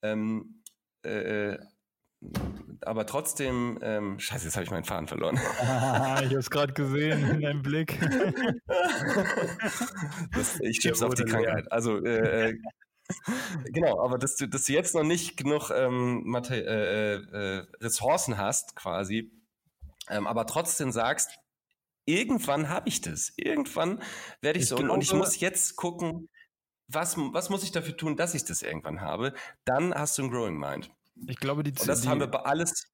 ähm, 0.00 0.62
äh, 1.02 1.58
aber 2.82 3.06
trotzdem, 3.06 3.78
ähm, 3.82 4.18
scheiße, 4.18 4.46
jetzt 4.46 4.56
habe 4.56 4.64
ich 4.64 4.70
meinen 4.70 4.84
Faden 4.84 5.08
verloren. 5.08 5.36
ich 5.62 5.68
habe 5.70 6.36
es 6.36 6.50
gerade 6.50 6.72
gesehen 6.72 7.28
in 7.30 7.40
deinem 7.40 7.62
Blick. 7.62 7.98
das, 10.32 10.60
ich 10.60 10.80
schieb's 10.80 11.02
auf 11.02 11.14
die 11.14 11.24
Krankheit. 11.24 11.70
Also 11.72 12.02
äh, 12.04 12.50
äh 12.50 12.58
genau, 13.72 14.04
aber 14.04 14.18
dass 14.18 14.36
du, 14.36 14.46
dass 14.48 14.64
du 14.64 14.72
jetzt 14.72 14.94
noch 14.94 15.02
nicht 15.02 15.36
genug 15.36 15.70
ähm, 15.70 16.34
äh, 16.50 16.58
äh, 16.58 17.14
äh, 17.14 17.66
Ressourcen 17.80 18.38
hast, 18.38 18.76
quasi, 18.76 19.32
ähm, 20.08 20.26
aber 20.26 20.46
trotzdem 20.46 20.92
sagst, 20.92 21.38
irgendwann 22.04 22.68
habe 22.68 22.88
ich 22.88 23.00
das. 23.00 23.32
Irgendwann 23.36 24.02
werde 24.40 24.58
ich, 24.58 24.64
ich 24.64 24.68
so. 24.68 24.76
Glaube, 24.76 24.92
und 24.92 25.02
ich 25.02 25.12
muss 25.12 25.40
jetzt 25.40 25.76
gucken, 25.76 26.28
was, 26.86 27.16
was 27.16 27.50
muss 27.50 27.62
ich 27.62 27.72
dafür 27.72 27.96
tun, 27.96 28.16
dass 28.16 28.34
ich 28.34 28.44
das 28.44 28.62
irgendwann 28.62 29.00
habe? 29.00 29.32
Dann 29.64 29.94
hast 29.94 30.18
du 30.18 30.24
ein 30.24 30.30
Growing 30.30 30.58
Mind. 30.58 30.90
Ich 31.26 31.36
glaube, 31.36 31.62
die, 31.62 31.70
und 31.70 31.88
das 31.88 32.02
die, 32.02 32.08
haben 32.08 32.20
wir 32.20 32.26
bei 32.26 32.40
alles 32.40 32.86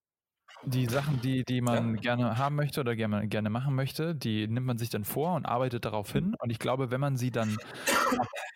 die 0.65 0.87
Sachen, 0.87 1.21
die, 1.21 1.45
die 1.45 1.61
man 1.61 1.95
ja. 1.97 2.01
gerne 2.01 2.39
haben 2.39 2.57
möchte 2.57 2.81
oder 2.81 2.97
gerne, 2.97 3.29
gerne 3.29 3.51
machen 3.51 3.75
möchte, 3.75 4.15
die 4.15 4.49
nimmt 4.49 4.67
man 4.67 4.79
sich 4.79 4.91
dann 4.91 5.05
vor 5.05 5.35
und 5.35 5.47
arbeitet 5.47 5.85
darauf 5.85 6.13
hin. 6.13 6.35
Und 6.39 6.51
ich 6.51 6.59
glaube, 6.59 6.91
wenn 6.91 7.01
man 7.01 7.17
sie 7.17 7.31
dann 7.31 7.57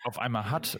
auf 0.03 0.19
einmal 0.19 0.49
hat, 0.49 0.79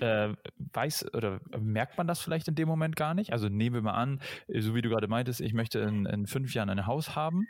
äh, 0.00 0.34
weiß 0.74 1.14
oder 1.14 1.40
merkt 1.58 1.98
man 1.98 2.06
das 2.06 2.20
vielleicht 2.20 2.48
in 2.48 2.54
dem 2.54 2.68
Moment 2.68 2.96
gar 2.96 3.14
nicht. 3.14 3.32
Also 3.32 3.48
nehmen 3.48 3.74
wir 3.74 3.82
mal 3.82 3.94
an, 3.94 4.20
so 4.46 4.74
wie 4.74 4.82
du 4.82 4.88
gerade 4.88 5.08
meintest, 5.08 5.40
ich 5.40 5.54
möchte 5.54 5.80
in, 5.80 6.06
in 6.06 6.26
fünf 6.26 6.54
Jahren 6.54 6.70
ein 6.70 6.86
Haus 6.86 7.16
haben, 7.16 7.46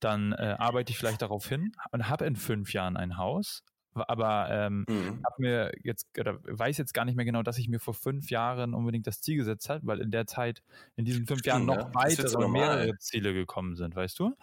dann 0.00 0.32
äh, 0.32 0.56
arbeite 0.58 0.92
ich 0.92 0.98
vielleicht 0.98 1.22
darauf 1.22 1.48
hin 1.48 1.72
und 1.90 2.08
habe 2.08 2.26
in 2.26 2.36
fünf 2.36 2.72
Jahren 2.72 2.96
ein 2.96 3.16
Haus, 3.16 3.62
aber 4.06 4.48
ähm, 4.50 4.84
mhm. 4.88 5.22
habe 5.24 5.34
mir 5.38 5.72
jetzt 5.82 6.06
oder 6.18 6.38
weiß 6.42 6.78
jetzt 6.78 6.94
gar 6.94 7.04
nicht 7.04 7.16
mehr 7.16 7.24
genau, 7.24 7.42
dass 7.42 7.58
ich 7.58 7.68
mir 7.68 7.80
vor 7.80 7.94
fünf 7.94 8.30
Jahren 8.30 8.74
unbedingt 8.74 9.06
das 9.06 9.20
Ziel 9.20 9.36
gesetzt 9.36 9.68
habe, 9.68 9.86
weil 9.86 10.00
in 10.00 10.10
der 10.10 10.26
Zeit, 10.26 10.62
in 10.96 11.04
diesen 11.04 11.26
fünf 11.26 11.44
Jahren 11.44 11.66
noch 11.66 11.76
ja. 11.76 11.90
weitere 11.94 12.48
mehrere 12.48 12.96
Ziele 12.98 13.34
gekommen 13.34 13.76
sind, 13.76 13.96
weißt 13.96 14.18
du? 14.18 14.34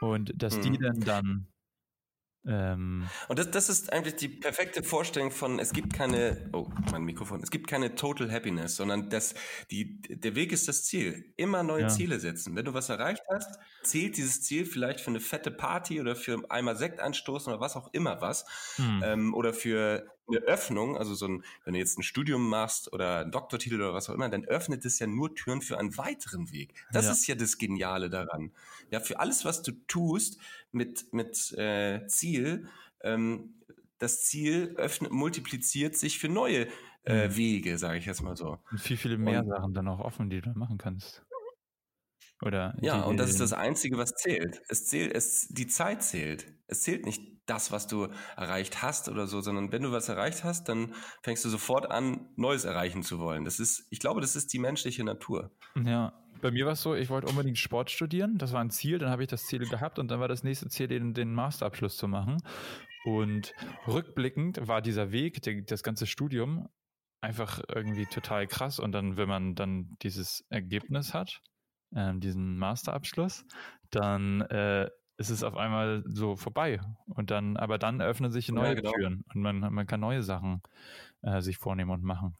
Und 0.00 0.32
dass 0.34 0.56
mhm. 0.56 0.62
die 0.62 0.78
dann 0.78 1.00
dann 1.00 1.46
ähm, 2.46 3.08
und 3.28 3.38
das, 3.38 3.50
das 3.50 3.68
ist 3.68 3.92
eigentlich 3.92 4.16
die 4.16 4.28
perfekte 4.28 4.82
Vorstellung 4.82 5.30
von, 5.30 5.58
es 5.58 5.72
gibt 5.72 5.92
keine, 5.92 6.48
oh, 6.52 6.68
mein 6.90 7.02
Mikrofon, 7.02 7.42
es 7.42 7.50
gibt 7.50 7.68
keine 7.68 7.94
Total 7.94 8.30
Happiness, 8.32 8.76
sondern 8.76 9.10
das, 9.10 9.34
die, 9.70 10.00
der 10.00 10.34
Weg 10.34 10.52
ist 10.52 10.66
das 10.66 10.84
Ziel. 10.84 11.32
Immer 11.36 11.62
neue 11.62 11.82
ja. 11.82 11.88
Ziele 11.88 12.18
setzen. 12.18 12.56
Wenn 12.56 12.64
du 12.64 12.72
was 12.72 12.88
erreicht 12.88 13.22
hast, 13.30 13.58
zählt 13.82 14.16
dieses 14.16 14.42
Ziel 14.42 14.64
vielleicht 14.64 15.00
für 15.00 15.10
eine 15.10 15.20
fette 15.20 15.50
Party 15.50 16.00
oder 16.00 16.16
für 16.16 16.42
einmal 16.50 16.76
Sekt 16.76 17.00
anstoßen 17.00 17.52
oder 17.52 17.60
was 17.60 17.76
auch 17.76 17.92
immer 17.92 18.20
was. 18.20 18.46
Hm. 18.76 19.02
Ähm, 19.04 19.34
oder 19.34 19.52
für 19.52 20.06
eine 20.30 20.44
Öffnung, 20.46 20.96
also 20.96 21.14
so 21.14 21.26
ein, 21.26 21.44
wenn 21.64 21.74
du 21.74 21.78
jetzt 21.78 21.98
ein 21.98 22.02
Studium 22.02 22.48
machst 22.48 22.92
oder 22.92 23.20
einen 23.20 23.32
Doktortitel 23.32 23.76
oder 23.76 23.94
was 23.94 24.08
auch 24.08 24.14
immer, 24.14 24.28
dann 24.28 24.44
öffnet 24.44 24.84
es 24.84 24.98
ja 24.98 25.06
nur 25.06 25.34
Türen 25.34 25.62
für 25.62 25.78
einen 25.78 25.96
weiteren 25.96 26.50
Weg. 26.52 26.74
Das 26.92 27.06
ja. 27.06 27.12
ist 27.12 27.26
ja 27.26 27.34
das 27.34 27.58
Geniale 27.58 28.10
daran. 28.10 28.52
Ja, 28.90 29.00
für 29.00 29.20
alles, 29.20 29.44
was 29.44 29.62
du 29.62 29.72
tust 29.86 30.38
mit, 30.72 31.12
mit 31.12 31.52
äh, 31.52 32.06
Ziel, 32.06 32.68
ähm, 33.02 33.54
das 33.98 34.22
Ziel 34.22 34.74
öffnet, 34.76 35.12
multipliziert 35.12 35.96
sich 35.96 36.18
für 36.18 36.28
neue 36.28 36.68
äh, 37.04 37.28
mhm. 37.28 37.36
Wege, 37.36 37.78
sage 37.78 37.98
ich 37.98 38.06
jetzt 38.06 38.22
mal 38.22 38.36
so. 38.36 38.58
Und 38.70 38.80
viel, 38.80 38.96
viele 38.96 39.18
mehr 39.18 39.40
und, 39.40 39.48
Sachen 39.48 39.74
dann 39.74 39.88
auch 39.88 40.00
offen, 40.00 40.30
die 40.30 40.40
du 40.40 40.50
machen 40.50 40.78
kannst. 40.78 41.24
Oder 42.42 42.74
ja, 42.80 43.02
und 43.02 43.18
das 43.18 43.30
ist 43.30 43.40
das 43.40 43.52
Einzige, 43.52 43.98
was 43.98 44.14
zählt. 44.14 44.62
Es 44.68 44.86
zählt, 44.86 45.14
es, 45.14 45.48
die 45.48 45.66
Zeit 45.66 46.02
zählt. 46.02 46.46
Es 46.68 46.82
zählt 46.82 47.04
nicht 47.04 47.22
das, 47.46 47.72
was 47.72 47.86
du 47.86 48.08
erreicht 48.36 48.82
hast 48.82 49.08
oder 49.08 49.26
so, 49.26 49.40
sondern 49.40 49.72
wenn 49.72 49.82
du 49.82 49.92
was 49.92 50.08
erreicht 50.08 50.44
hast, 50.44 50.68
dann 50.68 50.94
fängst 51.22 51.44
du 51.44 51.48
sofort 51.48 51.90
an, 51.90 52.28
Neues 52.36 52.64
erreichen 52.64 53.02
zu 53.02 53.18
wollen. 53.18 53.44
Das 53.44 53.58
ist, 53.58 53.86
ich 53.90 53.98
glaube, 53.98 54.20
das 54.20 54.36
ist 54.36 54.52
die 54.52 54.58
menschliche 54.58 55.04
Natur. 55.04 55.50
Ja, 55.84 56.12
bei 56.40 56.50
mir 56.50 56.64
war 56.64 56.72
es 56.72 56.82
so, 56.82 56.94
ich 56.94 57.10
wollte 57.10 57.26
unbedingt 57.26 57.58
Sport 57.58 57.90
studieren. 57.90 58.38
Das 58.38 58.52
war 58.52 58.60
ein 58.60 58.70
Ziel, 58.70 58.98
dann 58.98 59.10
habe 59.10 59.22
ich 59.22 59.28
das 59.28 59.46
Ziel 59.46 59.68
gehabt 59.68 59.98
und 59.98 60.10
dann 60.10 60.20
war 60.20 60.28
das 60.28 60.42
nächste 60.42 60.68
Ziel, 60.68 60.88
den, 60.88 61.12
den 61.12 61.34
Masterabschluss 61.34 61.96
zu 61.96 62.08
machen. 62.08 62.38
Und 63.04 63.52
rückblickend 63.86 64.66
war 64.66 64.80
dieser 64.80 65.10
Weg, 65.10 65.42
der, 65.42 65.62
das 65.62 65.82
ganze 65.82 66.06
Studium, 66.06 66.68
einfach 67.20 67.60
irgendwie 67.68 68.06
total 68.06 68.46
krass. 68.46 68.78
Und 68.78 68.92
dann, 68.92 69.16
wenn 69.16 69.28
man 69.28 69.54
dann 69.54 69.96
dieses 70.02 70.44
Ergebnis 70.48 71.14
hat, 71.14 71.42
äh, 71.94 72.14
diesen 72.14 72.58
Masterabschluss, 72.58 73.44
dann 73.90 74.42
äh, 74.42 74.88
ist 75.16 75.30
es 75.30 75.42
auf 75.42 75.56
einmal 75.56 76.02
so 76.06 76.36
vorbei. 76.36 76.80
Und 77.06 77.30
dann, 77.30 77.56
aber 77.56 77.78
dann 77.78 78.00
öffnen 78.00 78.30
sich 78.30 78.50
neue 78.50 78.68
ja, 78.68 78.74
genau. 78.74 78.92
Türen 78.92 79.24
und 79.34 79.42
man, 79.42 79.58
man 79.58 79.86
kann 79.86 80.00
neue 80.00 80.22
Sachen 80.22 80.62
äh, 81.22 81.40
sich 81.40 81.58
vornehmen 81.58 81.90
und 81.90 82.02
machen. 82.02 82.36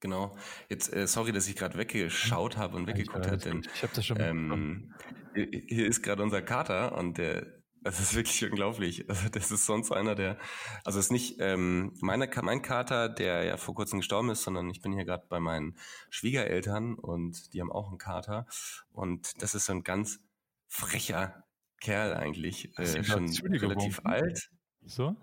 Genau. 0.00 0.36
Jetzt, 0.68 0.94
äh, 0.94 1.06
sorry, 1.06 1.32
dass 1.32 1.48
ich 1.48 1.56
gerade 1.56 1.76
weggeschaut 1.76 2.56
habe 2.56 2.76
und 2.76 2.86
weggeguckt 2.86 3.26
habe, 3.26 3.36
denn 3.36 3.62
ich 3.74 3.82
habe 3.82 3.92
das 3.94 4.06
schon 4.06 4.18
ähm, 4.20 4.94
hier 5.34 5.86
ist 5.86 6.02
gerade 6.02 6.22
unser 6.22 6.40
Kater 6.42 6.96
und 6.96 7.18
der 7.18 7.57
das 7.82 8.00
ist 8.00 8.14
wirklich 8.14 8.44
unglaublich. 8.44 9.08
Also 9.08 9.28
das 9.28 9.50
ist 9.50 9.66
sonst 9.66 9.92
einer, 9.92 10.14
der, 10.14 10.38
also 10.84 10.98
es 10.98 11.06
ist 11.06 11.12
nicht 11.12 11.36
ähm, 11.40 11.92
meine, 12.00 12.28
mein 12.42 12.62
Kater, 12.62 13.08
der 13.08 13.44
ja 13.44 13.56
vor 13.56 13.74
kurzem 13.74 14.00
gestorben 14.00 14.30
ist, 14.30 14.42
sondern 14.42 14.70
ich 14.70 14.80
bin 14.80 14.92
hier 14.92 15.04
gerade 15.04 15.26
bei 15.28 15.40
meinen 15.40 15.76
Schwiegereltern 16.10 16.94
und 16.94 17.52
die 17.52 17.60
haben 17.60 17.72
auch 17.72 17.88
einen 17.88 17.98
Kater. 17.98 18.46
Und 18.92 19.42
das 19.42 19.54
ist 19.54 19.66
so 19.66 19.72
ein 19.72 19.84
ganz 19.84 20.20
frecher 20.66 21.44
Kerl 21.80 22.14
eigentlich, 22.14 22.76
äh, 22.78 23.04
schon 23.04 23.28
relativ 23.28 24.00
alt. 24.04 24.50
So? 24.84 25.16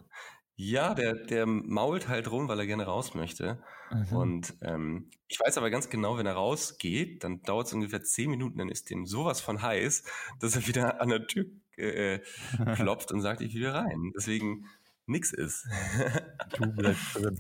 Ja, 0.57 0.93
der, 0.93 1.15
der 1.15 1.45
mault 1.45 2.07
halt 2.07 2.31
rum, 2.31 2.47
weil 2.47 2.59
er 2.59 2.65
gerne 2.65 2.85
raus 2.85 3.13
möchte. 3.13 3.61
Mhm. 3.91 4.15
Und 4.15 4.57
ähm, 4.61 5.09
ich 5.27 5.39
weiß 5.39 5.57
aber 5.57 5.69
ganz 5.69 5.89
genau, 5.89 6.17
wenn 6.17 6.25
er 6.25 6.33
rausgeht, 6.33 7.23
dann 7.23 7.41
dauert 7.41 7.67
es 7.67 7.73
ungefähr 7.73 8.03
zehn 8.03 8.29
Minuten, 8.29 8.57
dann 8.57 8.69
ist 8.69 8.89
dem 8.89 9.05
sowas 9.05 9.41
von 9.41 9.61
heiß, 9.61 10.03
dass 10.39 10.55
er 10.55 10.67
wieder 10.67 11.01
an 11.01 11.09
der 11.09 11.27
Tür 11.27 11.45
äh, 11.77 12.21
klopft 12.75 13.11
und 13.11 13.21
sagt, 13.21 13.41
ich 13.41 13.55
will 13.55 13.69
rein. 13.69 14.11
Deswegen 14.15 14.65
nix 15.05 15.31
ist. 15.31 15.67
du 16.57 16.73
bleibst 16.73 17.15
drin. 17.15 17.38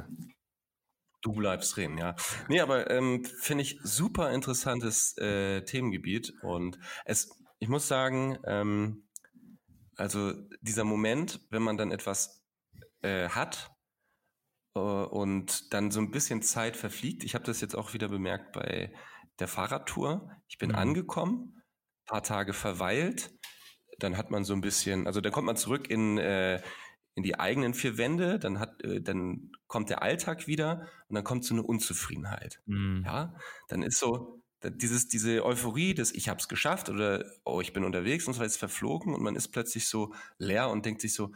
Du 1.21 1.33
bleibst 1.33 1.75
drin, 1.75 1.97
ja. 1.97 2.15
Nee, 2.49 2.59
aber 2.59 2.91
ähm, 2.91 3.25
finde 3.25 3.63
ich 3.63 3.79
super 3.81 4.31
interessantes 4.31 5.17
äh, 5.17 5.63
Themengebiet 5.63 6.33
und 6.43 6.77
es, 7.03 7.31
ich 7.57 7.67
muss 7.67 7.87
sagen, 7.87 8.37
ähm, 8.45 9.07
also 9.95 10.33
dieser 10.61 10.83
Moment, 10.83 11.39
wenn 11.49 11.63
man 11.63 11.77
dann 11.77 11.91
etwas 11.91 12.43
äh, 13.01 13.29
hat 13.29 13.71
äh, 14.75 14.79
und 14.79 15.73
dann 15.73 15.91
so 15.91 15.99
ein 15.99 16.11
bisschen 16.11 16.41
Zeit 16.41 16.77
verfliegt. 16.77 17.23
Ich 17.23 17.33
habe 17.33 17.45
das 17.45 17.61
jetzt 17.61 17.75
auch 17.75 17.93
wieder 17.93 18.09
bemerkt 18.09 18.51
bei 18.51 18.93
der 19.39 19.47
Fahrradtour. 19.47 20.29
Ich 20.47 20.57
bin 20.57 20.69
mhm. 20.69 20.75
angekommen, 20.75 21.63
paar 22.05 22.23
Tage 22.23 22.53
verweilt, 22.53 23.34
dann 23.99 24.17
hat 24.17 24.31
man 24.31 24.43
so 24.43 24.53
ein 24.53 24.61
bisschen, 24.61 25.07
also 25.07 25.21
dann 25.21 25.31
kommt 25.31 25.45
man 25.45 25.57
zurück 25.57 25.89
in 25.89 26.17
äh, 26.17 26.61
in 27.17 27.23
die 27.23 27.39
eigenen 27.39 27.73
vier 27.73 27.97
Wände, 27.97 28.39
dann 28.39 28.59
hat, 28.59 28.83
äh, 28.83 29.01
dann 29.01 29.51
kommt 29.67 29.89
der 29.89 30.01
Alltag 30.01 30.47
wieder 30.47 30.87
und 31.07 31.15
dann 31.15 31.23
kommt 31.23 31.45
so 31.45 31.53
eine 31.53 31.63
Unzufriedenheit. 31.63 32.61
Mhm. 32.65 33.03
Ja, 33.05 33.35
dann 33.69 33.83
ist 33.83 33.99
so 33.99 34.41
dieses 34.63 35.07
diese 35.07 35.45
Euphorie, 35.45 35.93
dass 35.93 36.11
ich 36.11 36.27
habe 36.27 36.39
es 36.39 36.47
geschafft 36.47 36.89
oder 36.89 37.23
oh 37.45 37.61
ich 37.61 37.71
bin 37.71 37.83
unterwegs 37.83 38.27
und 38.27 38.33
so 38.33 38.43
ist 38.43 38.57
verflogen 38.57 39.13
und 39.13 39.21
man 39.21 39.35
ist 39.35 39.49
plötzlich 39.49 39.87
so 39.87 40.13
leer 40.39 40.69
und 40.69 40.85
denkt 40.85 41.01
sich 41.01 41.13
so 41.13 41.31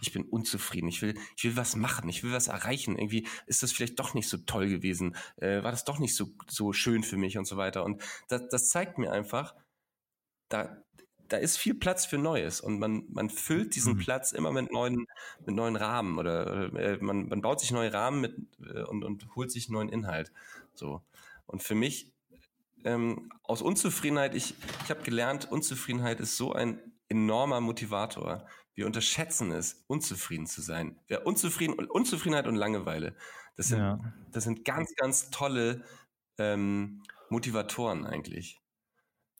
ich 0.00 0.12
bin 0.12 0.24
unzufrieden, 0.24 0.88
ich 0.88 1.02
will, 1.02 1.14
ich 1.36 1.44
will 1.44 1.56
was 1.56 1.76
machen, 1.76 2.08
ich 2.08 2.22
will 2.22 2.32
was 2.32 2.48
erreichen. 2.48 2.96
Irgendwie 2.96 3.26
ist 3.46 3.62
das 3.62 3.72
vielleicht 3.72 3.98
doch 3.98 4.14
nicht 4.14 4.28
so 4.28 4.36
toll 4.38 4.68
gewesen, 4.68 5.16
äh, 5.36 5.62
war 5.62 5.70
das 5.70 5.84
doch 5.84 5.98
nicht 5.98 6.14
so, 6.14 6.28
so 6.48 6.72
schön 6.72 7.02
für 7.02 7.16
mich 7.16 7.38
und 7.38 7.44
so 7.46 7.56
weiter. 7.56 7.84
Und 7.84 8.02
das, 8.28 8.48
das 8.50 8.68
zeigt 8.68 8.98
mir 8.98 9.10
einfach, 9.10 9.54
da, 10.48 10.83
da 11.28 11.36
ist 11.36 11.56
viel 11.56 11.74
Platz 11.74 12.06
für 12.06 12.18
Neues 12.18 12.60
und 12.60 12.78
man, 12.78 13.04
man 13.08 13.30
füllt 13.30 13.74
diesen 13.74 13.94
mhm. 13.94 13.98
Platz 13.98 14.32
immer 14.32 14.52
mit 14.52 14.72
neuen, 14.72 15.06
mit 15.46 15.54
neuen 15.54 15.76
Rahmen 15.76 16.18
oder 16.18 16.72
äh, 16.74 16.98
man, 17.00 17.28
man 17.28 17.40
baut 17.40 17.60
sich 17.60 17.70
neue 17.70 17.92
Rahmen 17.92 18.20
mit 18.20 18.36
äh, 18.62 18.82
und, 18.82 19.04
und 19.04 19.34
holt 19.34 19.50
sich 19.50 19.68
neuen 19.68 19.88
Inhalt. 19.88 20.32
So. 20.74 21.02
Und 21.46 21.62
für 21.62 21.74
mich 21.74 22.12
ähm, 22.84 23.30
aus 23.42 23.62
Unzufriedenheit, 23.62 24.34
ich, 24.34 24.54
ich 24.84 24.90
habe 24.90 25.02
gelernt, 25.02 25.50
Unzufriedenheit 25.50 26.20
ist 26.20 26.36
so 26.36 26.52
ein 26.52 26.80
enormer 27.08 27.60
Motivator. 27.60 28.46
Wir 28.74 28.86
unterschätzen 28.86 29.52
es, 29.52 29.84
unzufrieden 29.86 30.46
zu 30.46 30.60
sein. 30.60 30.98
Wer 31.06 31.26
unzufrieden, 31.26 31.74
Unzufriedenheit 31.74 32.46
und 32.46 32.56
Langeweile, 32.56 33.14
das 33.56 33.68
sind, 33.68 33.78
ja. 33.78 34.00
das 34.32 34.44
sind 34.44 34.64
ganz, 34.64 34.94
ganz 34.96 35.30
tolle 35.30 35.84
ähm, 36.38 37.02
Motivatoren 37.30 38.04
eigentlich. 38.04 38.60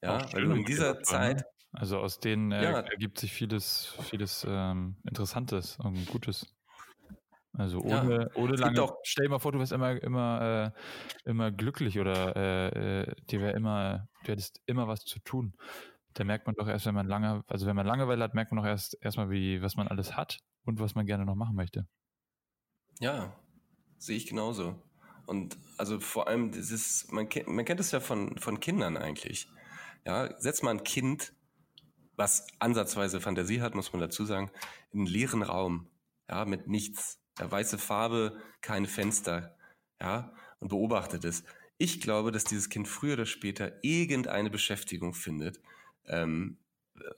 Ja, 0.03 0.33
weil 0.33 0.45
du 0.45 0.53
in 0.53 0.65
dieser 0.65 0.95
ne? 0.95 1.03
Zeit. 1.03 1.45
Also 1.75 1.99
aus 1.99 2.21
denen 2.21 2.53
äh, 2.53 2.63
ja. 2.63 2.81
ergibt 2.81 3.19
sich 3.19 3.33
vieles, 3.33 3.95
vieles 4.03 4.47
ähm, 4.49 4.97
Interessantes 5.05 5.77
und 5.79 6.07
Gutes. 6.07 6.47
Also 7.57 7.81
ohne, 7.81 8.31
ja, 8.33 8.37
ohne 8.37 8.57
lange. 8.57 8.83
Auch, 8.83 8.97
stell 9.03 9.27
dir 9.27 9.31
mal 9.31 9.39
vor, 9.39 9.53
du 9.53 9.59
wärst 9.59 9.73
immer, 9.73 10.01
immer, 10.03 10.73
äh, 11.25 11.29
immer 11.29 11.53
glücklich 11.53 11.99
oder 11.99 12.37
äh, 12.37 13.03
äh, 13.03 13.15
dir 13.31 13.41
wäre 13.41 13.53
immer, 13.53 14.09
du 14.25 14.33
hättest 14.33 14.61
immer 14.67 14.89
was 14.89 15.05
zu 15.05 15.21
tun. 15.21 15.55
Da 16.15 16.25
merkt 16.25 16.47
man 16.47 16.55
doch 16.57 16.69
erst, 16.69 16.87
wenn 16.87 16.95
man 16.95 17.07
lange, 17.07 17.45
also 17.49 17.67
wenn 17.67 17.77
man 17.77 17.87
Langeweile 17.87 18.25
hat, 18.25 18.35
merkt 18.35 18.53
man 18.53 18.63
doch 18.63 18.69
erst 18.69 18.97
erstmal, 19.01 19.31
wie, 19.31 19.63
was 19.63 19.77
man 19.77 19.89
alles 19.89 20.17
hat 20.17 20.39
und 20.65 20.81
was 20.81 20.95
man 20.95 21.07
gerne 21.07 21.25
noch 21.25 21.37
machen 21.37 21.57
möchte. 21.57 21.87
Ja, 23.01 23.37
sehe 23.99 24.17
ich 24.17 24.27
genauso. 24.27 24.81
Und 25.27 25.57
also 25.79 26.01
vor 26.01 26.29
allem, 26.29 26.51
ist, 26.51 27.11
man, 27.13 27.29
man 27.47 27.65
kennt 27.65 27.81
es 27.81 27.91
ja 27.91 28.01
von, 28.01 28.37
von 28.39 28.61
Kindern 28.61 28.97
eigentlich. 28.97 29.49
Ja, 30.05 30.39
setz 30.41 30.63
mal 30.63 30.73
ein 30.73 30.85
Kind, 30.85 31.35
was 32.17 32.47
ansatzweise 32.59 33.21
Fantasie 33.21 33.61
hat, 33.61 33.75
muss 33.75 33.93
man 33.93 34.01
dazu 34.01 34.25
sagen, 34.25 34.51
in 34.93 35.01
einen 35.01 35.07
leeren 35.07 35.43
Raum, 35.43 35.89
ja, 36.29 36.45
mit 36.45 36.69
nichts. 36.69 37.21
Ja, 37.39 37.51
weiße 37.51 37.79
Farbe, 37.79 38.41
keine 38.61 38.87
Fenster, 38.87 39.57
ja, 40.01 40.33
und 40.61 40.69
beobachtet 40.69 41.25
es. 41.25 41.45
Ich 41.79 42.01
glaube, 42.01 42.31
dass 42.31 42.45
dieses 42.45 42.69
Kind 42.69 42.87
früher 42.87 43.15
oder 43.15 43.27
später 43.27 43.73
irgendeine 43.83 44.51
Beschäftigung 44.51 45.15
findet, 45.15 45.61
ähm, 46.07 46.59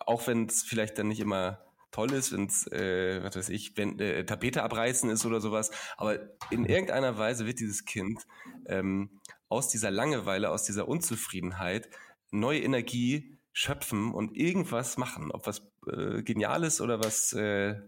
auch 0.01 0.27
wenn 0.27 0.47
es 0.47 0.63
vielleicht 0.63 0.99
dann 0.99 1.09
nicht 1.09 1.21
immer 1.21 1.67
toll 1.91 2.13
ist, 2.13 2.33
wenn 2.33 2.47
es, 2.47 2.67
äh, 2.73 3.23
was 3.23 3.37
weiß 3.37 3.49
ich, 3.51 3.77
wenn 3.77 3.99
äh, 3.99 4.25
Tapete 4.25 4.63
abreißen 4.63 5.11
ist 5.11 5.27
oder 5.27 5.41
sowas, 5.41 5.71
aber 5.97 6.19
in 6.51 6.65
irgendeiner 6.65 7.19
Weise 7.19 7.47
wird 7.47 7.61
dieses 7.61 7.85
Kind 7.85 8.27
ähm, 8.67 9.21
aus 9.49 9.69
dieser 9.69 9.91
Langeweile, 9.91 10.51
aus 10.51 10.65
dieser 10.65 10.89
Unzufriedenheit 10.89 11.89
neue 12.31 12.61
Energie 12.61 13.36
schöpfen 13.57 14.13
und 14.13 14.37
irgendwas 14.37 14.99
machen, 14.99 15.31
ob 15.33 15.47
was 15.47 15.63
äh, 15.87 16.23
Geniales 16.23 16.83
oder 16.83 17.01
was, 17.03 17.33
äh, 17.33 17.81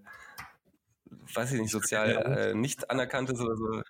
weiß 1.34 1.52
ich 1.52 1.60
nicht, 1.60 1.70
sozial 1.70 2.10
äh, 2.10 2.54
nicht 2.54 2.90
anerkanntes 2.90 3.38
oder 3.38 3.54
so, 3.54 3.82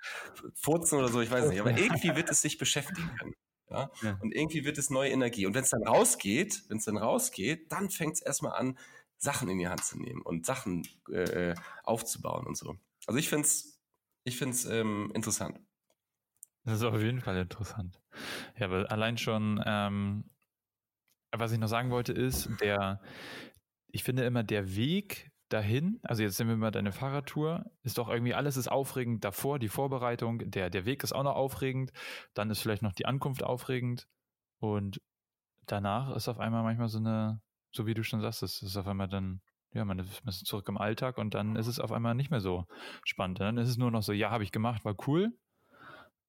Furzen 0.55 0.99
oder 0.99 1.07
so, 1.07 1.21
ich 1.21 1.31
weiß 1.31 1.49
nicht, 1.49 1.61
aber 1.61 1.71
irgendwie 1.79 2.17
wird 2.17 2.31
es 2.31 2.41
sich 2.41 2.59
beschäftigen 2.59 3.09
können. 3.17 3.35
Ja? 3.71 3.93
ja. 4.03 4.19
Und 4.21 4.35
irgendwie 4.35 4.65
wird 4.65 4.77
es 4.77 4.91
neue 4.91 5.11
Energie. 5.11 5.47
Und 5.47 5.55
wenn 5.55 5.63
es 5.63 5.71
dann 5.71 5.87
rausgeht, 5.87 6.65
wenn 6.67 6.79
es 6.79 6.85
dann 6.85 6.97
rausgeht, 6.97 7.71
dann 7.71 7.91
fängt 7.91 8.15
es 8.15 8.23
erstmal 8.23 8.55
an, 8.55 8.77
Sachen 9.17 9.49
in 9.49 9.59
die 9.59 9.69
Hand 9.69 9.85
zu 9.85 10.01
nehmen 10.01 10.23
und 10.23 10.47
Sachen 10.47 10.85
äh, 11.13 11.55
aufzubauen 11.85 12.45
und 12.45 12.57
so. 12.57 12.77
Also 13.07 13.21
ich 13.21 13.29
finde 13.29 13.47
es 13.47 13.79
ich 14.25 14.37
find's, 14.37 14.65
ähm, 14.65 15.13
interessant. 15.15 15.61
Das 16.65 16.79
ist 16.79 16.83
auf 16.83 17.01
jeden 17.01 17.21
Fall 17.21 17.37
interessant. 17.37 18.01
Ja, 18.59 18.67
aber 18.67 18.91
allein 18.91 19.17
schon, 19.17 19.63
ähm, 19.65 20.25
was 21.33 21.53
ich 21.53 21.59
noch 21.59 21.69
sagen 21.69 21.91
wollte, 21.91 22.13
ist, 22.13 22.49
der, 22.61 23.01
ich 23.89 24.05
finde 24.05 24.25
immer, 24.25 24.43
der 24.43 24.75
Weg 24.77 25.31
dahin, 25.49 25.99
also 26.03 26.23
jetzt 26.23 26.37
sind 26.37 26.49
wir 26.49 26.57
mal 26.57 26.71
deine 26.71 26.93
Fahrradtour, 26.93 27.65
ist 27.83 27.99
doch 27.99 28.09
irgendwie 28.09 28.35
alles 28.35 28.57
ist 28.57 28.69
aufregend 28.69 29.25
davor, 29.25 29.59
die 29.59 29.69
Vorbereitung, 29.69 30.51
der, 30.51 30.71
der 30.71 30.85
Weg 30.85 31.03
ist 31.03 31.13
auch 31.13 31.23
noch 31.23 31.37
aufregend, 31.37 31.93
dann 32.35 32.51
ist 32.51 32.61
vielleicht 32.61 32.83
noch 32.83 32.93
die 32.93 33.07
Ankunft 33.07 33.43
aufregend 33.43 34.07
und 34.59 35.01
danach 35.67 36.15
ist 36.15 36.29
auf 36.29 36.39
einmal 36.39 36.63
manchmal 36.63 36.89
so 36.89 36.99
eine, 36.99 37.41
so 37.71 37.87
wie 37.87 37.95
du 37.95 38.03
schon 38.03 38.21
sagst, 38.21 38.43
es 38.43 38.63
ist 38.63 38.77
auf 38.77 38.87
einmal 38.87 39.09
dann, 39.09 39.41
ja, 39.73 39.85
man 39.85 39.99
ist, 39.99 40.25
man 40.25 40.31
ist 40.31 40.47
zurück 40.47 40.69
im 40.69 40.79
Alltag 40.79 41.19
und 41.19 41.35
dann 41.35 41.57
ist 41.57 41.67
es 41.67 41.81
auf 41.81 41.93
einmal 41.93 42.15
nicht 42.15 42.31
mehr 42.31 42.41
so 42.41 42.67
spannend. 43.05 43.41
Dann 43.41 43.59
ist 43.59 43.69
es 43.69 43.77
nur 43.77 43.91
noch 43.91 44.03
so, 44.03 44.13
ja, 44.13 44.31
habe 44.31 44.45
ich 44.45 44.53
gemacht, 44.53 44.85
war 44.85 44.97
cool. 45.07 45.33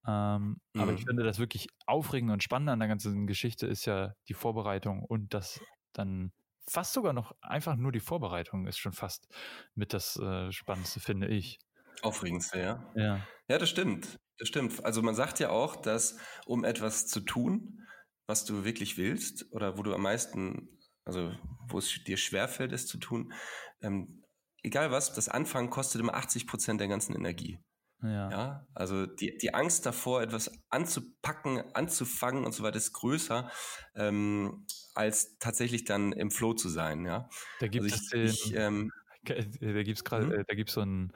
Ähm, 0.10 0.58
mhm. 0.74 0.82
Aber 0.82 0.94
ich 0.94 1.02
mhm. 1.02 1.08
finde, 1.08 1.24
das 1.24 1.40
wirklich 1.40 1.68
aufregende 1.86 2.34
und 2.34 2.44
spannende 2.44 2.74
an 2.74 2.80
der 2.80 2.88
ganzen 2.88 3.28
Geschichte 3.28 3.68
ist 3.68 3.86
ja 3.86 4.14
die 4.28 4.34
Vorbereitung 4.34 5.04
und 5.04 5.34
das 5.34 5.60
dann 5.94 6.32
fast 6.68 6.94
sogar 6.94 7.14
noch 7.14 7.36
einfach 7.42 7.76
nur 7.76 7.92
die 7.92 8.00
Vorbereitung 8.00 8.68
ist 8.68 8.78
schon 8.78 8.94
fast 8.94 9.28
mit 9.76 9.94
das 9.94 10.16
äh, 10.18 10.52
Spannendste, 10.52 11.00
finde 11.00 11.28
ich. 11.28 11.60
Aufregendste, 12.02 12.60
ja. 12.60 12.92
Ja. 12.96 13.28
Ja, 13.48 13.58
das 13.58 13.70
stimmt. 13.70 14.20
Das 14.38 14.48
stimmt. 14.48 14.84
Also 14.86 15.02
man 15.02 15.16
sagt 15.16 15.40
ja 15.40 15.50
auch, 15.50 15.76
dass 15.76 16.18
um 16.46 16.64
etwas 16.64 17.08
zu 17.08 17.20
tun, 17.20 17.86
was 18.26 18.46
du 18.46 18.64
wirklich 18.64 18.98
willst 18.98 19.52
oder 19.52 19.78
wo 19.78 19.84
du 19.84 19.94
am 19.94 20.02
meisten, 20.02 20.80
also 21.04 21.34
wo 21.68 21.80
es 21.80 22.04
dir 22.06 22.18
schwerfällt, 22.18 22.72
es 22.72 22.88
zu 22.88 22.98
tun, 22.98 23.34
ähm, 23.82 24.24
egal 24.64 24.92
was, 24.92 25.14
das 25.14 25.28
Anfangen 25.28 25.70
kostet 25.70 26.00
immer 26.00 26.14
80 26.14 26.48
Prozent 26.48 26.80
der 26.80 26.88
ganzen 26.88 27.16
Energie. 27.16 27.60
Ja. 28.02 28.30
ja. 28.30 28.68
Also 28.74 29.06
die, 29.06 29.38
die 29.38 29.54
Angst 29.54 29.86
davor, 29.86 30.22
etwas 30.22 30.52
anzupacken, 30.70 31.64
anzufangen 31.74 32.46
und 32.46 32.54
so 32.54 32.64
weiter, 32.64 32.78
ist 32.78 32.94
größer, 32.94 33.50
ähm, 33.96 34.66
als 34.96 35.38
tatsächlich 35.40 35.84
dann 35.84 36.12
im 36.14 36.32
Flow 36.32 36.54
zu 36.54 36.70
sein, 36.70 37.06
ja. 37.06 37.30
Da 37.60 37.68
gibt 37.68 37.84
also 37.84 37.96
es 37.96 38.14
ich, 38.14 38.52
ich, 38.52 38.56
ähm, 38.56 38.92
da 39.24 39.84
gibt's 39.84 40.04
gerade, 40.04 40.26
mhm. 40.26 40.44
da 40.48 40.56
gibt's 40.56 40.74
so 40.74 40.82
ein 40.82 41.14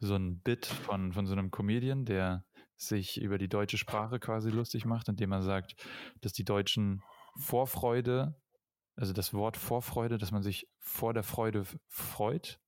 so 0.00 0.14
ein 0.14 0.40
Bit 0.40 0.66
von 0.66 1.12
von 1.12 1.26
so 1.26 1.32
einem 1.32 1.50
Comedian, 1.50 2.04
der 2.04 2.44
sich 2.76 3.20
über 3.20 3.38
die 3.38 3.48
deutsche 3.48 3.78
Sprache 3.78 4.20
quasi 4.20 4.50
lustig 4.50 4.84
macht, 4.84 5.08
indem 5.08 5.32
er 5.32 5.42
sagt, 5.42 5.74
dass 6.20 6.32
die 6.32 6.44
Deutschen 6.44 7.02
Vorfreude, 7.36 8.40
also 8.94 9.12
das 9.12 9.34
Wort 9.34 9.56
Vorfreude, 9.56 10.18
dass 10.18 10.30
man 10.30 10.42
sich 10.42 10.68
vor 10.78 11.14
der 11.14 11.24
Freude 11.24 11.64
freut, 11.88 12.60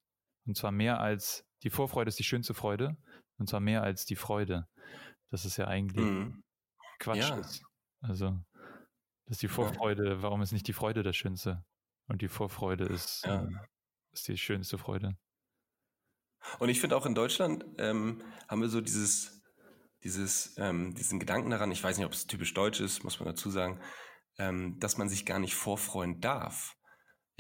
und 0.47 0.57
zwar 0.57 0.73
mehr 0.73 1.01
als 1.01 1.45
die 1.63 1.71
Vorfreude 1.71 2.09
ist 2.09 2.19
die 2.19 2.25
schönste 2.25 2.55
Freude, 2.55 2.97
und 3.41 3.49
zwar 3.49 3.61
mehr 3.61 3.83
als 3.83 4.05
die 4.05 4.17
Freude. 4.17 4.69
Das 5.31 5.45
ist 5.45 5.57
ja 5.57 5.67
eigentlich 5.67 6.05
mhm. 6.05 6.43
Quatsch 6.99 7.31
ja. 7.31 7.43
Also, 8.03 8.39
das 9.27 9.37
ist 9.37 9.43
die 9.43 9.49
Vorfreude, 9.49 10.09
ja. 10.09 10.23
warum 10.23 10.43
ist 10.43 10.53
nicht 10.53 10.69
die 10.69 10.73
Freude 10.73 11.03
das 11.03 11.17
Schönste? 11.17 11.65
Und 12.07 12.23
die 12.23 12.29
Vorfreude 12.29 12.85
ist, 12.85 13.25
ja. 13.25 13.45
äh, 13.45 13.49
ist 14.13 14.29
die 14.29 14.37
schönste 14.37 14.79
Freude. 14.79 15.17
Und 16.59 16.69
ich 16.69 16.81
finde 16.81 16.97
auch 16.97 17.07
in 17.07 17.15
Deutschland 17.15 17.65
ähm, 17.79 18.23
haben 18.49 18.63
wir 18.63 18.69
so 18.69 18.81
dieses, 18.81 19.43
dieses, 20.03 20.57
ähm, 20.59 20.95
diesen 20.95 21.21
Gedanken 21.21 21.51
daran, 21.51 21.71
ich 21.71 21.83
weiß 21.83 21.99
nicht, 21.99 22.07
ob 22.07 22.13
es 22.13 22.27
typisch 22.27 22.55
deutsch 22.55 22.81
ist, 22.81 23.05
muss 23.05 23.21
man 23.21 23.29
dazu 23.29 23.51
sagen, 23.51 23.81
ähm, 24.39 24.79
dass 24.81 24.97
man 24.97 25.09
sich 25.09 25.27
gar 25.27 25.39
nicht 25.39 25.55
vorfreuen 25.55 26.21
darf. 26.21 26.77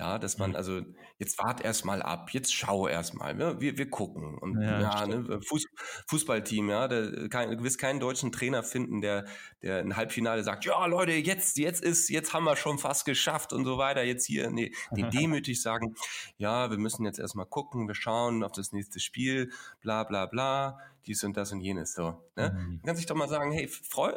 Ja, 0.01 0.19
dass 0.19 0.39
man, 0.39 0.53
mhm. 0.53 0.57
also 0.57 0.81
jetzt 1.19 1.39
wart 1.39 1.61
erst 1.61 1.85
mal 1.85 2.01
ab, 2.01 2.31
jetzt 2.33 2.55
schau 2.55 2.89
erst 2.89 3.13
mal, 3.13 3.35
ne? 3.35 3.61
wir, 3.61 3.77
wir 3.77 3.91
gucken. 3.91 4.39
Und 4.39 4.59
ja, 4.63 4.81
ja 4.81 5.07
ne? 5.07 5.43
Fuß, 5.47 5.67
Fußballteam, 6.07 6.71
ja, 6.71 6.89
der, 6.89 7.29
kein, 7.29 7.59
du 7.59 7.63
wirst 7.65 7.79
keinen 7.79 8.01
deutschen 8.01 8.33
Trainer 8.33 8.63
finden, 8.63 9.03
der, 9.03 9.27
der 9.61 9.81
ein 9.81 9.97
Halbfinale 9.97 10.43
sagt, 10.43 10.65
ja 10.65 10.87
Leute, 10.87 11.13
jetzt, 11.13 11.59
jetzt 11.59 11.85
ist, 11.85 12.09
jetzt 12.09 12.33
haben 12.33 12.45
wir 12.45 12.57
schon 12.57 12.79
fast 12.79 13.05
geschafft 13.05 13.53
und 13.53 13.67
so 13.67 13.77
weiter. 13.77 14.03
Jetzt 14.03 14.25
hier, 14.25 14.49
nee, 14.49 14.73
nee 14.91 15.03
demütig 15.13 15.61
sagen, 15.61 15.95
ja, 16.39 16.71
wir 16.71 16.79
müssen 16.79 17.05
jetzt 17.05 17.19
erst 17.19 17.37
mal 17.37 17.45
gucken, 17.45 17.87
wir 17.87 17.95
schauen 17.95 18.43
auf 18.43 18.53
das 18.53 18.73
nächste 18.73 19.01
Spiel, 19.01 19.53
bla 19.83 20.05
bla 20.05 20.25
bla, 20.25 20.79
dies 21.05 21.23
und 21.25 21.37
das 21.37 21.53
und 21.53 21.61
jenes. 21.61 21.93
So. 21.93 22.25
Ne? 22.37 22.57
Mhm. 22.57 22.69
Man 22.77 22.83
kann 22.87 22.97
sich 22.97 23.05
doch 23.05 23.17
mal 23.17 23.29
sagen, 23.29 23.53
hey, 23.53 23.69
freu, 23.69 24.15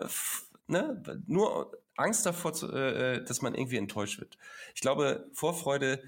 ne? 0.67 1.03
nur 1.27 1.73
Angst 1.95 2.25
davor, 2.25 2.53
zu, 2.53 2.71
äh, 2.71 3.15
äh, 3.15 3.23
dass 3.23 3.41
man 3.41 3.55
irgendwie 3.55 3.77
enttäuscht 3.77 4.19
wird. 4.19 4.37
Ich 4.75 4.81
glaube, 4.81 5.29
Vorfreude, 5.33 6.03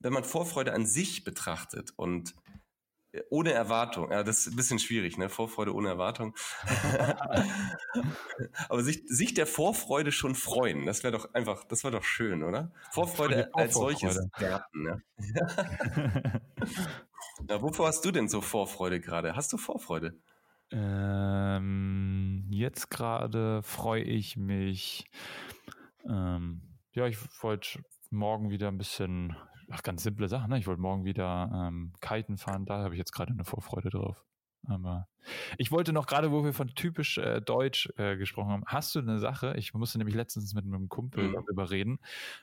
wenn 0.00 0.12
man 0.12 0.24
Vorfreude 0.24 0.72
an 0.72 0.86
sich 0.86 1.24
betrachtet 1.24 1.92
und 1.96 2.34
äh, 3.12 3.22
ohne 3.30 3.52
Erwartung, 3.52 4.10
ja, 4.10 4.22
das 4.22 4.40
ist 4.40 4.52
ein 4.52 4.56
bisschen 4.56 4.78
schwierig, 4.78 5.16
ne? 5.16 5.28
Vorfreude 5.28 5.74
ohne 5.74 5.88
Erwartung. 5.88 6.34
Aber 8.68 8.82
sich, 8.82 9.02
sich 9.06 9.34
der 9.34 9.46
Vorfreude 9.46 10.12
schon 10.12 10.34
freuen, 10.34 10.84
das 10.84 11.02
wäre 11.02 11.12
doch 11.12 11.32
einfach, 11.32 11.64
das 11.64 11.82
wäre 11.82 11.92
doch 11.92 12.04
schön, 12.04 12.42
oder? 12.42 12.72
Vorfreude 12.92 13.54
als 13.54 13.74
solches 13.74 14.20
werten, 14.38 14.82
ne? 14.82 15.02
ja, 17.48 17.62
wovor 17.62 17.88
hast 17.88 18.04
du 18.04 18.10
denn 18.10 18.28
so 18.28 18.42
Vorfreude 18.42 19.00
gerade? 19.00 19.34
Hast 19.34 19.52
du 19.52 19.56
Vorfreude? 19.56 20.18
Ähm, 20.70 22.46
jetzt 22.50 22.90
gerade 22.90 23.62
freue 23.62 24.02
ich 24.02 24.36
mich. 24.36 25.04
Ähm, 26.08 26.62
ja, 26.92 27.06
ich 27.06 27.18
wollte 27.42 27.80
morgen 28.10 28.50
wieder 28.50 28.68
ein 28.68 28.78
bisschen 28.78 29.36
ach, 29.70 29.82
ganz 29.82 30.02
simple 30.02 30.28
Sachen. 30.28 30.50
Ne? 30.50 30.58
Ich 30.58 30.66
wollte 30.66 30.80
morgen 30.80 31.04
wieder 31.04 31.50
ähm, 31.52 31.92
kiten 32.00 32.36
fahren, 32.36 32.66
da 32.66 32.82
habe 32.82 32.94
ich 32.94 32.98
jetzt 32.98 33.12
gerade 33.12 33.32
eine 33.32 33.44
Vorfreude 33.44 33.90
drauf. 33.90 34.24
Aber 34.68 35.08
ich 35.58 35.70
wollte 35.70 35.92
noch 35.92 36.06
gerade, 36.06 36.32
wo 36.32 36.44
wir 36.44 36.52
von 36.52 36.68
typisch 36.68 37.18
äh, 37.18 37.40
Deutsch 37.40 37.88
äh, 37.96 38.16
gesprochen 38.16 38.50
haben, 38.50 38.64
hast 38.66 38.94
du 38.94 38.98
eine 38.98 39.18
Sache? 39.20 39.54
Ich 39.56 39.74
musste 39.74 39.98
nämlich 39.98 40.16
letztens 40.16 40.54
mit 40.54 40.64
einem 40.64 40.88
Kumpel 40.88 41.28
mhm. 41.28 41.34
darüber 41.34 41.70
reden. 41.70 42.00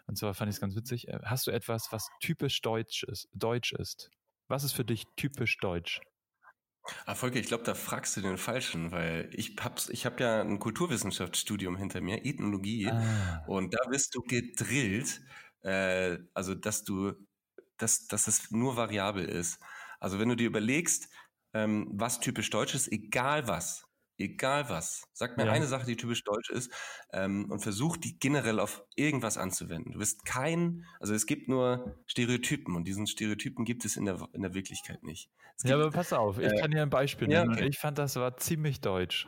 Und 0.07 0.17
zwar 0.17 0.34
fand 0.34 0.49
ich 0.49 0.55
es 0.55 0.61
ganz 0.61 0.76
witzig. 0.76 1.09
Äh, 1.09 1.19
hast 1.24 1.47
du 1.47 1.51
etwas, 1.51 1.91
was 1.91 2.09
typisch 2.21 2.61
Deutsch 2.61 3.03
ist? 3.03 3.28
Deutsch 3.34 3.74
ist? 3.74 4.09
Was 4.47 4.63
ist 4.63 4.74
für 4.74 4.86
dich 4.86 5.05
typisch 5.17 5.57
Deutsch? 5.57 6.01
Ah, 7.05 7.15
Volker, 7.15 7.39
ich 7.39 7.47
glaube, 7.47 7.63
da 7.63 7.75
fragst 7.75 8.17
du 8.17 8.21
den 8.21 8.38
Falschen, 8.38 8.91
weil 8.91 9.29
ich 9.34 9.55
hab's, 9.61 9.89
ich 9.89 10.05
habe 10.05 10.21
ja 10.23 10.41
ein 10.41 10.59
Kulturwissenschaftsstudium 10.59 11.77
hinter 11.77 12.01
mir, 12.01 12.25
Ethnologie, 12.25 12.88
ah. 12.88 13.43
und 13.47 13.73
da 13.73 13.79
bist 13.89 14.13
du 14.15 14.21
gedrillt, 14.21 15.21
äh, 15.61 16.17
also 16.34 16.55
dass 16.55 16.84
du, 16.84 17.13
dass, 17.77 18.07
dass 18.07 18.27
es 18.27 18.51
nur 18.51 18.75
variabel 18.75 19.25
ist. 19.25 19.59
Also 19.99 20.19
wenn 20.19 20.29
du 20.29 20.36
dir 20.36 20.47
überlegst, 20.47 21.09
ähm, 21.53 21.89
was 21.93 22.19
typisch 22.19 22.49
deutsch 22.49 22.75
ist, 22.75 22.91
egal 22.91 23.47
was, 23.47 23.86
egal 24.24 24.69
was. 24.69 25.07
Sag 25.13 25.38
mir 25.38 25.45
ja. 25.45 25.51
eine 25.51 25.67
Sache, 25.67 25.86
die 25.86 25.95
typisch 25.95 26.24
deutsch 26.24 26.49
ist 26.49 26.71
ähm, 27.11 27.51
und 27.51 27.59
versuch 27.59 27.97
die 27.97 28.17
generell 28.17 28.59
auf 28.59 28.84
irgendwas 28.95 29.38
anzuwenden. 29.38 29.93
Du 29.93 29.99
bist 29.99 30.26
kein, 30.26 30.86
also 30.99 31.13
es 31.13 31.26
gibt 31.26 31.47
nur 31.49 31.97
Stereotypen 32.05 32.76
und 32.76 32.86
diesen 32.88 33.07
Stereotypen 33.07 33.65
gibt 33.65 33.86
es 33.86 33.97
in 33.97 34.05
der, 34.05 34.28
in 34.34 34.41
der 34.41 34.53
Wirklichkeit 34.53 35.03
nicht. 35.03 35.30
Gibt, 35.57 35.69
ja, 35.69 35.76
aber 35.76 35.91
pass 35.91 36.13
auf, 36.13 36.39
ich 36.39 36.51
äh, 36.51 36.59
kann 36.59 36.71
dir 36.71 36.82
ein 36.82 36.89
Beispiel 36.89 37.28
nennen. 37.28 37.51
Ja, 37.51 37.57
okay. 37.57 37.67
Ich 37.67 37.78
fand, 37.78 37.97
das 37.97 38.15
war 38.15 38.38
ziemlich 38.38 38.82
deutsch. 38.82 39.28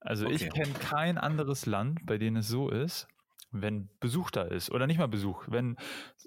Also 0.00 0.26
okay. 0.26 0.34
ich 0.34 0.50
kenne 0.50 0.72
kein 0.72 1.18
anderes 1.18 1.66
Land, 1.66 2.00
bei 2.04 2.18
dem 2.18 2.36
es 2.36 2.48
so 2.48 2.68
ist, 2.68 3.06
wenn 3.52 3.88
Besuch 4.00 4.30
da 4.30 4.42
ist 4.42 4.70
oder 4.70 4.86
nicht 4.86 4.98
mal 4.98 5.06
Besuch, 5.06 5.44
wenn 5.48 5.76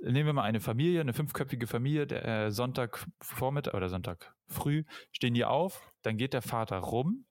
nehmen 0.01 0.27
wir 0.27 0.33
mal 0.33 0.43
eine 0.43 0.61
Familie, 0.61 1.01
eine 1.01 1.13
fünfköpfige 1.13 1.67
Familie, 1.67 2.07
der 2.07 2.25
äh, 2.25 2.51
Sonntag 2.51 3.05
Vormittag 3.19 3.73
oder 3.73 3.89
Sonntag 3.89 4.33
früh 4.47 4.83
stehen 5.11 5.33
die 5.33 5.43
auf, 5.43 5.91
dann 6.03 6.17
geht 6.17 6.33
der 6.33 6.43
Vater 6.43 6.77
rum 6.77 7.25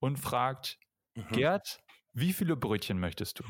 und 0.00 0.18
fragt 0.18 0.78
mhm. 1.14 1.28
Gerd, 1.30 1.80
wie 2.12 2.32
viele 2.32 2.56
Brötchen 2.56 2.98
möchtest 2.98 3.38
du? 3.38 3.44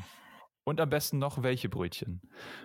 Und 0.63 0.79
am 0.79 0.89
besten 0.89 1.17
noch 1.17 1.41
welche 1.41 1.69
Brötchen? 1.69 2.21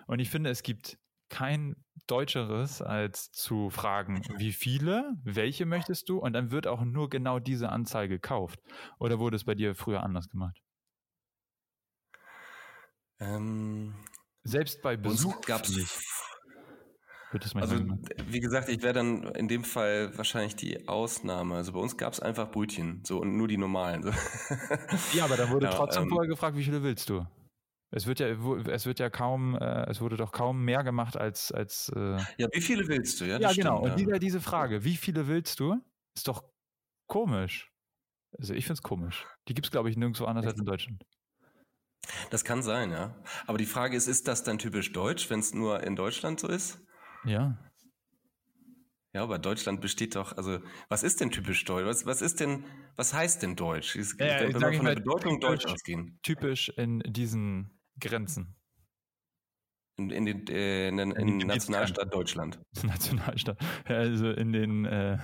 Und 0.07 0.19
ich 0.19 0.29
finde, 0.29 0.51
es 0.51 0.63
gibt 0.63 0.99
kein 1.29 1.75
Deutscheres, 2.07 2.83
als 2.83 3.33
zu 3.33 3.71
fragen, 3.71 4.23
wie 4.37 4.53
viele, 4.53 5.15
welche 5.25 5.67
möchtest 5.67 6.09
du? 6.09 6.19
Und 6.19 6.35
dann 6.35 6.51
wird 6.51 6.67
auch 6.67 6.85
nur 6.85 7.09
genau 7.09 7.39
diese 7.39 7.71
Anzahl 7.71 8.07
gekauft. 8.07 8.61
Oder 8.99 9.19
wurde 9.19 9.37
es 9.37 9.45
bei 9.45 9.55
dir 9.55 9.75
früher 9.75 10.03
anders 10.03 10.29
gemacht? 10.29 10.61
Ähm, 13.19 13.95
Selbst 14.45 14.83
bei 14.83 14.97
Besuch 14.97 15.41
gab 15.41 15.63
es 15.63 16.05
also, 17.55 17.77
wie 18.29 18.41
gesagt, 18.41 18.69
ich 18.69 18.83
wäre 18.83 18.95
dann 18.95 19.25
in 19.35 19.49
dem 19.49 19.65
Fall 19.65 20.17
wahrscheinlich 20.17 20.57
die 20.57 20.89
Ausnahme. 20.89 21.57
Also 21.57 21.73
bei 21.73 21.81
uns 21.81 21.97
gab 21.97 22.13
es 22.13 22.21
einfach 22.21 22.51
Brötchen, 22.51 23.03
so 23.05 23.21
und 23.21 23.37
nur 23.37 23.49
die 23.49 23.57
normalen. 23.57 24.03
So. 24.03 24.11
Ja, 25.13 25.25
aber 25.25 25.37
da 25.37 25.51
wurde 25.51 25.67
ja, 25.67 25.73
trotzdem 25.73 26.05
ähm, 26.05 26.09
vorher 26.11 26.29
gefragt, 26.29 26.57
wie 26.57 26.65
viele 26.65 26.83
willst 26.83 27.09
du? 27.11 27.27
Es 27.91 28.07
wird 28.07 28.21
ja, 28.21 28.29
es 28.69 28.87
wird 28.87 28.99
ja 28.99 29.11
kaum, 29.11 29.57
äh, 29.57 29.89
es 29.89 30.01
wurde 30.01 30.17
doch 30.17 30.33
kaum 30.33 30.65
mehr 30.65 30.85
gemacht 30.85 31.17
als, 31.17 31.53
als. 31.53 31.91
Äh 31.95 32.19
ja, 32.37 32.49
wie 32.53 32.61
viele 32.61 32.87
willst 32.89 33.21
du? 33.21 33.25
Ja, 33.25 33.39
ja 33.39 33.53
genau. 33.53 33.79
Stimmt, 33.79 33.93
und 33.93 34.01
wieder 34.01 34.19
diese 34.19 34.41
Frage, 34.41 34.85
wie 34.85 34.97
viele 34.97 35.27
willst 35.29 35.61
du? 35.61 35.77
Ist 36.17 36.29
doch 36.29 36.45
komisch. 37.09 37.73
Also 38.39 38.55
ich 38.55 38.65
finde 38.65 38.75
es 38.75 38.83
komisch. 38.83 39.27
Die 39.49 39.55
gibt 39.55 39.67
es, 39.67 39.71
glaube 39.71 39.91
ich, 39.91 39.97
nirgendwo 39.97 40.25
anders 40.25 40.47
als 40.47 40.59
in 40.59 40.67
Deutschland. 40.67 41.05
Das 42.31 42.45
kann 42.45 42.63
sein, 42.63 42.91
ja. 42.91 43.15
Aber 43.47 43.59
die 43.59 43.67
Frage 43.67 43.97
ist, 43.97 44.07
ist 44.07 44.29
das 44.29 44.45
dann 44.45 44.59
typisch 44.59 44.93
deutsch, 44.93 45.31
wenn 45.31 45.41
es 45.41 45.55
nur 45.55 45.83
in 45.83 45.97
Deutschland 45.97 46.41
so 46.41 46.49
ist? 46.49 46.86
Ja. 47.27 47.59
Ja, 49.13 49.23
aber 49.23 49.39
Deutschland 49.39 49.81
besteht 49.81 50.15
doch, 50.15 50.37
also 50.37 50.59
was 50.91 51.03
ist 51.03 51.23
denn 51.23 51.31
typisch 51.31 51.65
deutsch? 51.65 51.87
Was, 51.87 52.05
was 52.05 52.21
ist 52.21 52.39
denn, 52.39 52.65
was 52.97 53.15
heißt 53.15 53.43
denn 53.43 53.57
deutsch? 53.57 53.97
Es, 53.97 54.15
ja, 54.19 54.41
wenn 54.41 54.61
wir 54.61 54.73
von 54.75 54.85
der 54.85 54.95
Bedeutung 54.95 55.41
deutsch 55.41 55.65
ausgehen. 55.65 56.19
Typisch 56.23 56.69
in 56.77 57.01
diesen 57.01 57.71
Grenzen. 57.99 58.55
In, 59.97 60.11
in 60.11 60.27
den, 60.27 60.47
äh, 60.49 60.89
in, 60.89 60.99
in, 60.99 61.13
in 61.13 61.39
Nationalstaat 61.39 62.13
Deutschland. 62.13 62.61
Nationalstaat. 62.83 63.59
Ja, 63.89 63.97
also 63.97 64.31
in 64.31 64.53
den, 64.53 64.85
äh, 64.85 65.17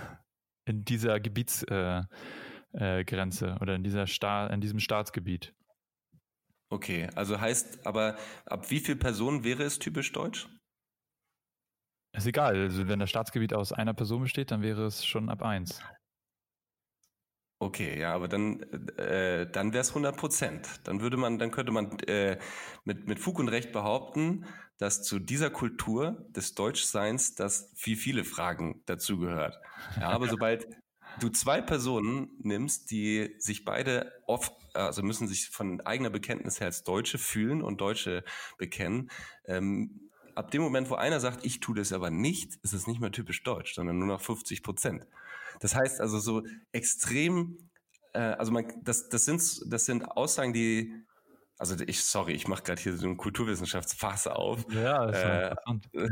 in 0.65 0.83
dieser 0.85 1.19
Gebietsgrenze 1.19 2.07
äh, 2.73 3.51
äh 3.51 3.61
oder 3.61 3.75
in 3.75 3.83
dieser 3.83 4.07
Sta 4.07 4.47
in 4.47 4.59
diesem 4.59 4.79
Staatsgebiet. 4.79 5.53
Okay, 6.69 7.07
also 7.13 7.39
heißt 7.39 7.85
aber, 7.85 8.17
ab 8.47 8.71
wie 8.71 8.79
viel 8.79 8.95
Personen 8.95 9.43
wäre 9.43 9.61
es 9.61 9.77
typisch 9.77 10.11
deutsch? 10.11 10.49
Ist 12.13 12.27
egal. 12.27 12.55
Also 12.55 12.87
wenn 12.87 12.99
das 12.99 13.09
Staatsgebiet 13.09 13.53
aus 13.53 13.73
einer 13.73 13.93
Person 13.93 14.21
besteht, 14.21 14.51
dann 14.51 14.61
wäre 14.61 14.85
es 14.85 15.05
schon 15.05 15.29
ab 15.29 15.41
eins. 15.41 15.81
Okay, 17.59 17.97
ja, 17.97 18.13
aber 18.13 18.27
dann, 18.27 18.61
äh, 18.97 19.49
dann 19.49 19.71
wäre 19.71 19.81
es 19.81 19.89
100 19.89 20.17
Prozent. 20.17 20.67
Dann 20.83 20.99
würde 20.99 21.17
man, 21.17 21.39
dann 21.39 21.49
könnte 21.49 21.71
man 21.71 21.97
äh, 21.99 22.37
mit, 22.83 23.07
mit 23.07 23.19
Fug 23.19 23.39
und 23.39 23.47
Recht 23.47 23.71
behaupten, 23.71 24.45
dass 24.77 25.01
zu 25.01 25.17
dieser 25.17 25.49
Kultur 25.49 26.27
des 26.29 26.55
Deutschseins 26.55 27.35
das 27.35 27.71
wie 27.81 27.95
viele 27.95 28.25
Fragen 28.25 28.83
dazugehört. 28.85 29.59
Ja, 29.99 30.09
aber 30.09 30.27
sobald 30.29 30.67
du 31.21 31.29
zwei 31.29 31.61
Personen 31.61 32.31
nimmst, 32.39 32.91
die 32.91 33.33
sich 33.39 33.63
beide 33.63 34.11
oft, 34.27 34.53
also 34.73 35.01
müssen 35.01 35.29
sich 35.29 35.49
von 35.49 35.79
eigener 35.81 36.09
Bekenntnis 36.09 36.59
her 36.59 36.67
als 36.67 36.83
Deutsche 36.83 37.17
fühlen 37.17 37.61
und 37.61 37.79
Deutsche 37.79 38.25
bekennen, 38.57 39.09
ähm, 39.45 40.11
ab 40.35 40.51
dem 40.51 40.61
Moment, 40.61 40.89
wo 40.89 40.95
einer 40.95 41.19
sagt, 41.19 41.45
ich 41.45 41.59
tue 41.59 41.75
das 41.75 41.93
aber 41.93 42.09
nicht, 42.09 42.55
ist 42.63 42.73
es 42.73 42.87
nicht 42.87 42.99
mehr 42.99 43.11
typisch 43.11 43.43
deutsch, 43.43 43.73
sondern 43.73 43.97
nur 43.97 44.07
noch 44.07 44.21
50 44.21 44.63
Prozent. 44.63 45.05
Das 45.59 45.75
heißt 45.75 46.01
also 46.01 46.19
so 46.19 46.43
extrem, 46.71 47.57
äh, 48.13 48.19
also 48.19 48.51
man, 48.51 48.65
das, 48.83 49.09
das 49.09 49.25
sind, 49.25 49.41
das 49.67 49.85
sind 49.85 50.03
Aussagen, 50.05 50.53
die 50.53 50.93
also 51.71 51.81
ich, 51.87 52.03
sorry, 52.03 52.33
ich 52.33 52.49
mache 52.49 52.61
gerade 52.63 52.81
hier 52.81 52.97
so 52.97 53.05
eine 53.05 53.15
Kulturwissenschaftsphase 53.15 54.35
auf. 54.35 54.65
Ja, 54.73 55.05
das 55.05 55.55
äh, 55.93 56.09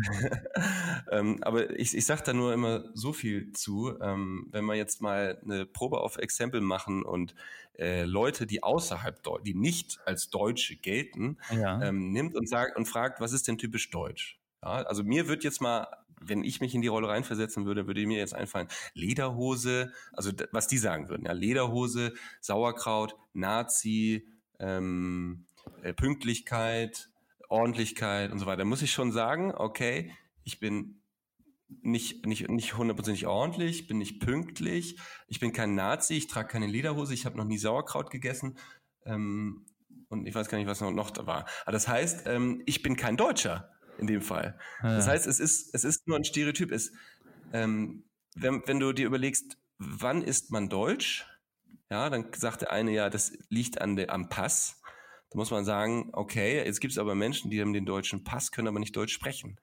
ähm, 1.11 1.39
aber 1.41 1.77
ich, 1.77 1.93
ich 1.93 2.05
sage 2.05 2.23
da 2.23 2.31
nur 2.31 2.53
immer 2.53 2.85
so 2.93 3.11
viel 3.11 3.51
zu, 3.51 3.99
ähm, 3.99 4.47
wenn 4.51 4.63
wir 4.63 4.75
jetzt 4.75 5.01
mal 5.01 5.41
eine 5.43 5.65
Probe 5.65 5.99
auf 5.99 6.17
Exempel 6.17 6.61
machen 6.61 7.03
und 7.03 7.35
äh, 7.77 8.05
Leute, 8.05 8.47
die 8.47 8.63
außerhalb, 8.63 9.21
die 9.43 9.53
nicht 9.53 9.99
als 10.05 10.29
Deutsche 10.29 10.77
gelten, 10.77 11.37
ja. 11.53 11.81
ähm, 11.81 12.13
nimmt 12.13 12.33
und 12.35 12.47
sagt 12.47 12.77
und 12.77 12.85
fragt, 12.85 13.19
was 13.19 13.33
ist 13.33 13.49
denn 13.49 13.57
typisch 13.57 13.89
deutsch? 13.89 14.39
Ja, 14.63 14.83
also 14.83 15.03
mir 15.03 15.27
wird 15.27 15.43
jetzt 15.43 15.59
mal, 15.59 15.87
wenn 16.21 16.45
ich 16.45 16.61
mich 16.61 16.73
in 16.75 16.81
die 16.81 16.87
Rolle 16.87 17.09
reinversetzen 17.09 17.65
würde, 17.65 17.87
würde 17.87 18.07
mir 18.07 18.19
jetzt 18.19 18.35
einfallen, 18.35 18.69
Lederhose, 18.93 19.91
also 20.13 20.31
was 20.53 20.67
die 20.67 20.77
sagen 20.77 21.09
würden, 21.09 21.25
ja, 21.25 21.33
Lederhose, 21.33 22.13
Sauerkraut, 22.39 23.17
Nazi, 23.33 24.30
ähm, 24.61 25.45
äh, 25.83 25.93
Pünktlichkeit, 25.93 27.09
Ordentlichkeit 27.49 28.31
und 28.31 28.39
so 28.39 28.45
weiter. 28.45 28.59
Da 28.59 28.65
muss 28.65 28.81
ich 28.81 28.91
schon 28.91 29.11
sagen, 29.11 29.53
okay, 29.53 30.13
ich 30.43 30.59
bin 30.59 31.01
nicht, 31.81 32.25
nicht, 32.25 32.49
nicht 32.49 32.77
hundertprozentig 32.77 33.27
ordentlich, 33.27 33.87
bin 33.87 33.97
nicht 33.97 34.19
pünktlich, 34.19 34.99
ich 35.27 35.39
bin 35.39 35.53
kein 35.53 35.75
Nazi, 35.75 36.15
ich 36.15 36.27
trage 36.27 36.49
keine 36.49 36.67
Lederhose, 36.67 37.13
ich 37.13 37.25
habe 37.25 37.37
noch 37.37 37.45
nie 37.45 37.57
Sauerkraut 37.57 38.11
gegessen 38.11 38.57
ähm, 39.05 39.65
und 40.09 40.27
ich 40.27 40.35
weiß 40.35 40.49
gar 40.49 40.57
nicht, 40.57 40.67
was 40.67 40.81
noch, 40.81 40.91
noch 40.91 41.11
da 41.11 41.25
war. 41.25 41.45
Aber 41.63 41.71
das 41.71 41.87
heißt, 41.87 42.27
ähm, 42.27 42.61
ich 42.65 42.81
bin 42.83 42.95
kein 42.95 43.17
Deutscher 43.17 43.71
in 43.97 44.07
dem 44.07 44.21
Fall. 44.21 44.57
Ja. 44.83 44.95
Das 44.95 45.07
heißt, 45.07 45.27
es 45.27 45.39
ist, 45.39 45.73
es 45.73 45.83
ist 45.83 46.07
nur 46.07 46.17
ein 46.17 46.23
Stereotyp. 46.23 46.71
Es, 46.71 46.91
ähm, 47.53 48.03
wenn, 48.35 48.63
wenn 48.65 48.79
du 48.79 48.93
dir 48.93 49.05
überlegst, 49.05 49.57
wann 49.77 50.21
ist 50.21 50.51
man 50.51 50.69
Deutsch, 50.69 51.25
ja, 51.91 52.09
dann 52.09 52.25
sagt 52.33 52.61
der 52.61 52.71
eine 52.71 52.91
ja, 52.91 53.09
das 53.09 53.33
liegt 53.49 53.81
an 53.81 53.97
der, 53.97 54.11
am 54.11 54.29
Pass. 54.29 54.81
Da 55.29 55.37
muss 55.37 55.51
man 55.51 55.65
sagen, 55.65 56.09
okay, 56.13 56.63
jetzt 56.63 56.79
gibt 56.79 56.93
es 56.93 56.97
aber 56.97 57.15
Menschen, 57.15 57.51
die 57.51 57.59
haben 57.59 57.73
den 57.73 57.85
deutschen 57.85 58.23
Pass, 58.23 58.51
können 58.51 58.69
aber 58.69 58.79
nicht 58.79 58.95
Deutsch 58.95 59.13
sprechen. 59.13 59.59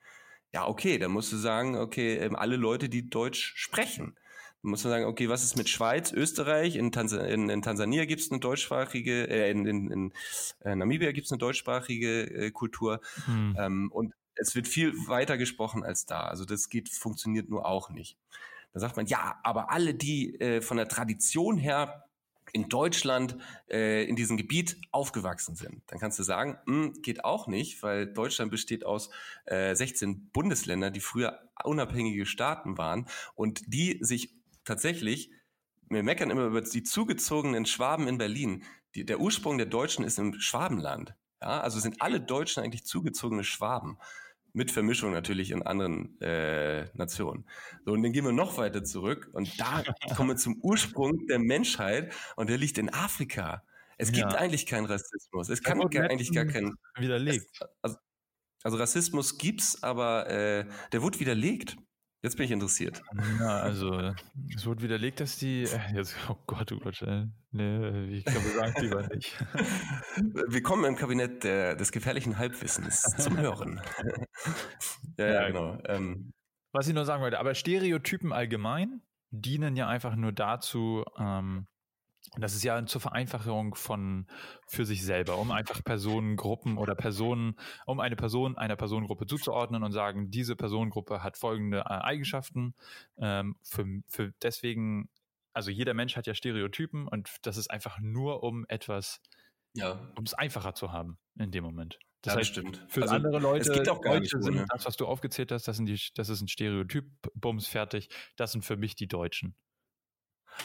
Ja, 0.52 0.68
okay, 0.68 0.98
dann 0.98 1.10
musst 1.10 1.32
du 1.32 1.36
sagen, 1.36 1.76
okay, 1.76 2.16
ähm, 2.16 2.36
alle 2.36 2.56
Leute, 2.56 2.90
die 2.90 3.08
Deutsch 3.08 3.54
sprechen. 3.56 4.14
Dann 4.62 4.70
muss 4.70 4.84
man 4.84 4.90
sagen, 4.90 5.04
okay, 5.06 5.30
was 5.30 5.42
ist 5.42 5.56
mit 5.56 5.70
Schweiz, 5.70 6.12
Österreich? 6.12 6.76
In, 6.76 6.92
Tans 6.92 7.12
in, 7.12 7.48
in 7.48 7.62
Tansania 7.62 8.04
gibt 8.04 8.20
es 8.20 8.30
eine 8.30 8.40
deutschsprachige, 8.40 9.28
äh, 9.28 9.50
in, 9.50 9.66
in, 9.66 9.90
in 9.90 10.12
äh, 10.60 10.74
Namibia 10.76 11.12
gibt 11.12 11.26
es 11.26 11.32
eine 11.32 11.38
deutschsprachige 11.38 12.24
äh, 12.24 12.50
Kultur. 12.50 13.00
Hm. 13.24 13.56
Ähm, 13.58 13.92
und 13.92 14.12
es 14.34 14.54
wird 14.54 14.68
viel 14.68 14.92
weiter 15.06 15.38
gesprochen 15.38 15.82
als 15.82 16.04
da. 16.04 16.20
Also 16.22 16.44
das 16.44 16.68
geht, 16.68 16.90
funktioniert 16.90 17.48
nur 17.48 17.64
auch 17.64 17.88
nicht. 17.88 18.18
Da 18.74 18.80
sagt 18.80 18.96
man, 18.96 19.06
ja, 19.06 19.40
aber 19.44 19.70
alle, 19.70 19.94
die 19.94 20.38
äh, 20.40 20.60
von 20.60 20.76
der 20.76 20.88
Tradition 20.88 21.56
her 21.56 22.07
in 22.53 22.68
Deutschland 22.68 23.36
äh, 23.70 24.05
in 24.05 24.16
diesem 24.16 24.36
Gebiet 24.36 24.80
aufgewachsen 24.90 25.55
sind. 25.55 25.82
Dann 25.86 25.99
kannst 25.99 26.18
du 26.18 26.22
sagen, 26.22 26.59
mh, 26.66 26.84
hm, 26.84 27.03
geht 27.03 27.24
auch 27.24 27.46
nicht, 27.46 27.82
weil 27.82 28.07
Deutschland 28.12 28.51
besteht 28.51 28.84
aus 28.84 29.11
äh, 29.46 29.74
16 29.74 30.30
Bundesländern, 30.30 30.92
die 30.92 31.01
früher 31.01 31.40
unabhängige 31.64 32.26
Staaten 32.26 32.78
waren 32.78 33.07
und 33.34 33.62
die 33.66 33.99
sich 34.01 34.34
tatsächlich, 34.64 35.30
wir 35.88 36.03
meckern 36.03 36.30
immer 36.30 36.46
über 36.46 36.61
die 36.61 36.82
zugezogenen 36.82 37.66
Schwaben 37.66 38.07
in 38.09 38.18
Berlin. 38.18 38.64
Die, 38.94 39.05
der 39.05 39.20
Ursprung 39.20 39.59
der 39.59 39.66
Deutschen 39.66 40.05
ist 40.05 40.18
im 40.18 40.38
Schwabenland. 40.40 41.14
Ja, 41.40 41.61
also 41.61 41.78
sind 41.78 42.03
alle 42.03 42.20
Deutschen 42.20 42.62
eigentlich 42.62 42.84
zugezogene 42.84 43.44
Schwaben 43.44 43.99
mit 44.59 44.72
Vermischung 44.72 45.12
natürlich 45.12 45.52
in 45.52 45.62
anderen 45.62 46.20
äh, 46.20 46.86
Nationen. 46.94 47.46
So, 47.84 47.92
und 47.92 48.02
dann 48.02 48.12
gehen 48.12 48.24
wir 48.24 48.32
noch 48.32 48.59
weiter 48.59 48.82
zurück 48.82 49.30
und 49.32 49.59
da 49.59 49.82
kommen 50.16 50.30
wir 50.30 50.36
zum 50.36 50.59
Ursprung 50.61 51.26
der 51.28 51.38
Menschheit 51.38 52.12
und 52.34 52.50
der 52.50 52.59
liegt 52.59 52.76
in 52.76 52.92
Afrika. 52.92 53.62
Es 53.98 54.12
gibt 54.12 54.32
ja. 54.32 54.38
eigentlich 54.38 54.66
keinen 54.66 54.86
Rassismus. 54.86 55.48
Es 55.48 55.62
kann 55.62 55.78
gar, 55.78 56.11
eigentlich 56.11 56.32
gar 56.32 56.44
keinen. 56.44 56.76
Widerlegt. 56.96 57.46
Es, 57.52 57.68
also, 57.82 57.96
also, 58.64 58.76
Rassismus 58.76 59.38
gibt's, 59.38 59.82
aber 59.82 60.28
äh, 60.28 60.66
der 60.92 61.02
wurde 61.02 61.20
widerlegt. 61.20 61.76
Jetzt 62.20 62.36
bin 62.36 62.46
ich 62.46 62.50
interessiert. 62.50 63.00
Ja, 63.38 63.60
also 63.60 64.12
es 64.52 64.66
wurde 64.66 64.82
widerlegt, 64.82 65.20
dass 65.20 65.38
die. 65.38 65.62
Äh, 65.62 65.94
jetzt, 65.94 66.16
oh 66.28 66.36
Gott, 66.48 66.72
oh 66.72 66.78
Gott, 66.80 67.00
äh, 67.02 67.26
nee, 67.52 68.08
ich 68.08 68.24
glaube, 68.24 68.48
sagen 68.48 68.74
lieber 68.82 69.06
nicht. 69.06 69.38
Willkommen 70.48 70.84
im 70.84 70.96
Kabinett 70.96 71.44
der, 71.44 71.76
des 71.76 71.92
gefährlichen 71.92 72.36
Halbwissens 72.36 73.02
zum 73.18 73.38
Hören. 73.38 73.80
ja, 75.16 75.26
ja, 75.28 75.46
genau. 75.46 75.78
Ähm, 75.84 76.32
Was 76.72 76.88
ich 76.88 76.94
nur 76.94 77.04
sagen 77.04 77.22
wollte, 77.22 77.38
aber 77.38 77.54
Stereotypen 77.54 78.32
allgemein 78.32 79.00
dienen 79.30 79.76
ja 79.76 79.86
einfach 79.86 80.16
nur 80.16 80.32
dazu, 80.32 81.04
ähm, 81.20 81.68
das 82.36 82.54
ist 82.54 82.62
ja 82.62 82.84
zur 82.86 83.00
Vereinfachung 83.00 83.74
von 83.74 84.26
für 84.66 84.84
sich 84.84 85.04
selber, 85.04 85.38
um 85.38 85.50
einfach 85.50 85.82
Personengruppen 85.82 86.78
oder 86.78 86.94
Personen, 86.94 87.56
um 87.86 88.00
eine 88.00 88.16
Person 88.16 88.56
einer 88.58 88.76
Personengruppe 88.76 89.26
zuzuordnen 89.26 89.82
und 89.82 89.92
sagen, 89.92 90.30
diese 90.30 90.56
Personengruppe 90.56 91.22
hat 91.22 91.36
folgende 91.36 91.78
äh, 91.80 91.82
Eigenschaften. 91.82 92.74
Ähm, 93.18 93.56
für, 93.62 93.86
für 94.08 94.32
deswegen, 94.42 95.08
also 95.52 95.70
jeder 95.70 95.94
Mensch 95.94 96.16
hat 96.16 96.26
ja 96.26 96.34
Stereotypen 96.34 97.08
und 97.08 97.30
das 97.42 97.56
ist 97.56 97.70
einfach 97.70 97.98
nur, 98.00 98.42
um 98.42 98.66
etwas, 98.68 99.20
ja. 99.74 100.12
um 100.16 100.24
es 100.24 100.34
einfacher 100.34 100.74
zu 100.74 100.92
haben 100.92 101.18
in 101.38 101.50
dem 101.50 101.64
Moment. 101.64 101.98
Das 102.22 102.34
ja, 102.34 102.40
heißt, 102.40 102.50
stimmt. 102.50 102.84
Für 102.88 103.02
also, 103.02 103.14
andere 103.14 103.38
Leute, 103.38 103.72
es 103.72 103.88
auch 103.88 104.00
gar 104.00 104.14
Deutsche 104.18 104.38
nicht, 104.38 104.44
sind 104.44 104.66
das, 104.68 104.86
was 104.86 104.96
du 104.96 105.06
aufgezählt 105.06 105.52
hast, 105.52 105.68
das, 105.68 105.76
sind 105.76 105.86
die, 105.86 106.00
das 106.14 106.28
ist 106.28 106.40
ein 106.40 106.48
Stereotyp, 106.48 107.06
Bums, 107.34 107.68
fertig. 107.68 108.08
Das 108.36 108.52
sind 108.52 108.64
für 108.64 108.76
mich 108.76 108.96
die 108.96 109.06
Deutschen. 109.06 109.54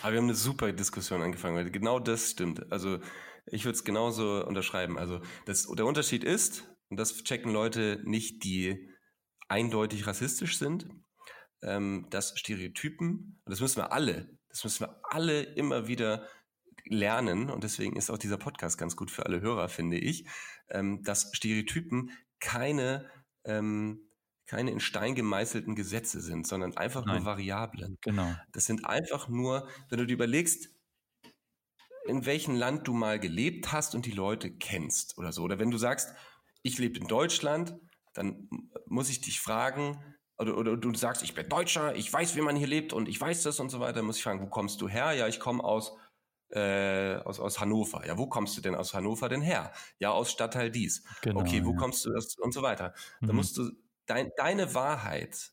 Aber 0.02 0.14
wir 0.14 0.20
haben 0.20 0.26
eine 0.26 0.36
super 0.36 0.72
Diskussion 0.74 1.22
angefangen, 1.22 1.56
weil 1.56 1.72
genau 1.72 2.00
das 2.00 2.32
stimmt. 2.32 2.72
Also 2.72 3.00
ich 3.46 3.66
würde 3.66 3.76
es 3.76 3.84
genauso 3.84 4.46
unterschreiben. 4.46 4.98
Also 4.98 5.22
das, 5.46 5.68
der 5.68 5.86
Unterschied 5.86 6.24
ist, 6.24 6.68
und 6.90 6.98
das 6.98 7.24
checken 7.24 7.52
Leute 7.52 8.02
nicht, 8.04 8.44
die 8.44 8.90
eindeutig 9.48 10.08
rassistisch 10.08 10.58
sind, 10.58 10.88
ähm, 11.62 12.08
dass 12.10 12.38
Stereotypen, 12.38 13.40
und 13.44 13.50
das 13.52 13.62
müssen 13.62 13.78
wir 13.78 13.92
alle, 13.92 14.38
das 14.50 14.64
müssen 14.64 14.82
wir 14.82 15.00
alle 15.10 15.42
immer 15.42 15.88
wieder 15.88 16.28
lernen, 16.86 17.50
und 17.50 17.64
deswegen 17.64 17.96
ist 17.96 18.10
auch 18.10 18.18
dieser 18.18 18.38
Podcast 18.38 18.78
ganz 18.78 18.96
gut 18.96 19.10
für 19.10 19.26
alle 19.26 19.42
Hörer, 19.42 19.70
finde 19.70 19.98
ich, 19.98 20.28
ähm, 20.70 21.02
dass 21.04 21.32
Stereotypen 21.34 22.12
keine 22.40 23.10
ähm, 23.46 24.10
keine 24.54 24.72
in 24.72 24.80
Stein 24.80 25.16
gemeißelten 25.16 25.76
Gesetze 25.76 26.22
sind, 26.22 26.46
sondern 26.46 26.78
einfach 26.78 27.06
Nein. 27.06 27.18
nur 27.18 27.26
Variablen. 27.26 27.98
Genau. 28.02 28.34
Das 28.52 28.66
sind 28.66 28.86
einfach 28.86 29.28
nur, 29.28 29.68
wenn 29.90 30.00
du 30.00 30.06
dir 30.06 30.14
überlegst, 30.14 30.70
in 32.06 32.26
welchem 32.26 32.56
Land 32.56 32.88
du 32.88 32.94
mal 32.94 33.20
gelebt 33.20 33.72
hast 33.72 33.96
und 33.96 34.06
die 34.06 34.12
Leute 34.12 34.52
kennst 34.52 35.18
oder 35.18 35.32
so. 35.32 35.42
Oder 35.42 35.58
wenn 35.58 35.72
du 35.72 35.78
sagst, 35.78 36.14
ich 36.62 36.78
lebe 36.78 37.00
in 37.00 37.08
Deutschland, 37.08 37.76
dann 38.14 38.48
muss 38.86 39.10
ich 39.10 39.22
dich 39.22 39.40
fragen, 39.40 39.98
oder, 40.38 40.58
oder 40.58 40.78
du 40.78 40.94
sagst, 40.94 41.24
ich 41.24 41.34
bin 41.34 41.50
Deutscher, 41.50 41.96
ich 41.96 42.12
weiß, 42.12 42.36
wie 42.36 42.42
man 42.42 42.56
hier 42.56 42.68
lebt 42.68 42.94
und 42.94 43.08
ich 43.08 43.20
weiß 43.20 43.44
das 43.44 43.60
und 43.60 43.70
so 43.70 43.80
weiter, 43.80 43.94
dann 43.94 44.06
muss 44.06 44.18
ich 44.18 44.24
fragen, 44.24 44.42
wo 44.42 44.48
kommst 44.48 44.82
du 44.82 44.88
her? 44.88 45.14
Ja, 45.14 45.28
ich 45.28 45.40
komme 45.40 45.64
aus, 45.64 45.98
äh, 46.50 47.16
aus, 47.16 47.40
aus 47.40 47.60
Hannover. 47.60 48.06
Ja, 48.06 48.18
wo 48.18 48.28
kommst 48.28 48.56
du 48.58 48.62
denn 48.62 48.76
aus 48.76 48.94
Hannover 48.94 49.30
denn 49.30 49.42
her? 49.42 49.72
Ja, 50.00 50.12
aus 50.12 50.32
Stadtteil 50.32 50.70
dies. 50.70 51.04
Genau, 51.22 51.40
okay, 51.40 51.66
wo 51.66 51.72
ja. 51.72 51.78
kommst 51.78 52.06
du 52.06 52.14
aus, 52.16 52.38
und 52.38 52.54
so 52.54 52.62
weiter. 52.62 52.94
Mhm. 53.22 53.28
Da 53.28 53.34
musst 53.34 53.58
du 53.58 53.72
dein, 54.06 54.32
deine 54.38 54.74
Wahrheit, 54.74 55.52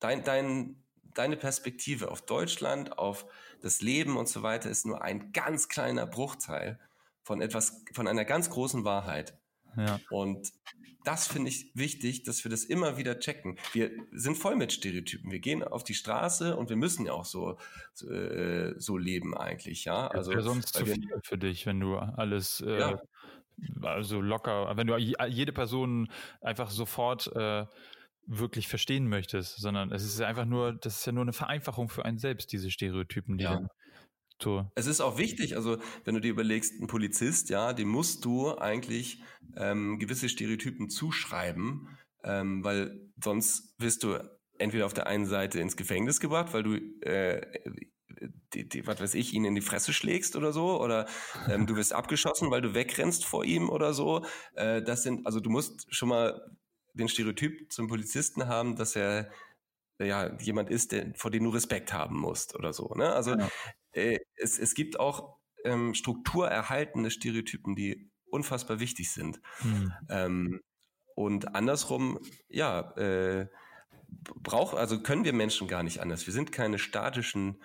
dein, 0.00 0.24
dein, 0.24 0.84
deine 1.14 1.36
Perspektive 1.36 2.10
auf 2.10 2.22
Deutschland, 2.22 2.98
auf 2.98 3.26
das 3.60 3.80
Leben 3.80 4.16
und 4.16 4.28
so 4.28 4.42
weiter 4.42 4.70
ist 4.70 4.86
nur 4.86 5.02
ein 5.02 5.32
ganz 5.32 5.68
kleiner 5.68 6.06
Bruchteil 6.06 6.78
von 7.22 7.40
etwas, 7.40 7.82
von 7.92 8.08
einer 8.08 8.24
ganz 8.24 8.50
großen 8.50 8.84
Wahrheit. 8.84 9.38
Ja. 9.76 10.00
Und 10.10 10.52
das 11.04 11.26
finde 11.26 11.48
ich 11.48 11.70
wichtig, 11.74 12.22
dass 12.22 12.44
wir 12.44 12.50
das 12.50 12.64
immer 12.64 12.96
wieder 12.96 13.18
checken. 13.18 13.58
Wir 13.72 13.90
sind 14.12 14.36
voll 14.36 14.56
mit 14.56 14.72
Stereotypen. 14.72 15.30
Wir 15.30 15.40
gehen 15.40 15.64
auf 15.64 15.84
die 15.84 15.94
Straße 15.94 16.56
und 16.56 16.68
wir 16.68 16.76
müssen 16.76 17.06
ja 17.06 17.12
auch 17.12 17.24
so, 17.24 17.58
äh, 18.08 18.74
so 18.76 18.98
leben 18.98 19.36
eigentlich, 19.36 19.84
ja. 19.84 20.08
Also 20.08 20.32
ja, 20.32 20.42
sonst 20.42 20.74
zu 20.74 20.86
viel 20.86 21.08
für 21.24 21.38
dich, 21.38 21.66
wenn 21.66 21.80
du 21.80 21.96
alles 21.96 22.60
äh, 22.60 22.78
ja. 22.78 23.00
also 23.82 24.20
locker, 24.20 24.76
wenn 24.76 24.86
du 24.86 24.96
jede 24.96 25.52
Person 25.52 26.08
einfach 26.40 26.70
sofort 26.70 27.28
äh, 27.34 27.66
wirklich 28.26 28.68
verstehen 28.68 29.08
möchtest, 29.08 29.56
sondern 29.56 29.92
es 29.92 30.04
ist 30.04 30.20
einfach 30.20 30.44
nur, 30.44 30.74
das 30.74 30.98
ist 30.98 31.06
ja 31.06 31.12
nur 31.12 31.22
eine 31.22 31.32
Vereinfachung 31.32 31.88
für 31.88 32.04
einen 32.04 32.18
selbst, 32.18 32.52
diese 32.52 32.70
Stereotypen, 32.70 33.38
die 33.38 33.44
ja. 33.44 33.54
dann 33.54 33.68
so. 34.40 34.70
Es 34.74 34.86
ist 34.86 35.00
auch 35.00 35.18
wichtig, 35.18 35.56
also 35.56 35.78
wenn 36.04 36.14
du 36.14 36.20
dir 36.20 36.30
überlegst, 36.30 36.80
ein 36.80 36.88
Polizist, 36.88 37.50
ja, 37.50 37.72
dem 37.72 37.88
musst 37.88 38.24
du 38.24 38.56
eigentlich 38.58 39.22
ähm, 39.56 39.98
gewisse 39.98 40.28
Stereotypen 40.28 40.88
zuschreiben, 40.88 41.96
ähm, 42.24 42.64
weil 42.64 43.08
sonst 43.22 43.74
wirst 43.78 44.02
du 44.02 44.18
entweder 44.58 44.86
auf 44.86 44.94
der 44.94 45.06
einen 45.06 45.26
Seite 45.26 45.60
ins 45.60 45.76
Gefängnis 45.76 46.20
gebracht, 46.20 46.52
weil 46.52 46.62
du 46.62 46.74
äh, 47.02 47.40
die, 48.54 48.68
die, 48.68 48.86
was 48.86 49.00
weiß 49.00 49.14
ich, 49.14 49.32
ihn 49.32 49.44
in 49.44 49.54
die 49.54 49.60
Fresse 49.60 49.92
schlägst 49.92 50.36
oder 50.36 50.52
so, 50.52 50.80
oder 50.80 51.06
ähm, 51.48 51.66
du 51.66 51.76
wirst 51.76 51.92
abgeschossen, 51.92 52.50
weil 52.50 52.60
du 52.60 52.74
wegrennst 52.74 53.24
vor 53.24 53.44
ihm 53.44 53.68
oder 53.68 53.94
so. 53.94 54.24
Äh, 54.54 54.82
das 54.82 55.02
sind, 55.02 55.26
also 55.26 55.40
du 55.40 55.50
musst 55.50 55.86
schon 55.94 56.08
mal 56.08 56.40
den 56.94 57.08
Stereotyp 57.08 57.72
zum 57.72 57.88
Polizisten 57.88 58.48
haben, 58.48 58.76
dass 58.76 58.96
er 58.96 59.30
ja 59.98 60.36
jemand 60.40 60.70
ist, 60.70 60.92
der, 60.92 61.12
vor 61.14 61.30
dem 61.30 61.44
du 61.44 61.50
Respekt 61.50 61.92
haben 61.92 62.18
musst 62.18 62.54
oder 62.54 62.72
so. 62.72 62.92
Ne? 62.94 63.12
Also 63.12 63.32
genau. 63.32 63.48
äh, 63.92 64.18
es, 64.36 64.58
es 64.58 64.74
gibt 64.74 64.98
auch 64.98 65.38
ähm, 65.64 65.94
strukturerhaltende 65.94 67.10
Stereotypen, 67.10 67.76
die 67.76 68.10
unfassbar 68.24 68.80
wichtig 68.80 69.12
sind. 69.12 69.40
Mhm. 69.62 69.92
Ähm, 70.08 70.60
und 71.14 71.54
andersrum, 71.54 72.18
ja, 72.48 72.92
äh, 72.96 73.48
braucht, 74.08 74.76
also 74.76 75.02
können 75.02 75.24
wir 75.24 75.32
Menschen 75.32 75.68
gar 75.68 75.82
nicht 75.82 76.00
anders. 76.00 76.26
Wir 76.26 76.32
sind 76.32 76.52
keine 76.52 76.78
statischen 76.78 77.62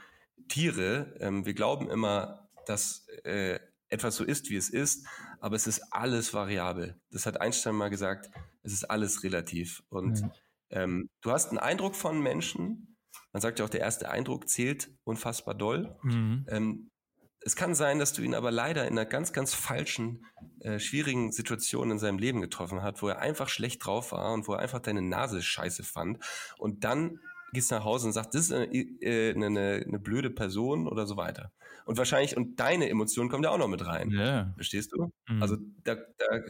Tiere. 0.48 1.16
Ähm, 1.20 1.46
wir 1.46 1.54
glauben 1.54 1.90
immer, 1.90 2.50
dass 2.66 3.08
äh, 3.24 3.60
etwas 3.90 4.16
so 4.16 4.24
ist, 4.24 4.50
wie 4.50 4.58
es 4.58 4.70
ist, 4.70 5.08
aber 5.40 5.56
es 5.56 5.68
ist 5.68 5.82
alles 5.92 6.34
variabel. 6.34 7.00
Das 7.12 7.26
hat 7.26 7.40
Einstein 7.40 7.76
mal 7.76 7.90
gesagt, 7.90 8.30
es 8.68 8.74
ist 8.74 8.92
alles 8.92 9.24
relativ. 9.24 9.82
Und 9.90 10.22
mhm. 10.22 10.32
ähm, 10.70 11.10
du 11.22 11.32
hast 11.32 11.50
einen 11.50 11.58
Eindruck 11.58 11.96
von 11.96 12.22
Menschen, 12.22 12.98
man 13.34 13.42
sagt 13.42 13.60
ja 13.60 13.66
auch, 13.66 13.70
der 13.70 13.82
erste 13.82 14.10
Eindruck 14.10 14.48
zählt 14.50 14.92
unfassbar 15.04 15.56
doll. 15.56 15.98
Mhm. 16.04 16.46
Ähm, 16.50 16.92
es 17.40 17.56
kann 17.56 17.76
sein, 17.76 18.00
dass 18.00 18.14
du 18.14 18.22
ihn 18.22 18.36
aber 18.36 18.52
leider 18.52 18.86
in 18.88 18.98
einer 18.98 19.06
ganz, 19.06 19.32
ganz 19.32 19.54
falschen, 19.54 20.26
äh, 20.60 20.80
schwierigen 20.80 21.32
Situation 21.32 21.92
in 21.92 22.00
seinem 22.00 22.18
Leben 22.18 22.42
getroffen 22.42 22.82
hast, 22.82 23.02
wo 23.02 23.08
er 23.08 23.20
einfach 23.20 23.48
schlecht 23.48 23.86
drauf 23.86 24.12
war 24.12 24.34
und 24.34 24.48
wo 24.48 24.54
er 24.54 24.60
einfach 24.60 24.80
deine 24.80 25.02
Nase 25.02 25.42
scheiße 25.42 25.84
fand. 25.84 26.22
Und 26.58 26.84
dann 26.84 27.20
gehst 27.58 27.72
nach 27.72 27.84
Hause 27.84 28.06
und 28.06 28.14
sagst, 28.14 28.36
das 28.36 28.42
ist 28.44 28.54
eine, 28.54 28.72
äh, 28.72 29.34
eine, 29.34 29.48
eine, 29.84 30.00
blöde 30.00 30.30
Person 30.30 30.88
oder 30.88 31.08
so 31.08 31.18
weiter. 31.18 31.52
Und 31.86 31.98
wahrscheinlich, 31.98 32.38
und 32.38 32.60
deine 32.60 32.88
Emotionen 32.88 33.30
kommen 33.30 33.42
da 33.42 33.50
auch 33.50 33.58
noch 33.58 33.68
mit 33.68 33.84
rein. 33.84 34.12
Ja. 34.12 34.54
Verstehst 34.54 34.92
du? 34.94 35.12
Mhm. 35.28 35.42
Also 35.42 35.58
da, 35.84 35.96
da, 35.96 36.42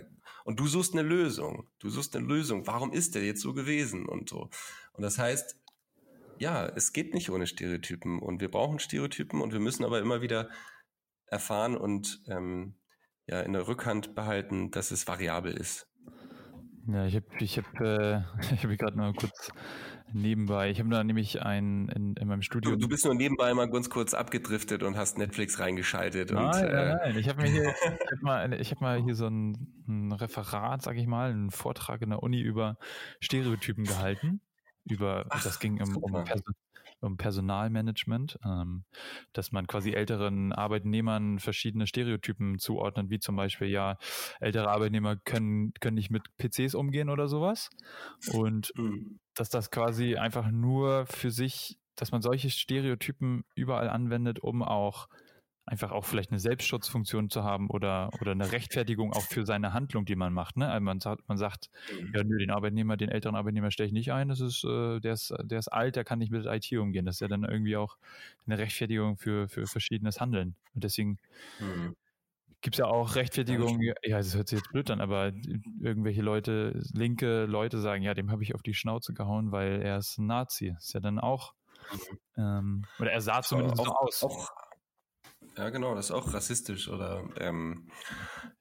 und 0.43 0.60
du 0.60 0.68
suchst 0.68 0.93
eine 0.93 1.03
Lösung. 1.03 1.70
Du 1.80 1.89
suchst 1.89 2.14
eine 2.16 2.28
Lösung. 2.28 2.68
Warum 2.68 2.91
ist 2.91 3.16
der 3.16 3.24
jetzt 3.24 3.41
so 3.41 3.53
gewesen 3.53 4.05
und 4.05 4.28
so? 4.28 4.49
Und 4.91 5.01
das 5.01 5.18
heißt, 5.18 5.58
ja, 6.39 6.66
es 6.68 6.91
geht 6.91 7.14
nicht 7.14 7.30
ohne 7.30 7.47
Stereotypen 7.47 8.20
und 8.20 8.41
wir 8.41 8.51
brauchen 8.51 8.80
Stereotypen 8.80 9.39
und 9.39 9.53
wir 9.53 9.62
müssen 9.62 9.86
aber 9.86 9.99
immer 9.99 10.22
wieder 10.22 10.49
erfahren 11.28 11.78
und 11.78 12.22
ähm, 12.28 12.76
ja 13.28 13.39
in 13.41 13.53
der 13.53 13.66
Rückhand 13.68 14.14
behalten, 14.14 14.72
dass 14.72 14.91
es 14.91 15.08
variabel 15.08 15.53
ist. 15.53 15.88
Ja, 16.88 17.05
ich 17.05 17.16
habe 17.16 17.26
ich 17.39 17.58
hab, 17.58 17.80
äh, 17.80 18.22
ich 18.53 18.64
hab 18.64 18.78
gerade 18.78 18.97
mal 18.97 19.14
kurz 19.14 19.51
nebenbei. 20.14 20.70
Ich 20.70 20.80
habe 20.80 20.89
da 20.89 21.03
nämlich 21.03 21.41
einen 21.41 21.89
in, 21.89 22.16
in 22.16 22.28
meinem 22.28 22.41
Studio. 22.41 22.72
Du, 22.72 22.78
du, 22.78 22.88
bist 22.88 23.05
nur 23.05 23.14
nebenbei 23.14 23.53
mal 23.53 23.70
ganz 23.70 23.89
kurz 23.89 24.14
abgedriftet 24.14 24.84
und 24.84 24.97
hast 24.97 25.18
Netflix 25.18 25.60
reingeschaltet. 25.60 26.32
Nein, 26.32 26.45
und, 26.45 26.51
nein, 26.51 26.70
äh, 26.70 26.95
nein. 26.95 27.18
Ich 27.18 27.30
habe 27.30 27.41
mir 27.41 27.49
hier, 27.49 27.64
ich 28.03 28.12
hab 28.12 28.22
mal, 28.22 28.53
ich 28.53 28.72
hab 28.72 28.82
mal 28.82 29.01
hier 29.01 29.16
so 29.16 29.28
ein, 29.28 29.84
ein 29.88 30.12
Referat, 30.12 30.82
sag 30.82 30.97
ich 30.97 31.08
mal, 31.08 31.32
einen 31.32 31.51
Vortrag 31.51 32.01
in 32.01 32.10
der 32.10 32.24
Uni 32.24 32.41
über 32.41 32.78
Stereotypen 33.20 33.84
gehalten. 33.84 34.41
Über, 34.86 35.26
Ach, 35.30 35.43
das 35.43 35.60
ging 35.60 35.82
um, 35.82 35.97
um, 35.97 36.24
um 37.01 37.17
Personalmanagement, 37.17 38.39
ähm, 38.43 38.83
dass 39.33 39.51
man 39.51 39.67
quasi 39.67 39.91
älteren 39.91 40.53
Arbeitnehmern 40.53 41.39
verschiedene 41.39 41.87
Stereotypen 41.87 42.59
zuordnet, 42.59 43.09
wie 43.09 43.19
zum 43.19 43.35
Beispiel, 43.35 43.67
ja, 43.67 43.97
ältere 44.39 44.69
Arbeitnehmer 44.69 45.15
können, 45.15 45.73
können 45.79 45.95
nicht 45.95 46.11
mit 46.11 46.23
PCs 46.37 46.75
umgehen 46.75 47.09
oder 47.09 47.27
sowas. 47.27 47.69
Und 48.31 48.71
mhm. 48.75 49.19
dass 49.35 49.49
das 49.49 49.71
quasi 49.71 50.15
einfach 50.15 50.49
nur 50.51 51.05
für 51.05 51.31
sich, 51.31 51.77
dass 51.95 52.11
man 52.11 52.21
solche 52.21 52.49
Stereotypen 52.49 53.43
überall 53.55 53.89
anwendet, 53.89 54.39
um 54.39 54.63
auch 54.63 55.07
einfach 55.68 55.91
auch 55.91 56.05
vielleicht 56.05 56.32
eine 56.32 56.39
Selbstschutzfunktion 56.39 57.30
zu 57.30 57.43
haben 57.43 57.70
oder, 57.70 58.09
oder 58.22 58.32
eine 58.32 58.51
Rechtfertigung 58.51 59.11
auch 59.11 59.24
für 59.24 59.45
seine 59.45 59.74
Handlung, 59.74 60.05
die 60.05 60.15
man 60.15 60.32
macht. 60.32 60.55
Ne? 60.55 60.70
Also 60.70 60.82
man 60.82 61.01
sagt, 61.01 61.28
man 61.28 61.38
sagt, 61.38 61.70
mhm. 61.91 62.13
ja, 62.15 62.24
nö, 62.24 62.38
den 62.38 62.51
Arbeitnehmer, 62.51 62.95
den 62.95 63.09
älteren 63.09 63.36
Arbeitnehmer 63.36 63.70
stelle 63.70 63.88
ich 63.88 63.93
nicht 63.93 64.13
ein, 64.13 64.30
das 64.30 64.39
ist, 64.39 64.63
äh, 64.63 65.01
der 65.01 65.13
ist, 65.13 65.34
der 65.43 65.59
ist 65.59 65.68
alt, 65.68 65.97
der 65.97 66.05
kann 66.05 66.20
nicht 66.20 66.32
mit 66.32 66.45
IT 66.45 66.72
umgehen. 66.78 67.05
Das 67.05 67.15
ist 67.15 67.20
ja 67.20 67.28
dann 67.28 67.43
irgendwie 67.43 67.76
auch 67.76 67.97
eine 68.45 68.57
Rechtfertigung 68.57 69.18
für, 69.18 69.49
für 69.49 69.68
verschiedenes 69.68 70.22
Handeln. 70.22 70.55
Und 70.74 70.86
deswegen 70.86 71.18
mhm. 71.59 71.97
gibt 72.61 72.76
es 72.76 72.80
ja 72.80 72.86
auch 72.86 73.15
Rechtfertigungen, 73.15 73.82
ja, 73.82 74.18
das 74.18 74.38
hört 74.38 74.47
sich 74.47 74.59
jetzt 74.59 74.72
blöd 74.72 74.89
an, 74.89 75.01
aber 75.01 75.34
irgendwelche 75.82 76.22
Leute, 76.22 76.82
linke 76.93 77.43
Leute 77.43 77.80
sagen, 77.80 78.03
ja, 78.03 78.13
dem 78.13 78.32
habe 78.32 78.41
ich 78.41 78.55
auf 78.55 78.63
die 78.63 78.74
Schnauze 78.74 79.13
gehauen, 79.13 79.51
weil 79.51 79.82
er 79.82 79.97
ist 79.97 80.18
ein 80.18 80.28
Nazi. 80.28 80.72
Das 80.76 80.86
ist 80.86 80.93
ja 80.93 81.01
dann 81.01 81.20
auch, 81.20 81.53
mhm. 81.91 82.41
ähm, 82.41 82.86
oder 82.99 83.11
er 83.11 83.20
sah 83.20 83.41
zumindest 83.41 83.82
auch, 83.82 83.86
so 83.86 83.91
aus. 83.91 84.24
Auch 84.24 84.66
ja, 85.58 85.70
genau, 85.70 85.95
das 85.95 86.05
ist 86.05 86.12
auch 86.12 86.34
rassistisch 86.34 86.88
oder 86.88 87.28
ähm, 87.39 87.89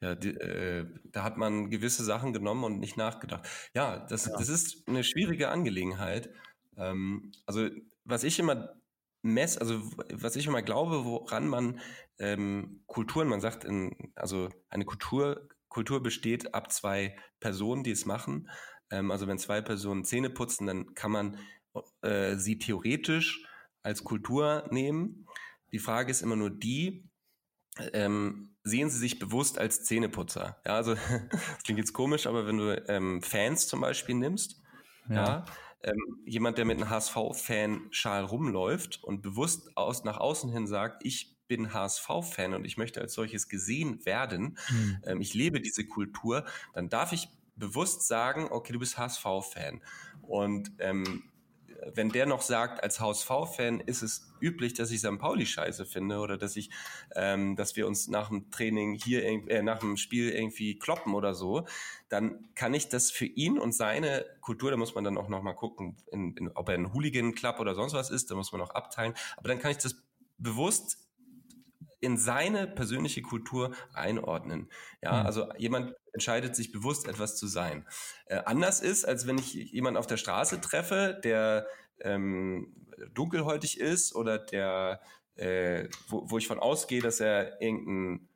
ja, 0.00 0.14
die, 0.14 0.30
äh, 0.30 0.86
da 1.04 1.22
hat 1.22 1.36
man 1.36 1.70
gewisse 1.70 2.04
Sachen 2.04 2.32
genommen 2.32 2.64
und 2.64 2.78
nicht 2.78 2.96
nachgedacht. 2.96 3.46
Ja, 3.74 3.98
das, 4.06 4.26
ja. 4.26 4.36
das 4.38 4.48
ist 4.48 4.88
eine 4.88 5.04
schwierige 5.04 5.50
Angelegenheit. 5.50 6.30
Ähm, 6.76 7.32
also 7.44 7.68
was 8.04 8.24
ich 8.24 8.38
immer 8.38 8.74
mess, 9.22 9.58
also 9.58 9.80
was 10.12 10.36
ich 10.36 10.46
immer 10.46 10.62
glaube, 10.62 11.04
woran 11.04 11.48
man 11.48 11.80
ähm, 12.18 12.82
Kulturen, 12.86 13.28
man 13.28 13.40
sagt, 13.40 13.64
in, 13.64 14.12
also 14.14 14.48
eine 14.68 14.84
Kultur, 14.84 15.48
Kultur 15.68 16.02
besteht 16.02 16.54
ab 16.54 16.72
zwei 16.72 17.16
Personen, 17.40 17.82
die 17.82 17.90
es 17.90 18.06
machen. 18.06 18.48
Ähm, 18.90 19.10
also 19.10 19.26
wenn 19.26 19.38
zwei 19.38 19.60
Personen 19.60 20.04
Zähne 20.04 20.30
putzen, 20.30 20.66
dann 20.66 20.94
kann 20.94 21.10
man 21.10 21.38
äh, 22.02 22.36
sie 22.36 22.58
theoretisch 22.58 23.46
als 23.82 24.04
Kultur 24.04 24.66
nehmen. 24.70 25.26
Die 25.76 25.80
Frage 25.82 26.10
ist 26.10 26.22
immer 26.22 26.36
nur 26.36 26.48
die, 26.48 27.06
ähm, 27.92 28.56
sehen 28.62 28.88
Sie 28.88 28.96
sich 28.96 29.18
bewusst 29.18 29.58
als 29.58 29.84
Zähneputzer? 29.84 30.58
Ja, 30.64 30.74
also 30.74 30.94
das 31.30 31.62
klingt 31.64 31.78
jetzt 31.78 31.92
komisch, 31.92 32.26
aber 32.26 32.46
wenn 32.46 32.56
du 32.56 32.88
ähm, 32.88 33.20
Fans 33.20 33.68
zum 33.68 33.82
Beispiel 33.82 34.14
nimmst, 34.14 34.62
ja, 35.10 35.14
ja 35.14 35.44
ähm, 35.82 36.22
jemand, 36.24 36.56
der 36.56 36.64
mit 36.64 36.78
einem 36.78 36.88
HSV-Fan-Schal 36.88 38.24
rumläuft 38.24 39.04
und 39.04 39.20
bewusst 39.20 39.76
aus, 39.76 40.02
nach 40.04 40.16
außen 40.16 40.50
hin 40.50 40.66
sagt, 40.66 41.04
ich 41.04 41.36
bin 41.46 41.74
HSV-Fan 41.74 42.54
und 42.54 42.64
ich 42.64 42.78
möchte 42.78 43.02
als 43.02 43.12
solches 43.12 43.50
gesehen 43.50 44.06
werden, 44.06 44.56
mhm. 44.70 45.02
ähm, 45.04 45.20
ich 45.20 45.34
lebe 45.34 45.60
diese 45.60 45.86
Kultur, 45.86 46.46
dann 46.72 46.88
darf 46.88 47.12
ich 47.12 47.28
bewusst 47.54 48.08
sagen, 48.08 48.48
okay, 48.50 48.72
du 48.72 48.78
bist 48.78 48.96
HSV-Fan. 48.96 49.82
Und 50.22 50.72
ähm, 50.78 51.24
wenn 51.94 52.10
der 52.10 52.26
noch 52.26 52.42
sagt, 52.42 52.82
als 52.82 53.00
HSV-Fan 53.00 53.80
ist 53.80 54.02
es 54.02 54.32
üblich, 54.40 54.74
dass 54.74 54.90
ich 54.90 55.00
St. 55.00 55.18
Pauli 55.18 55.46
scheiße 55.46 55.86
finde 55.86 56.18
oder 56.18 56.36
dass 56.36 56.56
ich, 56.56 56.70
ähm, 57.14 57.56
dass 57.56 57.76
wir 57.76 57.86
uns 57.86 58.08
nach 58.08 58.28
dem 58.28 58.50
Training 58.50 58.94
hier, 58.94 59.24
äh, 59.24 59.62
nach 59.62 59.78
dem 59.78 59.96
Spiel 59.96 60.30
irgendwie 60.30 60.78
kloppen 60.78 61.14
oder 61.14 61.34
so, 61.34 61.66
dann 62.08 62.48
kann 62.54 62.74
ich 62.74 62.88
das 62.88 63.10
für 63.10 63.26
ihn 63.26 63.58
und 63.58 63.72
seine 63.72 64.24
Kultur, 64.40 64.70
da 64.70 64.76
muss 64.76 64.94
man 64.94 65.04
dann 65.04 65.18
auch 65.18 65.28
nochmal 65.28 65.54
gucken, 65.54 65.96
in, 66.12 66.36
in, 66.36 66.48
ob 66.52 66.68
er 66.68 66.74
ein 66.74 66.92
Hooligan-Club 66.92 67.60
oder 67.60 67.74
sonst 67.74 67.94
was 67.94 68.10
ist, 68.10 68.30
da 68.30 68.34
muss 68.34 68.52
man 68.52 68.60
auch 68.60 68.70
abteilen, 68.70 69.14
aber 69.36 69.48
dann 69.48 69.58
kann 69.58 69.70
ich 69.70 69.78
das 69.78 69.96
bewusst 70.38 70.98
in 72.00 72.18
seine 72.18 72.66
persönliche 72.66 73.22
Kultur 73.22 73.74
einordnen. 73.92 74.70
Ja, 75.02 75.20
mhm. 75.20 75.26
also 75.26 75.52
jemand 75.56 75.94
entscheidet 76.16 76.56
sich 76.56 76.72
bewusst, 76.72 77.06
etwas 77.06 77.36
zu 77.36 77.46
sein. 77.46 77.86
Äh, 78.24 78.40
anders 78.46 78.80
ist, 78.80 79.04
als 79.04 79.26
wenn 79.26 79.36
ich 79.36 79.52
jemanden 79.52 79.98
auf 79.98 80.06
der 80.06 80.16
Straße 80.16 80.62
treffe, 80.62 81.20
der 81.22 81.66
ähm, 82.00 82.74
dunkelhäutig 83.12 83.78
ist 83.78 84.14
oder 84.14 84.38
der, 84.38 85.02
äh, 85.34 85.90
wo, 86.08 86.30
wo 86.30 86.38
ich 86.38 86.48
von 86.48 86.58
ausgehe, 86.58 87.02
dass 87.02 87.20
er 87.20 87.60
irgendein 87.60 88.28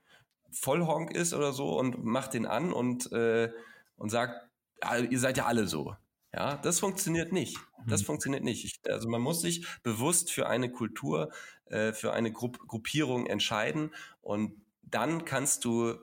Vollhonk 0.53 1.11
ist 1.11 1.33
oder 1.33 1.53
so 1.55 1.79
und 1.79 2.05
macht 2.05 2.35
den 2.35 2.45
an 2.45 2.71
und, 2.71 3.11
äh, 3.13 3.51
und 3.97 4.11
sagt, 4.11 4.47
ja, 4.83 4.99
ihr 4.99 5.19
seid 5.19 5.39
ja 5.39 5.47
alle 5.47 5.67
so. 5.67 5.97
Ja, 6.35 6.57
das 6.59 6.81
funktioniert 6.81 7.33
nicht. 7.33 7.57
Das 7.87 8.03
mhm. 8.03 8.07
funktioniert 8.07 8.45
nicht. 8.45 8.65
Ich, 8.67 8.81
also 8.93 9.09
man 9.09 9.23
muss 9.23 9.41
sich 9.41 9.67
bewusst 9.83 10.31
für 10.31 10.47
eine 10.49 10.71
Kultur, 10.71 11.33
äh, 11.65 11.95
für 11.95 12.13
eine 12.13 12.31
Gru 12.31 12.51
Gruppierung 12.51 13.27
entscheiden 13.27 13.95
und 14.21 14.61
dann 14.83 15.25
kannst 15.25 15.65
du, 15.65 15.95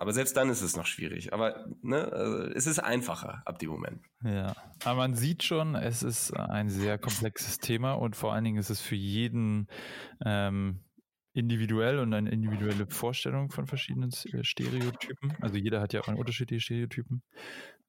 aber 0.00 0.14
selbst 0.14 0.34
dann 0.34 0.48
ist 0.48 0.62
es 0.62 0.76
noch 0.76 0.86
schwierig. 0.86 1.34
Aber 1.34 1.66
ne, 1.82 2.10
also 2.10 2.38
es 2.54 2.66
ist 2.66 2.78
einfacher 2.78 3.42
ab 3.44 3.58
dem 3.58 3.68
Moment. 3.68 4.02
Ja, 4.24 4.56
aber 4.82 4.96
man 4.96 5.14
sieht 5.14 5.42
schon, 5.42 5.74
es 5.74 6.02
ist 6.02 6.32
ein 6.32 6.70
sehr 6.70 6.96
komplexes 6.96 7.58
Thema 7.58 7.92
und 7.92 8.16
vor 8.16 8.32
allen 8.32 8.44
Dingen 8.44 8.56
ist 8.56 8.70
es 8.70 8.80
für 8.80 8.94
jeden 8.94 9.68
ähm, 10.24 10.80
individuell 11.34 11.98
und 11.98 12.14
eine 12.14 12.30
individuelle 12.30 12.86
Vorstellung 12.86 13.50
von 13.50 13.66
verschiedenen 13.66 14.10
äh, 14.32 14.42
Stereotypen. 14.42 15.34
Also 15.42 15.58
jeder 15.58 15.82
hat 15.82 15.92
ja 15.92 16.00
auch 16.00 16.08
unterschiedliche 16.08 16.62
Stereotypen. 16.62 17.22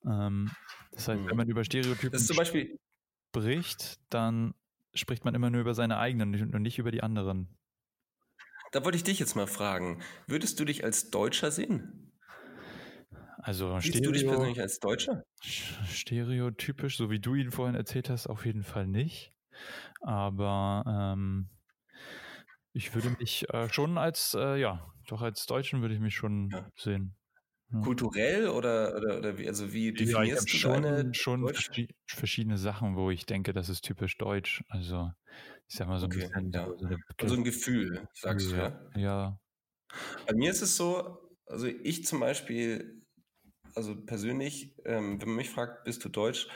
Ähm, 0.06 0.52
das 0.92 1.08
heißt, 1.08 1.26
wenn 1.26 1.38
man 1.38 1.48
über 1.48 1.64
Stereotypen 1.64 2.20
spricht, 2.20 4.00
dann 4.10 4.54
spricht 4.94 5.24
man 5.24 5.34
immer 5.34 5.50
nur 5.50 5.62
über 5.62 5.74
seine 5.74 5.98
eigenen 5.98 6.54
und 6.54 6.62
nicht 6.62 6.78
über 6.78 6.92
die 6.92 7.04
anderen. 7.04 7.56
Da 8.72 8.86
wollte 8.86 8.96
ich 8.98 9.04
dich 9.04 9.20
jetzt 9.20 9.36
mal 9.36 9.48
fragen. 9.48 10.02
Würdest 10.28 10.60
du 10.60 10.66
dich 10.66 10.84
als 10.84 11.10
Deutscher 11.10 11.52
sehen? 11.52 12.12
Also 13.38 13.78
Siehst 13.80 13.96
Stereo, 13.96 14.12
du 14.12 14.18
dich 14.18 14.28
persönlich 14.28 14.62
als 14.62 14.80
Deutscher? 14.80 15.24
Stereotypisch, 15.42 16.96
so 16.96 17.10
wie 17.10 17.20
du 17.20 17.36
ihn 17.36 17.52
vorhin 17.52 17.76
erzählt 17.76 18.10
hast, 18.10 18.28
auf 18.28 18.46
jeden 18.46 18.64
Fall 18.64 18.88
nicht. 18.88 19.34
Aber 20.02 20.84
ähm, 20.88 21.50
ich 22.74 22.94
würde 22.96 23.10
mich 23.20 23.50
äh, 23.50 23.68
schon 23.70 23.98
als, 23.98 24.36
äh, 24.36 24.58
ja, 24.58 24.94
doch 25.08 25.22
als 25.22 25.46
Deutschen 25.46 25.82
würde 25.82 25.96
ich 25.96 26.00
mich 26.00 26.16
schon 26.16 26.50
ja. 26.52 26.70
sehen. 26.76 27.16
Ja. 27.74 27.80
Kulturell 27.82 28.48
oder, 28.50 28.96
oder, 28.96 29.18
oder 29.18 29.38
wie, 29.38 29.48
also 29.48 29.74
wie 29.74 29.92
definierst 29.92 30.48
ja, 30.48 30.52
du 30.52 30.58
schon, 30.58 30.84
deine 30.84 31.14
schon 31.14 31.52
verschiedene 32.06 32.58
Sachen, 32.58 32.96
wo 32.96 33.12
ich 33.12 33.26
denke, 33.26 33.54
das 33.54 33.70
ist 33.70 33.82
typisch 33.82 34.18
deutsch. 34.18 34.64
Also 34.68 35.12
ich 35.72 35.78
sag 35.78 35.88
mal 35.88 36.00
so 36.00 36.08
okay, 36.08 36.30
ein 36.34 36.52
bisschen 36.52 36.52
ja. 36.52 36.66
so, 36.78 36.98
also 37.18 37.36
ein 37.36 37.46
Gefühl, 37.46 38.06
sagst 38.14 38.52
ja, 38.52 38.72
du, 38.72 39.00
ja? 39.00 39.02
Ja. 39.02 39.40
Bei 40.28 40.34
mir 40.34 40.52
ist 40.52 40.62
es 40.62 40.76
so, 40.76 41.18
also 41.46 41.66
ich 41.66 42.06
zum 42.06 42.20
Beispiel, 42.20 43.02
also 43.74 43.96
persönlich, 43.96 44.76
ähm, 44.84 45.22
wenn 45.22 45.30
man 45.30 45.38
mich 45.38 45.50
fragt, 45.50 45.86
bist 45.86 46.04
du 46.04 46.10
deutsch? 46.10 46.50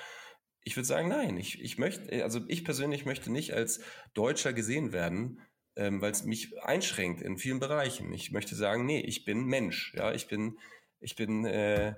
Ich 0.65 0.75
würde 0.75 0.85
sagen, 0.85 1.07
nein. 1.07 1.37
Ich, 1.37 1.61
ich 1.61 1.77
möchte, 1.77 2.23
also 2.25 2.41
ich 2.49 2.65
persönlich 2.65 3.05
möchte 3.05 3.31
nicht 3.31 3.53
als 3.53 3.79
Deutscher 4.13 4.51
gesehen 4.51 4.91
werden, 4.91 5.39
ähm, 5.77 6.01
weil 6.01 6.11
es 6.11 6.25
mich 6.25 6.61
einschränkt 6.61 7.21
in 7.21 7.37
vielen 7.37 7.61
Bereichen. 7.61 8.11
Ich 8.11 8.33
möchte 8.33 8.53
sagen, 8.53 8.85
nee, 8.85 8.99
ich 8.99 9.23
bin 9.23 9.45
Mensch, 9.45 9.93
ja, 9.95 10.11
ich 10.11 10.27
bin, 10.27 10.59
ich 10.99 11.15
bin 11.15 11.45
äh, 11.45 11.95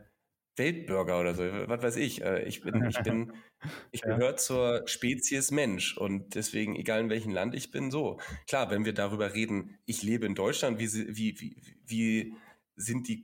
Weltbürger 0.57 1.19
oder 1.19 1.33
so, 1.33 1.43
was 1.43 1.81
weiß 1.81 1.95
ich. 1.97 2.21
Äh, 2.21 2.43
ich 2.43 2.61
bin, 2.61 2.85
ich 2.85 2.99
bin, 2.99 3.33
ich 3.91 4.01
ja. 4.01 4.15
gehöre 4.15 4.37
zur 4.37 4.83
Spezies 4.87 5.51
Mensch 5.51 5.97
und 5.97 6.35
deswegen, 6.35 6.75
egal 6.75 7.01
in 7.01 7.09
welchem 7.09 7.31
Land 7.31 7.55
ich 7.55 7.71
bin, 7.71 7.91
so. 7.91 8.19
Klar, 8.47 8.69
wenn 8.69 8.85
wir 8.85 8.93
darüber 8.93 9.33
reden, 9.33 9.77
ich 9.85 10.03
lebe 10.03 10.25
in 10.25 10.35
Deutschland, 10.35 10.79
wie, 10.79 10.91
wie, 11.15 11.39
wie, 11.39 11.61
wie 11.85 12.33
sind 12.75 13.07
die, 13.07 13.23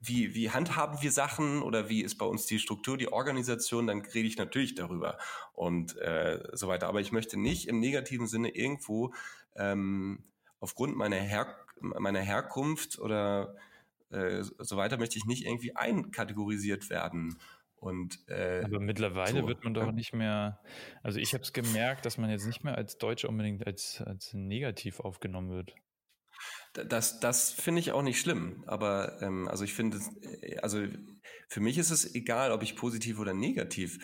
wie, 0.00 0.34
wie 0.34 0.50
handhaben 0.50 1.00
wir 1.00 1.12
Sachen 1.12 1.62
oder 1.62 1.88
wie 1.88 2.02
ist 2.02 2.16
bei 2.16 2.26
uns 2.26 2.46
die 2.46 2.58
Struktur, 2.58 2.98
die 2.98 3.12
Organisation, 3.12 3.86
dann 3.86 4.00
rede 4.00 4.26
ich 4.26 4.36
natürlich 4.36 4.74
darüber 4.74 5.18
und 5.52 5.96
äh, 5.98 6.42
so 6.52 6.68
weiter. 6.68 6.88
Aber 6.88 7.00
ich 7.00 7.12
möchte 7.12 7.38
nicht 7.38 7.68
im 7.68 7.78
negativen 7.78 8.26
Sinne 8.26 8.48
irgendwo 8.54 9.14
ähm, 9.56 10.24
aufgrund 10.58 10.96
meiner, 10.96 11.16
Her 11.16 11.56
meiner 11.80 12.20
Herkunft 12.20 12.98
oder 12.98 13.56
äh, 14.12 14.42
so 14.42 14.76
weiter 14.76 14.98
möchte 14.98 15.18
ich 15.18 15.24
nicht 15.24 15.46
irgendwie 15.46 15.74
einkategorisiert 15.74 16.90
werden. 16.90 17.38
Und, 17.76 18.20
äh, 18.28 18.62
Aber 18.64 18.78
mittlerweile 18.78 19.40
so. 19.40 19.48
wird 19.48 19.64
man 19.64 19.74
doch 19.74 19.90
nicht 19.90 20.12
mehr, 20.12 20.60
also 21.02 21.18
ich 21.18 21.34
habe 21.34 21.42
es 21.42 21.52
gemerkt, 21.52 22.06
dass 22.06 22.16
man 22.16 22.30
jetzt 22.30 22.46
nicht 22.46 22.62
mehr 22.62 22.76
als 22.76 22.96
Deutscher 22.96 23.28
unbedingt 23.28 23.66
als, 23.66 24.00
als 24.06 24.32
negativ 24.34 25.00
aufgenommen 25.00 25.50
wird. 25.50 25.74
Das, 26.72 27.20
das 27.20 27.50
finde 27.50 27.80
ich 27.80 27.92
auch 27.92 28.02
nicht 28.02 28.20
schlimm. 28.20 28.62
Aber 28.66 29.20
ähm, 29.20 29.48
also 29.48 29.64
ich 29.64 29.74
finde, 29.74 29.98
äh, 30.42 30.58
also 30.58 30.86
für 31.48 31.60
mich 31.60 31.76
ist 31.76 31.90
es 31.90 32.14
egal, 32.14 32.52
ob 32.52 32.62
ich 32.62 32.76
positiv 32.76 33.18
oder 33.18 33.34
negativ 33.34 33.98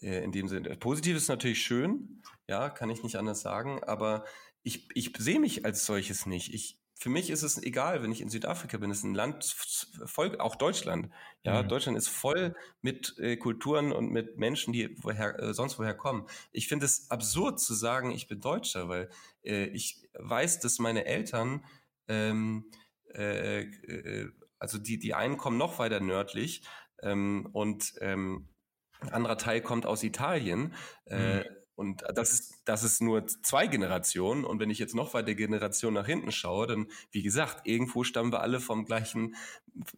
äh, 0.00 0.22
in 0.22 0.32
dem 0.32 0.48
Sinne. 0.48 0.76
Positiv 0.76 1.16
ist 1.16 1.28
natürlich 1.28 1.62
schön, 1.62 2.22
ja, 2.48 2.70
kann 2.70 2.90
ich 2.90 3.02
nicht 3.02 3.16
anders 3.16 3.40
sagen, 3.40 3.82
aber 3.84 4.24
ich, 4.62 4.88
ich 4.94 5.12
sehe 5.18 5.40
mich 5.40 5.64
als 5.64 5.86
solches 5.86 6.24
nicht. 6.26 6.54
Ich, 6.54 6.80
für 6.96 7.10
mich 7.10 7.28
ist 7.30 7.42
es 7.42 7.62
egal, 7.62 8.02
wenn 8.02 8.12
ich 8.12 8.20
in 8.20 8.30
Südafrika 8.30 8.78
bin. 8.78 8.90
Es 8.90 8.98
ist 8.98 9.04
ein 9.04 9.14
Land 9.14 9.44
voll, 10.06 10.38
auch 10.38 10.56
Deutschland. 10.56 11.10
Ja, 11.42 11.62
mhm. 11.62 11.68
Deutschland 11.68 11.98
ist 11.98 12.08
voll 12.08 12.54
mit 12.82 13.18
äh, 13.18 13.36
Kulturen 13.36 13.92
und 13.92 14.10
mit 14.10 14.38
Menschen, 14.38 14.72
die 14.72 14.96
woher, 15.02 15.38
äh, 15.40 15.54
sonst 15.54 15.78
woher 15.78 15.94
kommen. 15.94 16.26
Ich 16.52 16.68
finde 16.68 16.86
es 16.86 17.10
absurd 17.10 17.60
zu 17.60 17.74
sagen, 17.74 18.10
ich 18.10 18.28
bin 18.28 18.40
Deutscher, 18.40 18.88
weil 18.88 19.10
äh, 19.42 19.66
ich 19.66 20.02
weiß, 20.14 20.60
dass 20.60 20.78
meine 20.78 21.04
Eltern, 21.04 21.64
ähm, 22.08 22.70
äh, 23.12 23.62
äh, 23.62 24.30
also 24.58 24.78
die, 24.78 24.98
die 24.98 25.14
einen 25.14 25.36
kommen 25.36 25.58
noch 25.58 25.78
weiter 25.78 26.00
nördlich 26.00 26.62
ähm, 27.02 27.48
und 27.52 27.94
ähm, 28.00 28.48
ein 29.00 29.10
anderer 29.10 29.36
Teil 29.36 29.60
kommt 29.60 29.84
aus 29.84 30.02
Italien. 30.02 30.74
Äh, 31.06 31.40
mhm 31.40 31.44
und 31.76 32.04
das 32.14 32.32
ist, 32.32 32.62
das 32.64 32.84
ist 32.84 33.02
nur 33.02 33.26
zwei 33.26 33.66
Generationen. 33.66 34.44
Und 34.44 34.60
wenn 34.60 34.70
ich 34.70 34.78
jetzt 34.78 34.94
noch 34.94 35.14
weiter 35.14 35.34
Generationen 35.34 35.94
nach 35.94 36.06
hinten 36.06 36.30
schaue, 36.30 36.66
dann, 36.66 36.86
wie 37.10 37.22
gesagt, 37.22 37.66
irgendwo 37.66 38.04
stammen 38.04 38.32
wir 38.32 38.40
alle 38.40 38.60
vom 38.60 38.84
gleichen 38.84 39.34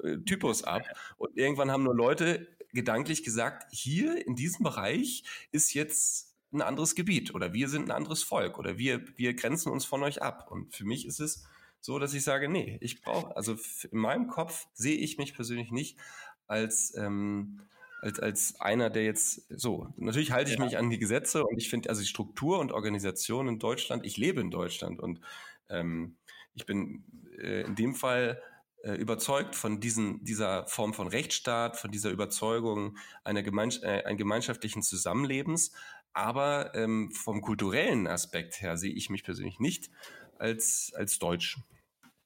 äh, 0.03 0.16
Typus 0.18 0.64
ab. 0.64 0.83
Und 1.18 1.37
irgendwann 1.37 1.70
haben 1.70 1.83
nur 1.83 1.95
Leute 1.95 2.49
gedanklich 2.72 3.24
gesagt, 3.24 3.66
hier 3.72 4.27
in 4.27 4.37
diesem 4.37 4.62
Bereich 4.62 5.24
ist 5.53 5.74
jetzt 5.74 6.35
ein 6.53 6.62
anderes 6.62 6.95
Gebiet 6.95 7.35
oder 7.35 7.53
wir 7.53 7.68
sind 7.68 7.87
ein 7.87 7.91
anderes 7.91 8.22
Volk 8.22 8.59
oder 8.59 8.79
wir, 8.79 9.05
wir 9.18 9.35
grenzen 9.35 9.70
uns 9.70 9.85
von 9.85 10.03
euch 10.03 10.22
ab. 10.22 10.51
Und 10.51 10.74
für 10.74 10.85
mich 10.85 11.07
ist 11.07 11.20
es 11.20 11.45
so, 11.81 11.99
dass 11.99 12.14
ich 12.14 12.24
sage, 12.24 12.49
nee, 12.49 12.79
ich 12.81 13.03
brauche, 13.03 13.37
also 13.37 13.57
in 13.91 13.99
meinem 13.99 14.29
Kopf 14.29 14.66
sehe 14.72 14.97
ich 14.97 15.18
mich 15.18 15.35
persönlich 15.35 15.70
nicht 15.70 15.99
als, 16.47 16.95
ähm, 16.97 17.61
als, 18.01 18.21
als 18.21 18.61
einer, 18.61 18.91
der 18.91 19.05
jetzt 19.05 19.47
so, 19.49 19.93
natürlich 19.97 20.33
halte 20.33 20.51
ich 20.51 20.59
ja. 20.59 20.65
mich 20.65 20.79
an 20.79 20.91
die 20.91 20.99
Gesetze 20.99 21.45
und 21.45 21.59
ich 21.59 21.69
finde 21.69 21.89
also 21.89 22.01
die 22.03 22.09
Struktur 22.09 22.59
und 22.59 22.73
Organisation 22.73 23.49
in 23.49 23.59
Deutschland, 23.59 24.05
ich 24.05 24.17
lebe 24.17 24.41
in 24.41 24.51
Deutschland 24.51 25.01
und 25.01 25.21
ähm, 25.69 26.17
ich 26.55 26.67
bin 26.67 27.05
äh, 27.39 27.63
in 27.63 27.75
dem 27.75 27.95
Fall 27.95 28.43
äh, 28.83 28.95
überzeugt 28.95 29.57
von 29.57 29.81
diesen, 29.81 30.23
dieser 30.25 30.67
Form 30.67 30.95
von 30.95 31.09
Rechtsstaat, 31.09 31.77
von 31.77 31.91
dieser 31.91 32.11
Überzeugung 32.11 32.97
einer 33.25 33.43
Gemeins 33.43 33.83
äh, 33.83 34.03
ein 34.05 34.17
gemeinschaftlichen 34.17 34.83
Zusammenlebens. 34.83 35.73
Aber 36.13 36.75
ähm, 36.75 37.11
vom 37.13 37.43
kulturellen 37.43 38.07
Aspekt 38.07 38.63
her 38.63 38.79
sehe 38.79 38.93
ich 38.93 39.11
mich 39.11 39.23
persönlich 39.23 39.59
nicht 39.59 39.91
als, 40.39 40.93
als 40.95 41.19
Deutsch. 41.19 41.59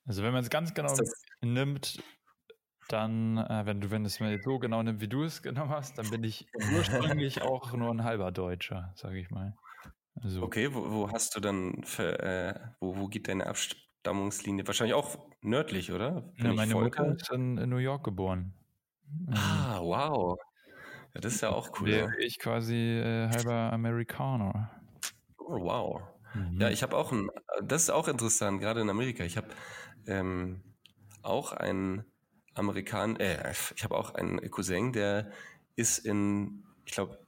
Also 0.07 0.23
wenn 0.23 0.33
man 0.33 0.45
es 0.45 0.51
ganz 0.51 0.75
genau 0.75 0.95
nimmt, 1.41 2.03
dann, 2.93 3.39
äh, 3.39 3.63
wenn 3.65 3.81
du, 3.81 3.91
wenn 3.91 4.05
es 4.05 4.21
mir 4.21 4.41
so 4.43 4.59
genau 4.59 4.83
nimmst, 4.83 5.01
wie 5.01 5.09
du 5.09 5.23
es 5.23 5.43
genommen 5.43 5.71
hast, 5.71 5.99
dann 5.99 6.11
bin 6.11 6.25
ich 6.25 6.47
ursprünglich 6.73 7.43
auch 7.43 7.73
nur 7.73 7.91
ein 7.91 8.05
halber 8.05 8.33
Deutscher, 8.33 8.93
sage 8.97 9.19
ich 9.19 9.31
mal. 9.31 9.57
Also, 10.23 10.43
okay, 10.43 10.75
wo, 10.75 10.91
wo, 10.91 11.11
hast 11.13 11.37
du 11.37 11.41
dann, 11.41 11.83
für, 11.85 12.19
äh, 12.21 12.55
wo, 12.81 12.97
wo 12.97 13.07
geht 13.09 13.29
deine 13.29 13.47
Abstammungslinie? 13.47 14.67
Wahrscheinlich 14.67 14.95
auch 14.95 15.19
nördlich, 15.41 15.93
oder? 15.93 16.33
Ja, 16.37 16.53
meine 16.53 16.75
Mutter 16.75 17.07
ist 17.13 17.31
in, 17.31 17.59
in, 17.59 17.71
New 17.71 17.77
York 17.77 18.05
geboren. 18.05 18.55
Ah, 19.29 19.81
wow. 19.81 20.39
Ja, 21.15 21.21
das 21.21 21.35
ist 21.35 21.41
ja 21.41 21.51
auch 21.51 21.81
cool. 21.81 21.89
Wäre 21.89 22.19
ich 22.21 22.39
quasi 22.39 22.75
äh, 22.75 23.29
halber 23.29 23.73
Amerikaner. 23.73 24.71
Oh, 25.39 25.61
wow. 25.61 26.03
Mhm. 26.35 26.61
Ja, 26.61 26.71
ich 26.71 26.83
habe 26.83 26.97
auch 26.97 27.13
ein, 27.13 27.31
das 27.63 27.85
ist 27.85 27.91
auch 27.91 28.09
interessant, 28.09 28.61
gerade 28.61 28.81
in 28.81 28.91
Amerika. 28.91 29.25
Ich 29.25 29.37
habe 29.37 29.49
ähm, 30.07 30.63
auch 31.23 31.53
einen 31.53 32.05
Amerikan, 32.55 33.17
äh, 33.17 33.53
ich 33.75 33.85
habe 33.85 33.97
auch 33.97 34.15
einen 34.15 34.51
Cousin, 34.51 34.93
der 34.93 35.31
ist 35.77 35.99
in, 35.99 36.65
ich 36.85 36.93
glaube, 36.93 37.19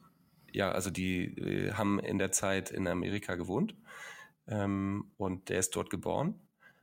ja, 0.52 0.70
also 0.70 0.90
die 0.90 1.24
äh, 1.38 1.72
haben 1.72 1.98
in 1.98 2.18
der 2.18 2.32
Zeit 2.32 2.70
in 2.70 2.86
Amerika 2.86 3.36
gewohnt 3.36 3.74
ähm, 4.46 5.10
und 5.16 5.48
der 5.48 5.58
ist 5.58 5.74
dort 5.74 5.90
geboren 5.90 6.40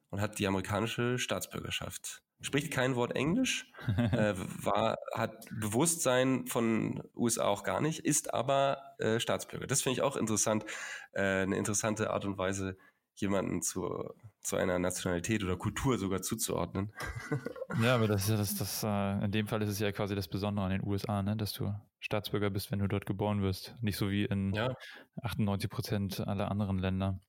und 0.09 0.21
hat 0.21 0.39
die 0.39 0.47
amerikanische 0.47 1.19
Staatsbürgerschaft. 1.19 2.23
Spricht 2.41 2.71
kein 2.71 2.95
Wort 2.95 3.15
Englisch, 3.15 3.69
äh, 3.97 4.33
war, 4.63 4.97
hat 5.13 5.45
Bewusstsein 5.51 6.47
von 6.47 7.03
USA 7.15 7.45
auch 7.45 7.63
gar 7.63 7.81
nicht, 7.81 7.99
ist 7.99 8.33
aber 8.33 8.95
äh, 8.97 9.19
Staatsbürger. 9.19 9.67
Das 9.67 9.81
finde 9.81 9.99
ich 9.99 10.01
auch 10.01 10.15
interessant, 10.15 10.65
äh, 11.11 11.21
eine 11.21 11.57
interessante 11.57 12.11
Art 12.11 12.23
und 12.23 12.37
Weise, 12.37 12.77
jemanden 13.21 13.61
zu, 13.61 14.13
zu 14.41 14.55
einer 14.55 14.79
Nationalität 14.79 15.43
oder 15.43 15.57
Kultur 15.57 15.97
sogar 15.97 16.21
zuzuordnen. 16.21 16.93
ja, 17.81 17.95
aber 17.95 18.07
das 18.07 18.23
ist 18.23 18.29
ja 18.29 18.37
das, 18.37 18.55
das, 18.55 18.83
äh, 18.83 19.25
in 19.25 19.31
dem 19.31 19.47
Fall 19.47 19.61
ist 19.61 19.69
es 19.69 19.79
ja 19.79 19.91
quasi 19.91 20.15
das 20.15 20.27
Besondere 20.27 20.65
an 20.65 20.71
den 20.71 20.85
USA, 20.85 21.21
ne? 21.21 21.35
dass 21.35 21.53
du 21.53 21.73
Staatsbürger 21.99 22.49
bist, 22.49 22.71
wenn 22.71 22.79
du 22.79 22.87
dort 22.87 23.05
geboren 23.05 23.41
wirst. 23.41 23.75
Nicht 23.81 23.97
so 23.97 24.09
wie 24.09 24.25
in 24.25 24.53
ja. 24.53 24.73
98 25.21 25.69
Prozent 25.69 26.19
aller 26.27 26.49
anderen 26.49 26.79
Länder. 26.79 27.19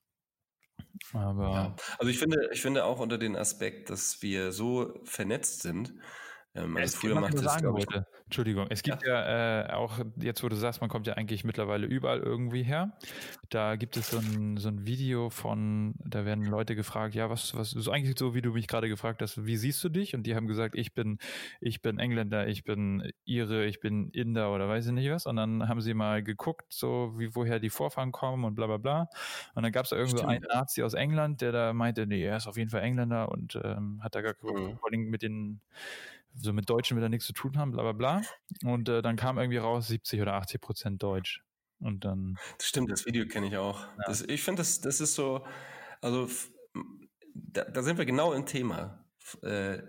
Aber 1.12 1.50
ja. 1.50 1.76
Also 1.98 2.10
ich 2.10 2.18
finde, 2.18 2.48
ich 2.52 2.62
finde 2.62 2.84
auch 2.84 3.00
unter 3.00 3.18
den 3.18 3.36
Aspekt, 3.36 3.90
dass 3.90 4.22
wir 4.22 4.52
so 4.52 4.94
vernetzt 5.04 5.62
sind, 5.62 5.94
ähm, 6.64 6.76
also 6.76 6.84
es 6.84 6.94
früher 6.96 7.20
macht 7.20 7.34
es, 7.34 7.40
sagen 7.42 7.66
ich, 7.68 7.72
wollte. 7.72 8.06
Entschuldigung, 8.24 8.66
es 8.70 8.82
gibt 8.82 9.02
ja, 9.04 9.28
ja 9.28 9.62
äh, 9.62 9.72
auch, 9.72 9.98
jetzt 10.16 10.42
wo 10.42 10.48
du 10.48 10.56
sagst, 10.56 10.80
man 10.80 10.88
kommt 10.88 11.06
ja 11.06 11.14
eigentlich 11.14 11.44
mittlerweile 11.44 11.86
überall 11.86 12.20
irgendwie 12.20 12.62
her. 12.62 12.96
Da 13.48 13.76
gibt 13.76 13.96
es 13.96 14.10
so 14.10 14.18
ein, 14.18 14.56
so 14.56 14.68
ein 14.68 14.86
Video 14.86 15.30
von, 15.30 15.94
da 15.98 16.24
werden 16.24 16.44
Leute 16.44 16.76
gefragt, 16.76 17.14
ja, 17.14 17.28
was, 17.28 17.56
was, 17.56 17.70
so 17.70 17.90
eigentlich 17.90 18.16
so, 18.18 18.34
wie 18.34 18.42
du 18.42 18.52
mich 18.52 18.68
gerade 18.68 18.88
gefragt 18.88 19.20
hast, 19.22 19.44
wie 19.46 19.56
siehst 19.56 19.82
du 19.82 19.88
dich? 19.88 20.14
Und 20.14 20.24
die 20.24 20.36
haben 20.36 20.46
gesagt, 20.46 20.76
ich 20.76 20.94
bin, 20.94 21.18
ich 21.60 21.82
bin 21.82 21.98
Engländer, 21.98 22.46
ich 22.46 22.62
bin 22.62 23.12
Ire, 23.24 23.64
ich 23.64 23.80
bin 23.80 24.10
Inder 24.10 24.54
oder 24.54 24.68
weiß 24.68 24.86
ich 24.86 24.92
nicht 24.92 25.10
was. 25.10 25.26
Und 25.26 25.36
dann 25.36 25.68
haben 25.68 25.80
sie 25.80 25.94
mal 25.94 26.22
geguckt, 26.22 26.72
so 26.72 27.14
wie 27.16 27.34
woher 27.34 27.58
die 27.58 27.70
Vorfahren 27.70 28.12
kommen 28.12 28.44
und 28.44 28.54
bla 28.54 28.66
bla 28.66 28.76
bla. 28.76 29.08
Und 29.54 29.62
dann 29.64 29.72
gab 29.72 29.84
es 29.84 29.90
da 29.90 29.96
irgendwo 29.96 30.26
einen 30.26 30.44
Nazi 30.44 30.82
aus 30.82 30.94
England, 30.94 31.40
der 31.40 31.52
da 31.52 31.72
meinte, 31.72 32.06
nee, 32.06 32.22
er 32.22 32.36
ist 32.36 32.46
auf 32.46 32.56
jeden 32.56 32.70
Fall 32.70 32.82
Engländer 32.82 33.28
und 33.30 33.58
ähm, 33.62 34.00
hat 34.02 34.14
da 34.14 34.22
gar 34.22 34.34
mhm. 34.42 34.78
vor 34.78 34.90
allem 34.90 35.10
mit 35.10 35.22
den 35.22 35.60
so 36.34 36.52
mit 36.52 36.68
Deutschen 36.68 36.96
will 36.96 37.04
er 37.04 37.08
nichts 37.08 37.26
zu 37.26 37.32
tun 37.32 37.58
haben, 37.58 37.72
bla 37.72 37.82
bla 37.82 37.92
bla. 37.92 38.22
Und 38.64 38.88
äh, 38.88 39.02
dann 39.02 39.16
kam 39.16 39.38
irgendwie 39.38 39.58
raus 39.58 39.88
70 39.88 40.20
oder 40.20 40.34
80 40.34 40.60
Prozent 40.60 41.02
Deutsch. 41.02 41.42
Und 41.78 42.04
dann. 42.04 42.36
Das 42.58 42.66
stimmt, 42.66 42.90
das 42.90 43.06
Video 43.06 43.26
kenne 43.26 43.48
ich 43.48 43.56
auch. 43.56 43.80
Ja. 43.80 44.04
Das, 44.06 44.22
ich 44.22 44.42
finde, 44.42 44.60
das, 44.60 44.80
das 44.80 45.00
ist 45.00 45.14
so, 45.14 45.46
also 46.00 46.28
da, 47.34 47.64
da 47.64 47.82
sind 47.82 47.98
wir 47.98 48.04
genau 48.04 48.32
im 48.32 48.46
Thema. 48.46 49.04
Äh, 49.42 49.82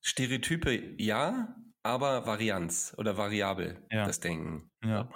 Stereotype 0.00 0.94
ja, 0.98 1.56
aber 1.82 2.26
Varianz 2.26 2.94
oder 2.98 3.16
variabel, 3.16 3.84
ja. 3.90 4.06
das 4.06 4.20
Denken. 4.20 4.70
Ja. 4.82 5.10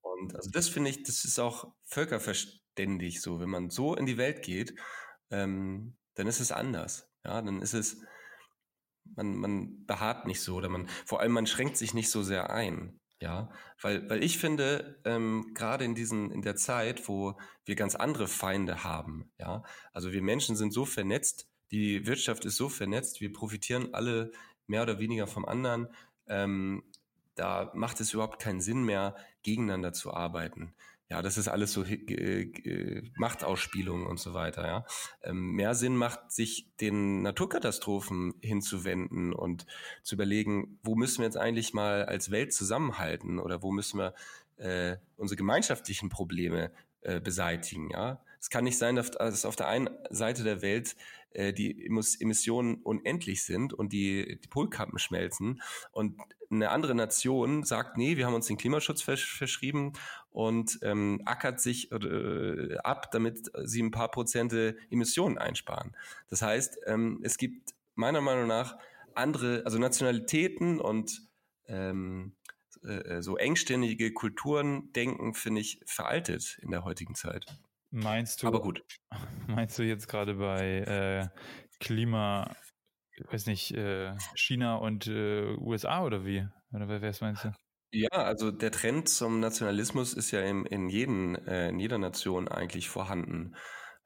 Und 0.00 0.34
also 0.34 0.50
das 0.50 0.68
finde 0.68 0.90
ich, 0.90 1.02
das 1.02 1.24
ist 1.24 1.38
auch 1.38 1.72
völkerverständig 1.84 3.22
so. 3.22 3.40
Wenn 3.40 3.50
man 3.50 3.70
so 3.70 3.94
in 3.94 4.06
die 4.06 4.18
Welt 4.18 4.42
geht, 4.42 4.74
ähm, 5.30 5.96
dann 6.14 6.26
ist 6.26 6.40
es 6.40 6.52
anders. 6.52 7.10
Ja, 7.24 7.40
dann 7.40 7.62
ist 7.62 7.74
es, 7.74 8.02
man, 9.16 9.36
man 9.36 9.86
beharrt 9.86 10.26
nicht 10.26 10.40
so 10.40 10.56
oder 10.56 10.68
man, 10.68 10.88
vor 11.04 11.20
allem 11.20 11.32
man 11.32 11.46
schränkt 11.46 11.76
sich 11.76 11.94
nicht 11.94 12.10
so 12.10 12.22
sehr 12.22 12.50
ein. 12.50 12.98
Ja, 13.20 13.50
weil, 13.80 14.08
weil 14.10 14.22
ich 14.22 14.38
finde, 14.38 15.00
ähm, 15.04 15.52
gerade 15.54 15.84
in 15.84 15.94
diesen, 15.94 16.30
in 16.30 16.42
der 16.42 16.56
Zeit, 16.56 17.08
wo 17.08 17.38
wir 17.64 17.74
ganz 17.74 17.94
andere 17.94 18.28
Feinde 18.28 18.84
haben, 18.84 19.30
ja, 19.38 19.62
also 19.92 20.12
wir 20.12 20.20
Menschen 20.20 20.56
sind 20.56 20.72
so 20.72 20.84
vernetzt, 20.84 21.48
die 21.70 22.06
Wirtschaft 22.06 22.44
ist 22.44 22.56
so 22.56 22.68
vernetzt, 22.68 23.20
wir 23.20 23.32
profitieren 23.32 23.94
alle 23.94 24.32
mehr 24.66 24.82
oder 24.82 24.98
weniger 24.98 25.26
vom 25.26 25.46
anderen, 25.46 25.88
ähm, 26.26 26.82
da 27.34 27.70
macht 27.74 28.00
es 28.00 28.12
überhaupt 28.12 28.42
keinen 28.42 28.60
Sinn 28.60 28.84
mehr, 28.84 29.16
gegeneinander 29.42 29.92
zu 29.92 30.12
arbeiten. 30.12 30.74
Ja, 31.14 31.22
das 31.22 31.38
ist 31.38 31.46
alles 31.46 31.72
so 31.72 31.84
äh, 31.84 33.02
Machtausspielung 33.14 34.04
und 34.04 34.18
so 34.18 34.34
weiter. 34.34 34.66
Ja, 34.66 34.84
ähm, 35.22 35.52
mehr 35.52 35.76
Sinn 35.76 35.94
macht, 35.94 36.32
sich 36.32 36.66
den 36.80 37.22
Naturkatastrophen 37.22 38.34
hinzuwenden 38.40 39.32
und 39.32 39.64
zu 40.02 40.16
überlegen, 40.16 40.80
wo 40.82 40.96
müssen 40.96 41.18
wir 41.18 41.26
jetzt 41.26 41.36
eigentlich 41.36 41.72
mal 41.72 42.04
als 42.04 42.32
Welt 42.32 42.52
zusammenhalten 42.52 43.38
oder 43.38 43.62
wo 43.62 43.70
müssen 43.70 44.00
wir 44.00 44.14
äh, 44.56 44.96
unsere 45.16 45.36
gemeinschaftlichen 45.36 46.08
Probleme 46.08 46.72
äh, 47.02 47.20
beseitigen. 47.20 47.90
Ja, 47.90 48.20
es 48.40 48.50
kann 48.50 48.64
nicht 48.64 48.78
sein, 48.78 48.96
dass 48.96 49.44
auf 49.44 49.54
der 49.54 49.68
einen 49.68 49.90
Seite 50.10 50.42
der 50.42 50.62
Welt 50.62 50.96
äh, 51.34 51.52
die 51.52 51.86
Emissionen 51.86 52.76
unendlich 52.82 53.44
sind 53.44 53.72
und 53.72 53.92
die, 53.92 54.38
die 54.40 54.48
Polkappen 54.48 54.98
schmelzen 54.98 55.60
und 55.92 56.16
eine 56.50 56.70
andere 56.70 56.94
Nation 56.94 57.64
sagt, 57.64 57.96
nee, 57.98 58.16
wir 58.16 58.26
haben 58.26 58.34
uns 58.34 58.46
den 58.46 58.56
Klimaschutz 58.56 59.02
versch 59.02 59.36
verschrieben 59.36 59.92
und 60.30 60.78
ähm, 60.82 61.20
ackert 61.24 61.60
sich 61.60 61.90
äh, 61.92 62.76
ab, 62.78 63.10
damit 63.10 63.50
sie 63.64 63.82
ein 63.82 63.90
paar 63.90 64.10
Prozente 64.10 64.76
Emissionen 64.90 65.38
einsparen. 65.38 65.96
Das 66.28 66.42
heißt, 66.42 66.78
ähm, 66.86 67.20
es 67.22 67.36
gibt 67.36 67.74
meiner 67.94 68.20
Meinung 68.20 68.46
nach 68.46 68.76
andere, 69.14 69.62
also 69.64 69.78
Nationalitäten 69.78 70.80
und 70.80 71.22
ähm, 71.66 72.34
äh, 72.82 73.22
so 73.22 73.36
engständige 73.36 74.12
Kulturen 74.12 74.92
denken, 74.92 75.34
finde 75.34 75.60
ich, 75.60 75.80
veraltet 75.86 76.58
in 76.62 76.70
der 76.70 76.84
heutigen 76.84 77.14
Zeit. 77.14 77.46
Meinst 77.94 78.42
du? 78.42 78.48
Aber 78.48 78.60
gut. 78.60 78.82
Meinst 79.46 79.78
du 79.78 79.84
jetzt 79.84 80.08
gerade 80.08 80.34
bei 80.34 80.80
äh, 80.80 81.28
Klima, 81.78 82.56
weiß 83.30 83.46
nicht, 83.46 83.70
äh, 83.70 84.16
China 84.34 84.76
und 84.76 85.06
äh, 85.06 85.54
USA 85.58 86.02
oder 86.02 86.26
wie? 86.26 86.44
Oder 86.72 86.88
wer 86.88 87.02
es 87.04 87.20
meinst 87.20 87.44
du? 87.44 87.52
Ja, 87.92 88.08
also 88.10 88.50
der 88.50 88.72
Trend 88.72 89.08
zum 89.08 89.38
Nationalismus 89.38 90.12
ist 90.12 90.32
ja 90.32 90.40
in, 90.40 90.66
in, 90.66 90.88
jeden, 90.88 91.36
äh, 91.46 91.68
in 91.68 91.78
jeder 91.78 91.98
Nation 91.98 92.48
eigentlich 92.48 92.88
vorhanden. 92.88 93.54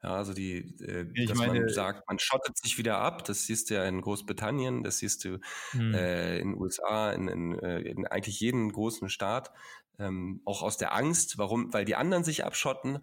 Ja, 0.03 0.11
also 0.11 0.33
die, 0.33 0.77
äh, 0.81 1.07
ich 1.15 1.27
dass 1.27 1.39
meine, 1.39 1.59
man 1.59 1.69
sagt, 1.69 2.07
man 2.07 2.19
schottet 2.19 2.59
sich 2.59 2.77
wieder 2.77 2.99
ab. 2.99 3.25
Das 3.25 3.47
siehst 3.47 3.71
du 3.71 3.73
ja 3.73 3.85
in 3.85 4.01
Großbritannien, 4.01 4.83
das 4.83 4.99
siehst 4.99 5.25
du 5.25 5.39
hm. 5.71 5.95
äh, 5.95 6.37
in 6.37 6.51
den 6.51 6.61
USA, 6.61 7.11
in, 7.11 7.27
in, 7.27 7.57
äh, 7.57 7.79
in 7.79 8.05
eigentlich 8.05 8.39
jedem 8.39 8.71
großen 8.71 9.09
Staat. 9.09 9.51
Ähm, 9.97 10.41
auch 10.45 10.61
aus 10.61 10.77
der 10.77 10.95
Angst, 10.95 11.39
warum, 11.39 11.73
weil 11.73 11.83
die 11.83 11.95
anderen 11.95 12.23
sich 12.23 12.45
abschotten 12.45 12.99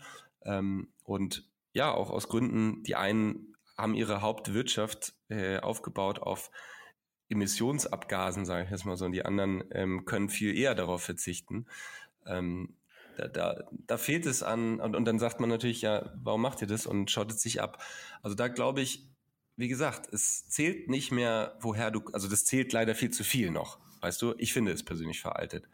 ähm, 0.47 0.88
und 1.05 1.49
ja, 1.72 1.92
auch 1.92 2.11
aus 2.11 2.28
Gründen, 2.28 2.82
die 2.84 2.97
einen 2.97 3.55
haben 3.76 3.94
ihre 3.94 4.22
Hauptwirtschaft 4.22 5.14
äh, 5.28 5.59
aufgebaut 5.59 6.20
auf 6.20 6.51
Emissionsabgasen, 7.28 8.47
sage 8.47 8.64
ich 8.64 8.70
jetzt 8.70 8.86
mal 8.86 8.97
so, 8.97 9.05
und 9.05 9.12
die 9.12 9.24
anderen 9.24 9.64
ähm, 9.72 10.05
können 10.05 10.30
viel 10.30 10.57
eher 10.57 10.74
darauf 10.74 11.03
verzichten. 11.03 11.66
Ähm, 12.24 12.76
da, 13.16 13.28
da, 13.28 13.64
da 13.86 13.99
fehlt 13.99 14.26
es 14.26 14.42
an, 14.42 14.80
und, 14.80 14.94
und 14.94 15.05
dann 15.05 15.18
sagt 15.18 15.40
man 15.40 15.49
natürlich, 15.49 15.82
ja, 15.82 16.12
warum 16.22 16.42
macht 16.42 16.61
ihr 16.62 16.68
das 16.68 16.86
und 16.86 17.11
schottet 17.11 17.40
sich 17.40 17.61
ab. 17.61 17.82
Also 18.22 18.36
da 18.36 18.49
glaube 18.49 18.80
ich, 18.80 19.07
wie 19.57 19.68
gesagt, 19.68 20.12
es 20.12 20.49
zählt 20.49 20.88
nicht 20.88 21.12
mehr, 21.12 21.57
woher 21.61 21.90
du, 21.90 22.03
also 22.12 22.28
das 22.28 22.44
zählt 22.44 22.72
leider 22.72 22.94
viel 22.94 23.11
zu 23.11 23.24
viel 23.24 23.51
noch. 23.51 23.78
Weißt 24.01 24.20
du, 24.20 24.34
ich 24.38 24.53
finde 24.53 24.72
es 24.72 24.84
persönlich 24.84 25.20
veraltet. 25.20 25.68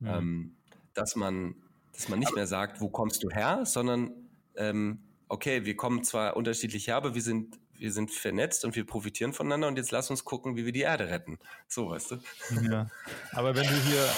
Mhm. 0.00 0.08
Ähm, 0.08 0.56
dass 0.92 1.16
man, 1.16 1.54
dass 1.92 2.08
man 2.08 2.18
nicht 2.18 2.34
mehr 2.34 2.46
sagt, 2.46 2.80
wo 2.80 2.88
kommst 2.88 3.22
du 3.22 3.30
her, 3.30 3.64
sondern 3.64 4.12
ähm, 4.56 5.02
okay, 5.28 5.64
wir 5.64 5.76
kommen 5.76 6.04
zwar 6.04 6.36
unterschiedlich 6.36 6.88
her, 6.88 6.96
aber 6.96 7.14
wir 7.14 7.22
sind, 7.22 7.58
wir 7.72 7.92
sind 7.92 8.10
vernetzt 8.10 8.64
und 8.64 8.76
wir 8.76 8.84
profitieren 8.86 9.32
voneinander 9.32 9.68
und 9.68 9.76
jetzt 9.76 9.90
lass 9.90 10.10
uns 10.10 10.24
gucken, 10.24 10.56
wie 10.56 10.64
wir 10.64 10.72
die 10.72 10.80
Erde 10.80 11.08
retten. 11.08 11.38
So, 11.68 11.90
weißt 11.90 12.12
du? 12.12 12.18
Ja. 12.70 12.88
Aber 13.32 13.56
wenn 13.56 13.66
du 13.66 13.74
hier, 13.74 14.08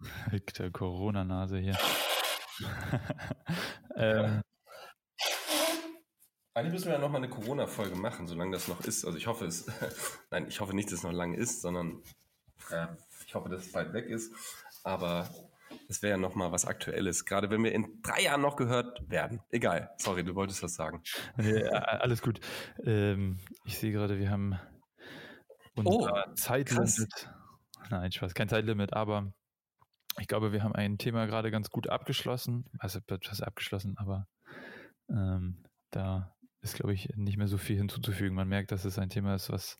Victor, 0.30 0.70
Corona-Nase 0.70 1.58
hier. 1.58 1.78
ähm, 3.96 4.42
eigentlich 6.56 6.72
müssen 6.72 6.86
wir 6.86 6.94
ja 6.94 6.98
nochmal 6.98 7.22
eine 7.22 7.28
Corona-Folge 7.28 7.96
machen, 7.96 8.26
solange 8.26 8.52
das 8.52 8.66
noch 8.66 8.80
ist. 8.80 9.04
Also 9.04 9.18
ich 9.18 9.26
hoffe 9.26 9.44
es, 9.44 9.66
nein, 10.30 10.46
ich 10.48 10.60
hoffe 10.60 10.74
nicht, 10.74 10.88
dass 10.88 11.00
es 11.00 11.04
noch 11.04 11.12
lange 11.12 11.36
ist, 11.36 11.60
sondern 11.60 12.02
äh, 12.70 12.86
ich 13.26 13.34
hoffe, 13.34 13.50
dass 13.50 13.66
es 13.66 13.72
bald 13.72 13.92
weg 13.92 14.06
ist. 14.06 14.32
Aber 14.82 15.28
es 15.88 16.02
wäre 16.02 16.12
ja 16.12 16.16
nochmal 16.16 16.52
was 16.52 16.64
Aktuelles, 16.64 17.24
gerade 17.24 17.50
wenn 17.50 17.62
wir 17.62 17.72
in 17.72 18.00
drei 18.02 18.22
Jahren 18.22 18.40
noch 18.40 18.56
gehört 18.56 19.08
werden. 19.08 19.40
Egal, 19.50 19.90
sorry, 19.98 20.24
du 20.24 20.34
wolltest 20.34 20.62
was 20.62 20.74
sagen. 20.74 21.02
Ja, 21.38 21.70
alles 21.70 22.22
gut. 22.22 22.40
Ähm, 22.84 23.38
ich 23.64 23.78
sehe 23.78 23.92
gerade, 23.92 24.18
wir 24.18 24.30
haben 24.30 24.58
unser 25.74 26.28
oh, 26.28 26.34
Zeitlimit. 26.34 26.96
Krass. 26.96 27.28
Nein, 27.90 28.10
Spaß, 28.10 28.34
kein 28.34 28.48
Zeitlimit, 28.48 28.94
aber 28.94 29.32
ich 30.18 30.26
glaube, 30.26 30.52
wir 30.52 30.62
haben 30.62 30.74
ein 30.74 30.98
Thema 30.98 31.26
gerade 31.26 31.50
ganz 31.50 31.70
gut 31.70 31.88
abgeschlossen. 31.88 32.64
Also 32.78 32.98
etwas 33.06 33.42
abgeschlossen, 33.42 33.94
aber 33.96 34.26
ähm, 35.08 35.64
da 35.90 36.34
ist, 36.62 36.74
glaube 36.74 36.94
ich, 36.94 37.10
nicht 37.16 37.36
mehr 37.36 37.48
so 37.48 37.58
viel 37.58 37.76
hinzuzufügen. 37.76 38.34
Man 38.34 38.48
merkt, 38.48 38.72
dass 38.72 38.84
es 38.84 38.98
ein 38.98 39.10
Thema 39.10 39.34
ist, 39.34 39.50
was, 39.50 39.78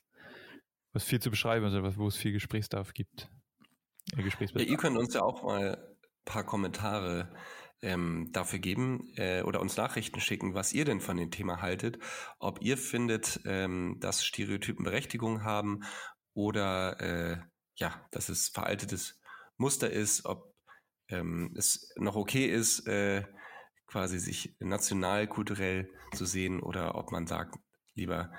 was 0.93 1.05
viel 1.05 1.21
zu 1.21 1.31
beschreiben 1.31 1.67
ist, 1.67 1.75
oder 1.75 1.97
wo 1.97 2.07
es 2.07 2.17
viel 2.17 2.33
Gesprächsdarf 2.33 2.93
gibt. 2.93 3.29
Äh, 4.17 4.23
ja, 4.23 4.61
ihr 4.61 4.77
könnt 4.77 4.97
uns 4.97 5.15
ja 5.15 5.23
auch 5.23 5.43
mal 5.43 5.96
paar 6.27 6.45
Kommentare 6.45 7.35
ähm, 7.81 8.31
dafür 8.33 8.59
geben 8.59 9.11
äh, 9.17 9.43
oder 9.43 9.61
uns 9.61 9.77
Nachrichten 9.77 10.21
schicken, 10.21 10.55
was 10.55 10.75
ihr 10.75 10.85
denn 10.85 11.01
von 11.01 11.17
dem 11.17 11.31
Thema 11.31 11.63
haltet. 11.63 11.99
Ob 12.39 12.61
ihr 12.61 12.77
findet, 12.77 13.41
ähm, 13.47 13.97
dass 14.01 14.25
Stereotypen 14.25 14.85
Berechtigung 14.85 15.43
haben 15.45 15.81
oder 16.35 17.01
äh, 17.01 17.39
ja, 17.77 18.07
dass 18.11 18.29
es 18.29 18.49
veraltetes 18.49 19.21
Muster 19.57 19.91
ist, 19.91 20.27
ob 20.27 20.55
ähm, 21.09 21.55
es 21.57 21.93
noch 21.97 22.17
okay 22.17 22.47
ist, 22.47 22.87
äh, 22.87 23.25
quasi 23.87 24.19
sich 24.19 24.57
national, 24.59 25.29
kulturell 25.29 25.91
zu 26.13 26.27
sehen 26.27 26.61
oder 26.61 26.97
ob 26.97 27.13
man 27.13 27.27
sagt, 27.27 27.57
lieber 27.95 28.33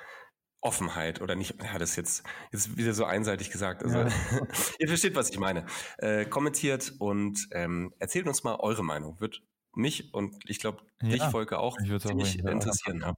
Offenheit 0.61 1.21
oder 1.21 1.35
nicht, 1.35 1.61
ja, 1.63 1.77
das 1.77 1.95
jetzt, 1.95 2.23
jetzt 2.51 2.77
wieder 2.77 2.93
so 2.93 3.05
einseitig 3.05 3.51
gesagt. 3.51 3.83
Also 3.83 3.99
ja. 3.99 4.07
ihr 4.79 4.87
versteht, 4.87 5.15
was 5.15 5.29
ich 5.29 5.39
meine. 5.39 5.65
Äh, 5.97 6.25
kommentiert 6.25 6.93
und 6.99 7.47
ähm, 7.51 7.93
erzählt 7.99 8.27
uns 8.27 8.43
mal 8.43 8.55
eure 8.55 8.83
Meinung. 8.83 9.19
Wird 9.19 9.41
mich 9.73 10.13
und 10.13 10.35
ich 10.49 10.59
glaube 10.59 10.81
dich, 11.01 11.19
ja, 11.19 11.29
Volker, 11.29 11.59
auch 11.59 11.77
ziemlich 11.77 12.43
auch 12.43 12.51
interessieren. 12.51 13.01
Ja. 13.01 13.13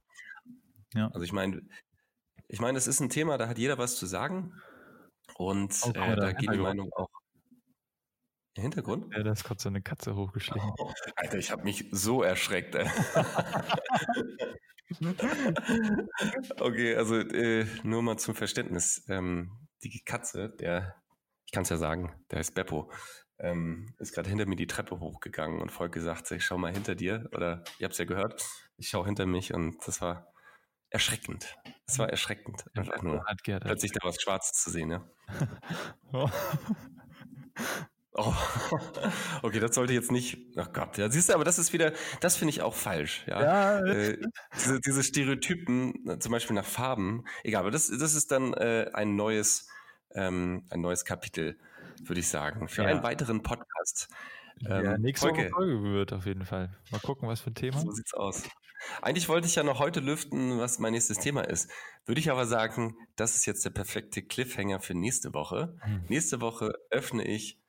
ja. 0.94 1.08
Also 1.08 1.22
ich 1.22 1.32
meine, 1.32 1.62
ich 2.48 2.60
meine, 2.60 2.76
es 2.76 2.86
ist 2.86 3.00
ein 3.00 3.08
Thema, 3.08 3.38
da 3.38 3.48
hat 3.48 3.58
jeder 3.58 3.78
was 3.78 3.96
zu 3.96 4.06
sagen 4.06 4.52
und 5.36 5.74
oh, 5.84 5.90
äh, 5.90 6.16
da 6.16 6.32
geht 6.32 6.52
die 6.52 6.58
Meinung 6.58 6.92
auch 6.92 7.08
der 8.56 8.62
Hintergrund? 8.62 9.14
Ja, 9.14 9.22
da 9.22 9.32
ist 9.32 9.44
gerade 9.44 9.60
so 9.60 9.68
eine 9.68 9.80
Katze 9.80 10.16
hochgeschlichen. 10.16 10.72
Oh, 10.78 10.92
Alter, 11.16 11.38
ich 11.38 11.50
habe 11.50 11.62
mich 11.62 11.86
so 11.92 12.22
erschreckt. 12.22 12.74
okay, 16.60 16.96
also 16.96 17.16
äh, 17.16 17.66
nur 17.82 18.02
mal 18.02 18.16
zum 18.16 18.34
Verständnis. 18.34 19.04
Ähm, 19.08 19.52
die 19.82 20.02
Katze, 20.04 20.50
der, 20.50 20.96
ich 21.46 21.52
kann 21.52 21.62
es 21.62 21.68
ja 21.68 21.76
sagen, 21.76 22.14
der 22.30 22.40
heißt 22.40 22.54
Beppo, 22.54 22.92
ähm, 23.38 23.94
ist 23.98 24.14
gerade 24.14 24.28
hinter 24.28 24.46
mir 24.46 24.56
die 24.56 24.66
Treppe 24.66 25.00
hochgegangen 25.00 25.60
und 25.60 25.70
Volk 25.70 25.92
gesagt, 25.92 26.30
ich 26.30 26.44
schau 26.44 26.58
mal 26.58 26.72
hinter 26.72 26.94
dir. 26.94 27.28
Oder 27.34 27.64
ihr 27.78 27.84
habt 27.84 27.92
es 27.92 27.98
ja 27.98 28.04
gehört, 28.04 28.44
ich 28.76 28.88
schaue 28.88 29.06
hinter 29.06 29.26
mich 29.26 29.54
und 29.54 29.76
das 29.86 30.00
war 30.00 30.32
erschreckend. 30.90 31.56
Es 31.86 31.98
war 31.98 32.08
erschreckend. 32.08 32.64
Einfach 32.74 33.02
nur 33.02 33.24
plötzlich 33.44 33.92
da 33.92 34.00
was 34.02 34.20
Schwarzes 34.20 34.60
zu 34.62 34.70
sehen, 34.70 34.90
ja. 34.90 35.10
Oh, 38.12 38.34
okay, 39.42 39.60
das 39.60 39.74
sollte 39.74 39.92
jetzt 39.92 40.10
nicht. 40.10 40.38
Ach 40.56 40.66
oh 40.68 40.72
Gott, 40.72 40.98
ja, 40.98 41.08
siehst 41.08 41.28
du, 41.28 41.34
aber 41.34 41.44
das 41.44 41.58
ist 41.58 41.72
wieder, 41.72 41.92
das 42.20 42.36
finde 42.36 42.50
ich 42.50 42.62
auch 42.62 42.74
falsch. 42.74 43.24
Ja, 43.28 43.42
ja 43.42 43.86
äh, 43.86 44.18
diese, 44.54 44.80
diese, 44.80 45.02
Stereotypen, 45.04 46.20
zum 46.20 46.32
Beispiel 46.32 46.56
nach 46.56 46.64
Farben, 46.64 47.24
egal, 47.44 47.60
aber 47.60 47.70
das, 47.70 47.86
das 47.86 48.14
ist 48.14 48.32
dann 48.32 48.52
äh, 48.54 48.90
ein 48.94 49.14
neues, 49.14 49.68
ähm, 50.12 50.64
ein 50.70 50.80
neues 50.80 51.04
Kapitel, 51.04 51.56
würde 52.02 52.20
ich 52.20 52.28
sagen, 52.28 52.68
für 52.68 52.82
ja. 52.82 52.88
einen 52.88 53.04
weiteren 53.04 53.42
Podcast. 53.42 54.08
Ähm, 54.66 54.84
ja, 54.84 54.98
nächste 54.98 55.28
Folge. 55.28 55.50
Folge 55.50 55.82
wird 55.82 56.12
auf 56.12 56.26
jeden 56.26 56.44
Fall. 56.44 56.76
Mal 56.90 57.00
gucken, 57.00 57.28
was 57.28 57.40
für 57.40 57.50
ein 57.50 57.54
Thema. 57.54 57.78
So 57.78 57.92
sieht's 57.92 58.14
aus. 58.14 58.42
Eigentlich 59.02 59.28
wollte 59.28 59.46
ich 59.46 59.54
ja 59.54 59.62
noch 59.62 59.78
heute 59.78 60.00
lüften, 60.00 60.58
was 60.58 60.78
mein 60.78 60.92
nächstes 60.92 61.18
Thema 61.18 61.42
ist. 61.42 61.70
Würde 62.06 62.20
ich 62.20 62.30
aber 62.30 62.46
sagen, 62.46 62.96
das 63.14 63.36
ist 63.36 63.46
jetzt 63.46 63.64
der 63.64 63.70
perfekte 63.70 64.22
Cliffhanger 64.22 64.80
für 64.80 64.94
nächste 64.94 65.32
Woche. 65.34 65.76
Hm. 65.82 66.04
Nächste 66.08 66.40
Woche 66.40 66.72
öffne 66.90 67.24
ich 67.24 67.60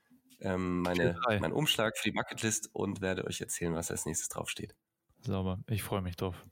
ähm, 0.42 0.82
meine, 0.82 1.18
meinen 1.28 1.54
Umschlag 1.54 1.98
für 1.98 2.10
die 2.10 2.16
Bucketlist 2.16 2.70
und 2.74 3.02
werde 3.02 3.26
euch 3.26 3.42
erzählen, 3.42 3.74
was 3.74 3.92
als 3.92 4.06
nächstes 4.06 4.30
draufsteht. 4.30 4.76
Sauber, 5.22 5.60
ich 5.68 5.84
freue 5.84 6.02
mich 6.02 6.16
drauf. 6.16 6.46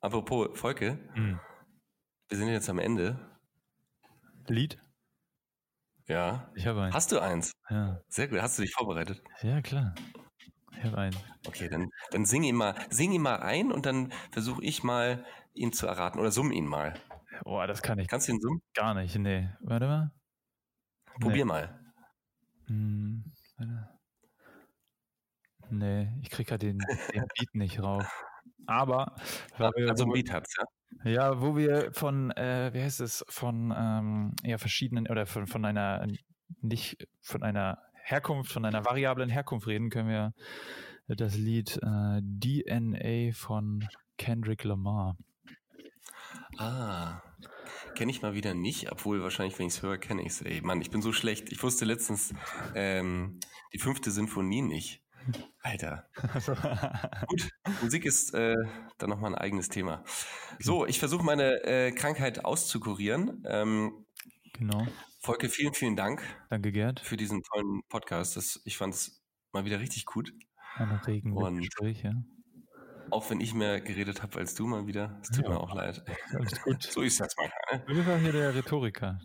Apropos 0.00 0.48
Volke, 0.58 0.98
mhm. 1.14 1.40
wir 2.28 2.38
sind 2.38 2.48
jetzt 2.48 2.68
am 2.68 2.78
Ende. 2.78 3.18
Lied? 4.48 4.78
Ja. 6.08 6.50
Ich 6.54 6.66
habe 6.66 6.82
eins. 6.82 6.94
Hast 6.94 7.12
du 7.12 7.20
eins? 7.20 7.52
Ja. 7.68 8.00
Sehr 8.08 8.28
gut. 8.28 8.40
Hast 8.40 8.58
du 8.58 8.62
dich 8.62 8.72
vorbereitet? 8.72 9.22
Ja, 9.42 9.60
klar. 9.60 9.94
Ich 10.72 10.84
habe 10.84 10.98
einen. 10.98 11.16
Okay, 11.46 11.68
dann, 11.68 11.90
dann 12.10 12.26
sing 12.26 12.42
ihn 12.42 12.54
mal, 12.54 12.74
sing 12.90 13.12
ihn 13.12 13.22
mal 13.22 13.36
ein 13.36 13.72
und 13.72 13.86
dann 13.86 14.12
versuche 14.30 14.62
ich 14.62 14.82
mal, 14.82 15.24
ihn 15.54 15.72
zu 15.72 15.86
erraten 15.86 16.20
oder 16.20 16.30
summ 16.30 16.52
ihn 16.52 16.66
mal. 16.66 16.94
Boah, 17.42 17.66
das 17.66 17.82
kann 17.82 17.98
ich. 17.98 18.08
Kannst 18.08 18.28
du 18.28 18.32
ihn 18.32 18.40
summen? 18.40 18.62
Gar 18.74 18.94
nicht, 18.94 19.18
nee. 19.18 19.48
Warte 19.60 19.86
mal. 19.86 20.12
Probier 21.20 21.44
nee. 21.44 21.52
mal. 21.52 21.85
Hm, 22.66 23.24
Nee, 25.70 26.12
ich 26.22 26.30
kriege 26.30 26.48
gerade 26.48 26.66
den, 26.66 26.78
den 27.14 27.24
Beat 27.36 27.54
nicht 27.54 27.82
rauf. 27.82 28.24
Aber 28.66 29.16
weil 29.58 29.72
wir, 29.76 29.90
also 29.90 30.04
ein 30.04 30.12
Beat 30.12 30.30
hat's, 30.32 30.54
ja. 30.56 30.64
Ja, 31.04 31.40
wo 31.40 31.56
wir 31.56 31.92
von, 31.92 32.30
äh, 32.32 32.70
wie 32.72 32.82
heißt 32.82 33.00
es, 33.00 33.24
von 33.28 33.74
ähm, 33.76 34.34
ja, 34.42 34.58
verschiedenen 34.58 35.08
oder 35.08 35.26
von, 35.26 35.46
von 35.46 35.64
einer 35.64 36.06
nicht 36.62 37.06
von 37.20 37.42
einer 37.42 37.78
Herkunft, 38.04 38.52
von 38.52 38.64
einer 38.64 38.84
variablen 38.84 39.28
Herkunft 39.28 39.66
reden, 39.66 39.90
können 39.90 40.08
wir 40.08 40.32
das 41.08 41.36
Lied 41.36 41.78
äh, 41.82 42.20
DNA 42.22 43.32
von 43.32 43.86
Kendrick 44.16 44.64
Lamar. 44.64 45.16
Ah, 46.58 47.20
Kenne 47.94 48.10
ich 48.10 48.22
mal 48.22 48.34
wieder 48.34 48.54
nicht, 48.54 48.90
obwohl 48.92 49.22
wahrscheinlich, 49.22 49.58
wenn 49.58 49.66
ich 49.66 49.74
es 49.74 49.82
höre, 49.82 49.98
kenne 49.98 50.22
ich 50.22 50.28
es. 50.28 50.42
Ey, 50.42 50.60
Mann, 50.60 50.80
ich 50.80 50.90
bin 50.90 51.02
so 51.02 51.12
schlecht. 51.12 51.50
Ich 51.52 51.62
wusste 51.62 51.84
letztens 51.84 52.34
ähm, 52.74 53.40
die 53.72 53.78
fünfte 53.78 54.10
Sinfonie 54.10 54.62
nicht. 54.62 55.02
Alter. 55.60 56.08
Gut, 57.28 57.50
Musik 57.82 58.04
ist 58.04 58.32
äh, 58.34 58.54
dann 58.98 59.10
nochmal 59.10 59.34
ein 59.34 59.38
eigenes 59.38 59.68
Thema. 59.68 60.04
So, 60.60 60.86
ich 60.86 60.98
versuche 60.98 61.24
meine 61.24 61.64
äh, 61.64 61.92
Krankheit 61.92 62.44
auszukurieren. 62.44 63.42
Ähm, 63.46 64.06
genau. 64.52 64.86
Volke, 65.20 65.48
vielen, 65.48 65.74
vielen 65.74 65.96
Dank. 65.96 66.22
Danke, 66.50 66.70
Gerd. 66.70 67.00
Für 67.00 67.16
diesen 67.16 67.42
tollen 67.42 67.82
Podcast. 67.88 68.36
Das, 68.36 68.60
ich 68.64 68.76
fand 68.76 68.94
es 68.94 69.24
mal 69.52 69.64
wieder 69.64 69.80
richtig 69.80 70.06
gut. 70.06 70.32
Ein 70.76 70.90
regen 71.06 71.34
Gespräch, 71.56 72.02
ja. 72.02 72.12
Auch 73.10 73.30
wenn 73.30 73.40
ich 73.40 73.54
mehr 73.54 73.80
geredet 73.80 74.22
habe 74.22 74.38
als 74.38 74.54
du 74.54 74.66
mal 74.66 74.86
wieder. 74.86 75.18
Es 75.22 75.28
tut 75.28 75.44
ja. 75.44 75.50
mir 75.50 75.60
auch 75.60 75.74
leid. 75.74 76.04
Alles 76.32 76.60
gut. 76.62 76.82
so 76.90 77.02
ist 77.02 77.20
das 77.20 77.36
mal. 77.36 77.50
Ne? 77.72 77.84
Du 77.86 77.94
bist 77.94 78.08
auch 78.08 78.18
hier 78.18 78.32
der 78.32 78.54
Rhetoriker. 78.54 79.18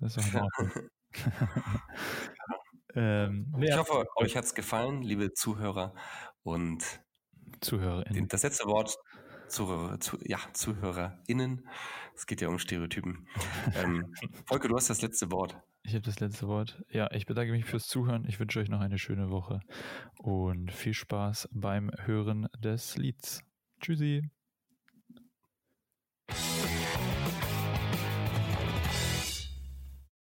Das 0.00 0.16
ist 0.16 0.36
auch 0.36 0.48
ähm, 2.94 3.52
nee, 3.56 3.68
ich 3.68 3.76
hoffe, 3.76 4.04
euch 4.16 4.36
hat 4.36 4.44
es 4.44 4.54
gefallen, 4.54 5.02
liebe 5.02 5.32
Zuhörer. 5.32 5.94
Und 6.42 6.84
ZuhörerInnen. 7.60 8.28
Das 8.28 8.42
letzte 8.42 8.66
Wort, 8.66 8.96
Zuhörer, 9.48 10.00
zu, 10.00 10.18
ja, 10.22 10.38
ZuhörerInnen. 10.52 11.68
Es 12.14 12.26
geht 12.26 12.40
ja 12.40 12.48
um 12.48 12.58
Stereotypen. 12.58 13.26
ähm, 13.76 14.14
Volker, 14.46 14.68
du 14.68 14.76
hast 14.76 14.90
das 14.90 15.02
letzte 15.02 15.30
Wort. 15.30 15.56
Ich 15.86 15.92
habe 15.92 16.02
das 16.02 16.18
letzte 16.18 16.48
Wort. 16.48 16.82
Ja, 16.90 17.10
ich 17.12 17.26
bedanke 17.26 17.52
mich 17.52 17.66
fürs 17.66 17.86
Zuhören. 17.86 18.24
Ich 18.26 18.40
wünsche 18.40 18.58
euch 18.58 18.70
noch 18.70 18.80
eine 18.80 18.98
schöne 18.98 19.30
Woche 19.30 19.60
und 20.18 20.72
viel 20.72 20.94
Spaß 20.94 21.50
beim 21.52 21.90
Hören 22.04 22.48
des 22.58 22.96
Lieds. 22.96 23.42
Tschüssi. 23.80 24.22